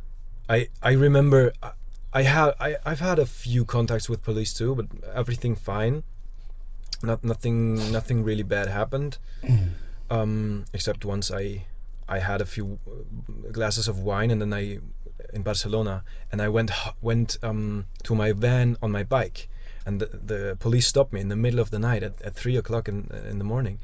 [0.49, 1.71] I I remember I,
[2.13, 6.03] I had I I've had a few contacts with police too, but everything fine.
[7.03, 9.19] Not nothing nothing really bad happened.
[10.11, 11.65] um, except once I
[12.09, 14.79] I had a few uh, glasses of wine and then I
[15.33, 16.71] in Barcelona and I went
[17.01, 19.49] went um, to my van on my bike
[19.87, 22.57] and the, the police stopped me in the middle of the night at, at three
[22.57, 23.79] o'clock in in the morning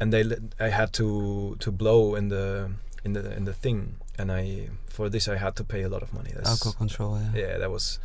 [0.00, 0.24] and they
[0.58, 2.70] I had to to blow in the
[3.04, 6.02] in the in the thing and I for this I had to pay a lot
[6.02, 6.30] of money.
[6.34, 7.18] That's, Alcohol control.
[7.20, 7.40] Yeah.
[7.42, 7.98] yeah, that was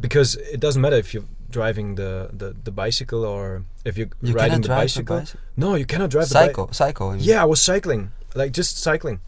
[0.00, 4.34] because it doesn't matter if you're driving the, the, the bicycle or if you're You
[4.34, 5.16] riding the bicycle.
[5.16, 5.40] a bicycle.
[5.56, 6.46] No, you cannot drive the bike.
[6.50, 7.16] Cycle, cycle.
[7.16, 9.20] Yeah, I was cycling, like just cycling.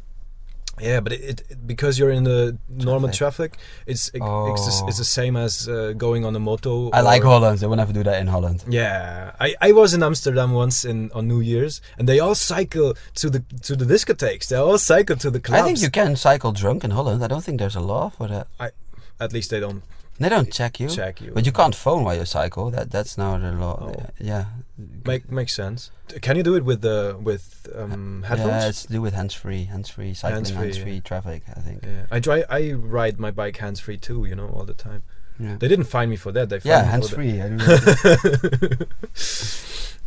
[0.81, 4.99] Yeah, but it, it because you're in the normal traffic, it's it, it's, the it's
[4.99, 6.91] the same as uh, going on a moto.
[6.91, 7.63] I like Holland.
[7.63, 8.65] I will never do that in Holland.
[8.69, 12.95] Yeah, I, I was in Amsterdam once in on New Year's, and they all cycle
[13.15, 14.49] to the to the discotheques.
[14.49, 15.63] They all cycle to the clubs.
[15.63, 17.25] I think you can cycle drunk in Holland.
[17.25, 18.47] I don't think there's a law for that.
[18.61, 18.71] I,
[19.19, 19.83] at least they don't
[20.19, 20.89] They don't check you.
[20.89, 21.33] check you.
[21.33, 22.71] But you can't phone while you cycle.
[22.71, 23.77] That that's not the law.
[23.81, 24.07] Oh.
[24.19, 24.45] Yeah.
[24.79, 25.91] Make makes sense.
[26.21, 28.63] Can you do it with the with um, headphones?
[28.63, 31.01] Yeah, it's to do with hands free, hands free cycling, Hands-free, hands free yeah.
[31.01, 31.43] traffic.
[31.49, 31.85] I think.
[31.85, 32.45] Yeah, I try.
[32.49, 34.25] I ride my bike hands free too.
[34.25, 35.03] You know, all the time.
[35.39, 35.57] Yeah.
[35.59, 36.49] They didn't find me for that.
[36.49, 37.41] They Yeah, hands free.
[37.41, 38.87] I do that.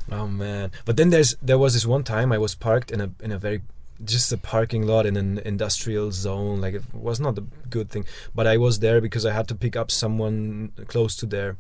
[0.12, 0.72] oh man!
[0.86, 3.40] But then there's there was this one time I was parked in a in a
[3.40, 3.62] very
[4.04, 6.62] just a parking lot in an industrial zone.
[6.62, 9.56] Like it was not a good thing, but I was there because I had to
[9.56, 11.58] pick up someone close to there.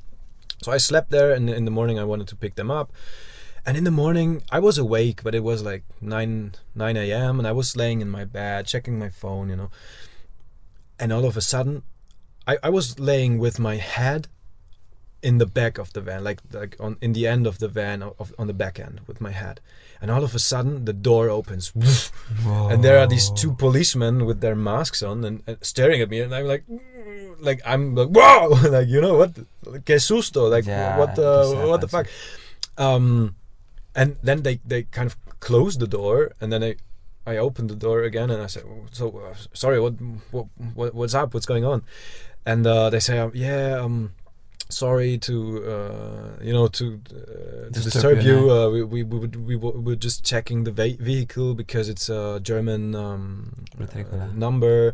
[0.64, 2.91] So I slept there, and in the morning I wanted to pick them up.
[3.65, 7.40] And in the morning I was awake, but it was like nine nine a.m.
[7.40, 9.69] and I was laying in my bed checking my phone, you know.
[10.99, 11.84] And all of a sudden,
[12.48, 14.27] I, I was laying with my head
[15.22, 18.02] in the back of the van, like like on in the end of the van,
[18.02, 19.60] of, on the back end with my head.
[20.02, 21.73] And all of a sudden, the door opens,
[22.45, 26.22] and there are these two policemen with their masks on and, and staring at me,
[26.22, 26.64] and I'm like,
[27.41, 29.36] like I'm like, wow, like you know what,
[29.86, 32.07] que susto, like Yeah, what the what the fuck,
[32.78, 33.36] um,
[33.95, 36.76] and then they they kind of closed the door, and then I
[37.26, 39.94] I opened the door again, and I said, so uh, sorry, what,
[40.32, 41.84] what what what's up, what's going on,
[42.45, 44.11] and uh, they say, um, yeah, um
[44.70, 48.52] sorry to uh, you know to uh, to Disturb you, you.
[48.52, 52.40] Uh, we we we we were we're just checking the ve- vehicle because it's a
[52.41, 54.94] German um, uh, number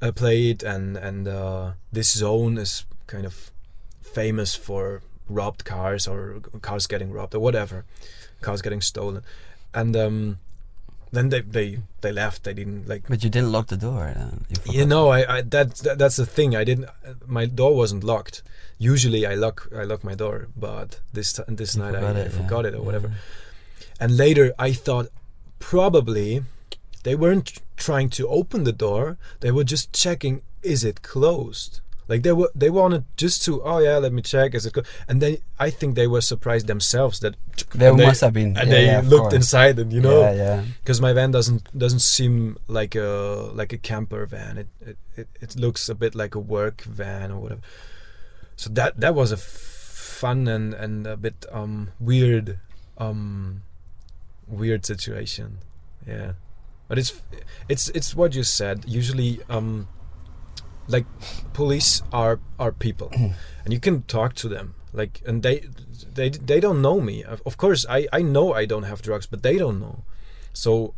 [0.00, 3.50] uh, plate, and and uh, this zone is kind of
[4.02, 7.84] famous for robbed cars or cars getting robbed or whatever,
[8.40, 9.22] cars getting stolen,
[9.74, 10.38] and um,
[11.12, 12.44] then they they they left.
[12.44, 14.14] They didn't like But you didn't lock the door.
[14.16, 16.54] Uh, you you know, I, I that, that that's the thing.
[16.56, 16.88] I didn't.
[17.26, 18.42] My door wasn't locked.
[18.78, 22.20] Usually, I lock I lock my door, but this this You night I, forgot I
[22.20, 22.42] it, yeah.
[22.42, 23.08] forgot it or whatever.
[23.08, 23.14] Yeah.
[24.00, 25.08] And later, I thought
[25.58, 26.42] probably
[27.02, 29.16] they weren't trying to open the door.
[29.40, 31.80] They were just checking is it closed.
[32.08, 34.54] Like they were, they wanted just to, oh yeah, let me check.
[34.54, 34.72] Is it?
[34.72, 34.88] Closed?
[35.06, 37.34] And then I think they were surprised themselves that
[37.74, 38.56] They must have been.
[38.56, 39.34] and yeah, they yeah, looked course.
[39.34, 40.64] inside, and you know, Yeah, yeah.
[40.82, 44.56] because my van doesn't doesn't seem like a like a camper van.
[44.58, 44.68] It
[45.16, 47.60] it, it looks a bit like a work van or whatever.
[48.56, 49.42] So that that was a f-
[50.20, 52.58] fun and and a bit um weird
[52.96, 53.62] um
[54.48, 55.58] weird situation.
[56.06, 56.32] Yeah,
[56.88, 57.12] but it's
[57.68, 58.84] it's it's what you said.
[58.86, 59.88] Usually um
[60.88, 61.06] like
[61.52, 63.10] police are are people.
[63.64, 64.74] And you can talk to them.
[64.92, 65.64] Like and they
[66.14, 67.24] they they don't know me.
[67.24, 70.04] Of course i i know i don't have drugs but they don't know.
[70.52, 70.94] So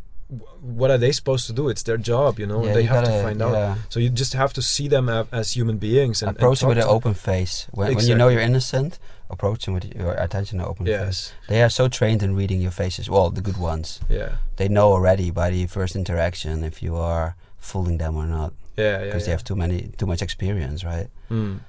[0.61, 1.67] what are they supposed to do?
[1.67, 3.51] It's their job you know Yeah, they you have to gotta- find out.
[3.53, 3.75] yeah.
[3.89, 6.77] so you just have to see them as human beings and, and approach them with
[6.77, 7.67] an open face.
[7.71, 8.97] When, when you know you're innocent,
[9.31, 10.99] approach them with your attention and open face.
[11.01, 13.09] yes They are so trained in reading your faces.
[13.09, 13.99] Well, the good ones.
[14.09, 18.51] yeah They know already by the first interaction if you are fooling them or not,
[18.77, 21.07] yeah yeah because they have too many, too much experience, right?
[21.29, 21.59] Mm.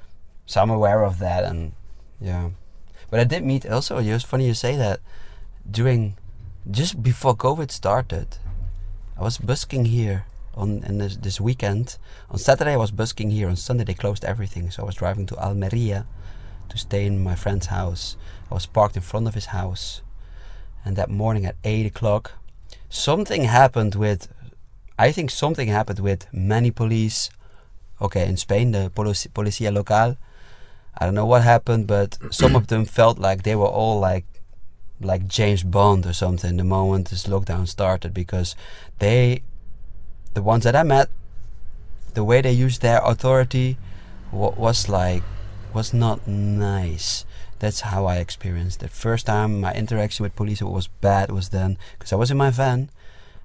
[0.47, 1.73] So I'm aware of that, and
[2.21, 2.51] yeah.
[3.11, 3.99] But I did meet also.
[3.99, 4.99] It was funny you say that.
[5.71, 6.17] During,
[6.71, 8.29] just before COVID started,
[9.19, 10.25] I was busking here
[10.55, 11.99] on in this, this weekend.
[12.31, 13.49] On Saturday I was busking here.
[13.49, 16.07] On Sunday they closed everything, so I was driving to Almeria
[16.73, 18.17] to stay in my friend's house.
[18.51, 20.03] I was parked in front of his house,
[20.85, 22.33] and that morning at eight o'clock,
[22.89, 24.29] something happened with.
[24.99, 27.31] I think something happened with many police.
[28.01, 30.17] Okay, in Spain, the polici- policía local.
[30.99, 34.25] I don't know what happened, but some of them felt like they were all like
[35.01, 38.55] like James Bond or something the moment this lockdown started because
[38.99, 39.43] they
[40.35, 41.09] the ones that I met
[42.15, 43.77] the way they used their authority
[44.31, 45.23] wa- was like
[45.75, 47.25] was not nice
[47.59, 51.79] that's how I experienced it first time my interaction with police was bad was then
[51.99, 52.91] because I was in my van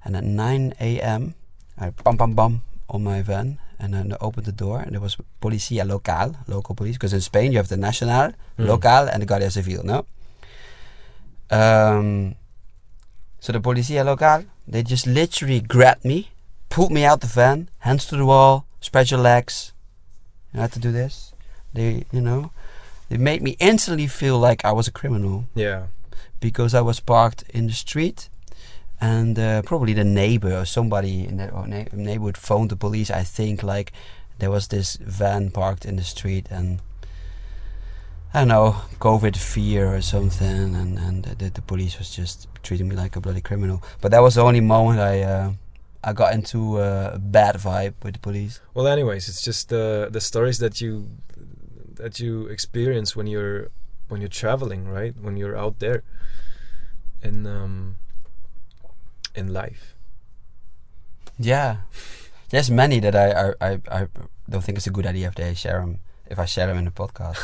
[0.08, 1.36] and at 9 a.m.
[1.78, 5.02] I bum bum bum on my van, and then I opened the door, and there
[5.02, 8.68] was Policia Local, local police, because in Spain you have the Nacional, Mm.
[8.68, 9.84] Local, and the Guardia Civil.
[9.84, 10.06] No.
[11.52, 12.36] Um.
[13.40, 16.32] So the Policia Local, they just literally grabbed me,
[16.70, 19.74] pulled me out the van, hands to the wall, spread your legs.
[20.54, 21.27] You had to do this.
[21.78, 22.52] They, you know,
[23.10, 25.82] they made me instantly feel like I was a criminal Yeah.
[26.40, 28.30] because I was parked in the street,
[29.00, 33.10] and uh, probably the neighbor or somebody in the or neigh- neighborhood phoned the police.
[33.22, 33.92] I think like
[34.40, 36.80] there was this van parked in the street, and
[38.34, 42.88] I don't know COVID fear or something, and and the, the police was just treating
[42.90, 43.82] me like a bloody criminal.
[44.02, 45.22] But that was the only moment I.
[45.22, 45.52] Uh,
[46.04, 48.62] I got into uh, a bad vibe with the police.
[48.74, 51.10] Well, anyways, it's just the the stories that you
[51.98, 53.70] that you experience when you're
[54.08, 55.14] when you're traveling, right?
[55.20, 56.04] When you're out there
[57.22, 57.98] in um
[59.36, 59.96] in life.
[61.40, 61.78] Yeah,
[62.50, 64.08] there's many that I I, I, I
[64.50, 66.00] don't think it's a good idea if they share them.
[66.30, 67.40] If I share them in the podcast,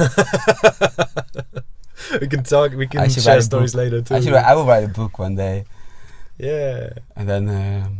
[2.21, 2.73] we can talk.
[2.73, 3.79] We can share stories book.
[3.79, 4.15] later too.
[4.15, 4.33] I should.
[4.33, 5.63] I will write a book one day,
[6.37, 6.89] yeah.
[7.15, 7.99] and then um,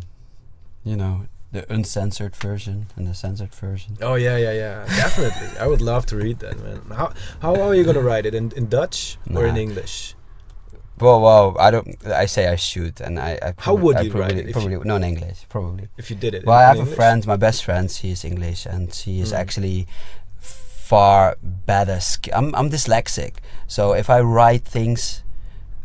[0.84, 3.92] you know the uncensored version and the censored version.
[4.02, 4.86] Oh yeah, yeah, yeah.
[5.04, 5.50] Definitely.
[5.64, 6.82] I would love to read that, man.
[7.00, 7.08] How
[7.46, 10.16] how are you gonna write it in in Dutch or in English?
[11.00, 11.90] Well, well, I don't.
[12.24, 13.32] I say I should, and I.
[13.48, 15.40] I How would I you write probably, it if Probably no in English.
[15.50, 15.88] Probably.
[15.98, 16.46] If you did it.
[16.46, 17.26] Well, I have a friend.
[17.26, 17.90] My best friend.
[17.90, 19.38] She is English, and she is Mm.
[19.42, 19.88] actually
[20.40, 22.00] far better.
[22.00, 23.34] Sk- I'm I'm dyslexic,
[23.68, 25.24] so if I write things,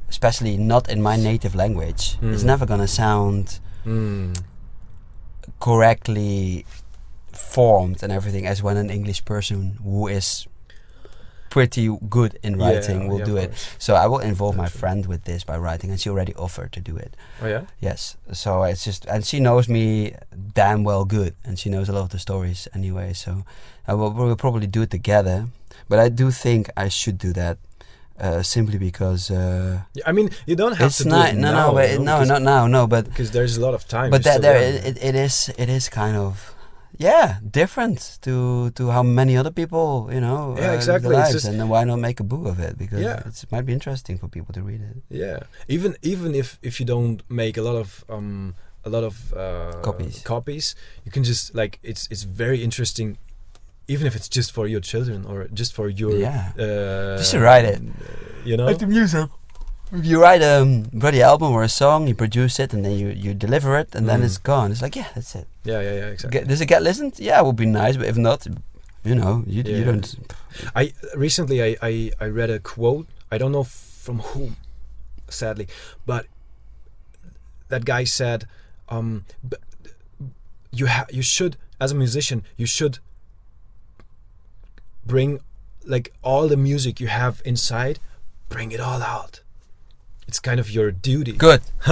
[0.09, 2.51] especially not in my native language, it's Mm.
[2.53, 4.37] never gonna sound Mm.
[5.61, 6.65] Correctly
[7.33, 10.47] formed and everything as when an English person who is
[11.51, 13.47] pretty good in Yeah, writing will yeah, do it.
[13.51, 13.69] course.
[13.79, 14.81] So I will involve my Naturally.
[14.81, 17.17] friend with this by writing, and she already offered to do it.
[17.43, 17.63] Oh yeah.
[17.81, 18.17] Yes.
[18.33, 20.15] So it's just, and she knows me
[20.55, 23.13] damn well good, and she knows a lot of the stories anyway.
[23.15, 23.43] So uh,
[23.89, 25.47] I will, we'll probably do it together.
[25.89, 27.57] But I do think I should do that,
[28.21, 31.29] uh, simply because uh, Yeah, I mean, you don't have it's to do not.
[31.31, 32.67] it No, now, no, but you know, no, not now.
[32.67, 34.11] No, but because there's a lot of time.
[34.11, 36.55] but that there it, it, is it is kind of
[36.99, 41.59] yeah different to to how many other people you know Yeah, uh, exactly, lives, and
[41.61, 43.23] then why not make a book of it because Yeah.
[43.27, 45.39] it might be interesting for people to read it Yeah,
[45.69, 48.55] even even if if you don't make a lot of um
[48.85, 50.23] a lot of uh, Copies.
[50.25, 50.75] copies,
[51.05, 53.19] you can just like it's it's very interesting,
[53.89, 56.53] even if it's just for your children or just for your Yeah.
[56.59, 57.81] Uh, Just to write it.
[58.45, 58.67] You know.
[58.67, 59.29] like the music
[60.03, 63.09] you write a um, bloody album or a song you produce it and then you
[63.25, 64.27] you deliver it and then Mm.
[64.27, 66.41] it's gone it's like yeah that's it Yeah, yeah, yeah, exactly.
[66.41, 68.47] get, does it get listened yeah it would be nice but if not
[69.09, 70.07] you know you, you don't
[70.81, 70.93] I
[71.27, 71.93] recently I, I
[72.25, 73.07] I read a quote.
[73.35, 73.65] I don't know
[74.05, 74.57] from whom,
[75.29, 75.67] sadly,
[76.07, 76.25] but
[77.69, 78.41] that guy said,
[78.89, 79.57] um, b-
[80.79, 82.99] "You ha- you should as a musician you should
[85.09, 85.41] bring
[85.85, 87.99] like all the music you have inside,
[88.49, 89.41] bring it all out.
[90.29, 91.63] It's kind of your duty." good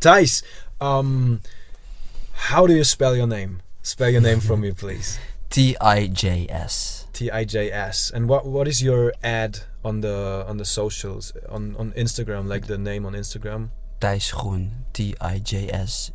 [0.00, 0.42] Thijs,
[0.80, 1.40] um,
[2.50, 3.62] how do you spell your name?
[3.82, 5.18] Spell your name for me, please.
[5.50, 8.10] T-I-J-S T I J S.
[8.10, 12.48] And what what is your ad on the on the socials on on Instagram?
[12.48, 13.68] Like the name on Instagram
[14.00, 16.10] Thijs Groen T-I-J-S-G-R-O-E-N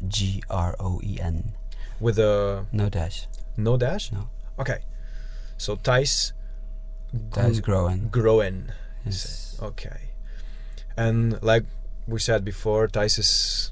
[2.02, 3.28] with a no dash
[3.60, 4.12] no dash.
[4.12, 4.30] No.
[4.60, 4.80] Okay.
[5.58, 6.34] So Thijs
[7.32, 8.72] Thijs Groen Groen.
[9.06, 9.58] yes.
[9.62, 10.10] Okay.
[10.98, 11.64] And like
[12.08, 13.72] we said before, Thijs is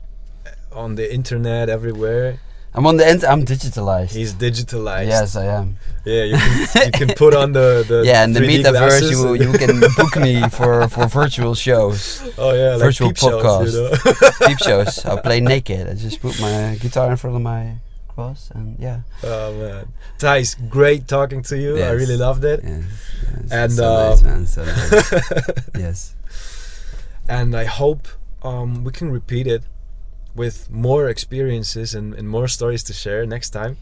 [0.72, 2.40] on the internet everywhere.
[2.74, 3.24] I'm on the end.
[3.26, 4.12] I'm digitalized.
[4.14, 5.08] He's digitalized.
[5.08, 5.78] yes, I am.
[6.06, 9.34] Yeah, you can, you can put on the, the yeah, in the 3D metaverse, you
[9.34, 13.74] and- you can book me for for virtual shows, oh yeah, like virtual peep shows,
[13.74, 13.90] you
[14.50, 14.56] know?
[14.62, 15.06] shows.
[15.06, 15.88] I'll play naked.
[15.88, 17.78] I just put my guitar in front of my
[18.18, 19.00] cross, and yeah.
[19.24, 21.78] oh man, Thijs, great talking to you.
[21.78, 22.60] I really loved it.
[22.64, 22.84] yes,
[23.52, 24.48] And, so uh, nice, man.
[24.48, 25.12] So nice.
[25.86, 26.16] yes.
[27.30, 28.08] and I hope
[28.42, 29.64] um, we can repeat it
[30.36, 33.78] with more experiences and, and more stories to share next time.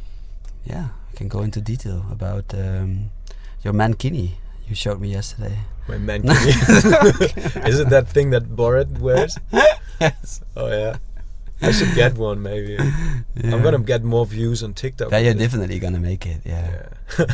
[0.66, 3.12] Yeah, I can go into detail about um,
[3.64, 4.28] your mankini
[4.68, 5.58] you showed me yesterday.
[5.88, 7.68] My mankini.
[7.70, 9.38] Is it that thing that Borat wears?
[10.02, 10.42] yes.
[10.58, 10.98] Oh yeah.
[11.66, 12.78] I should get one maybe.
[13.44, 15.12] I'm gonna get more views on TikTok.
[15.12, 15.40] Yeah, you're it.
[15.40, 16.42] definitely gonna make it.
[16.46, 16.88] Yeah.
[17.18, 17.26] Yeah.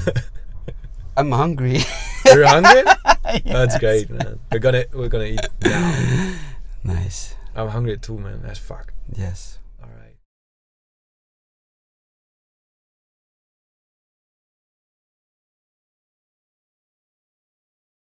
[1.17, 1.79] I'm hungry.
[2.25, 2.83] You're hungry?
[3.45, 4.39] That's great, man.
[4.51, 6.35] We're gonna we're gonna eat now.
[6.83, 7.35] nice.
[7.55, 8.41] I'm hungry too, man.
[8.41, 8.93] That's fuck.
[9.11, 9.59] Yes.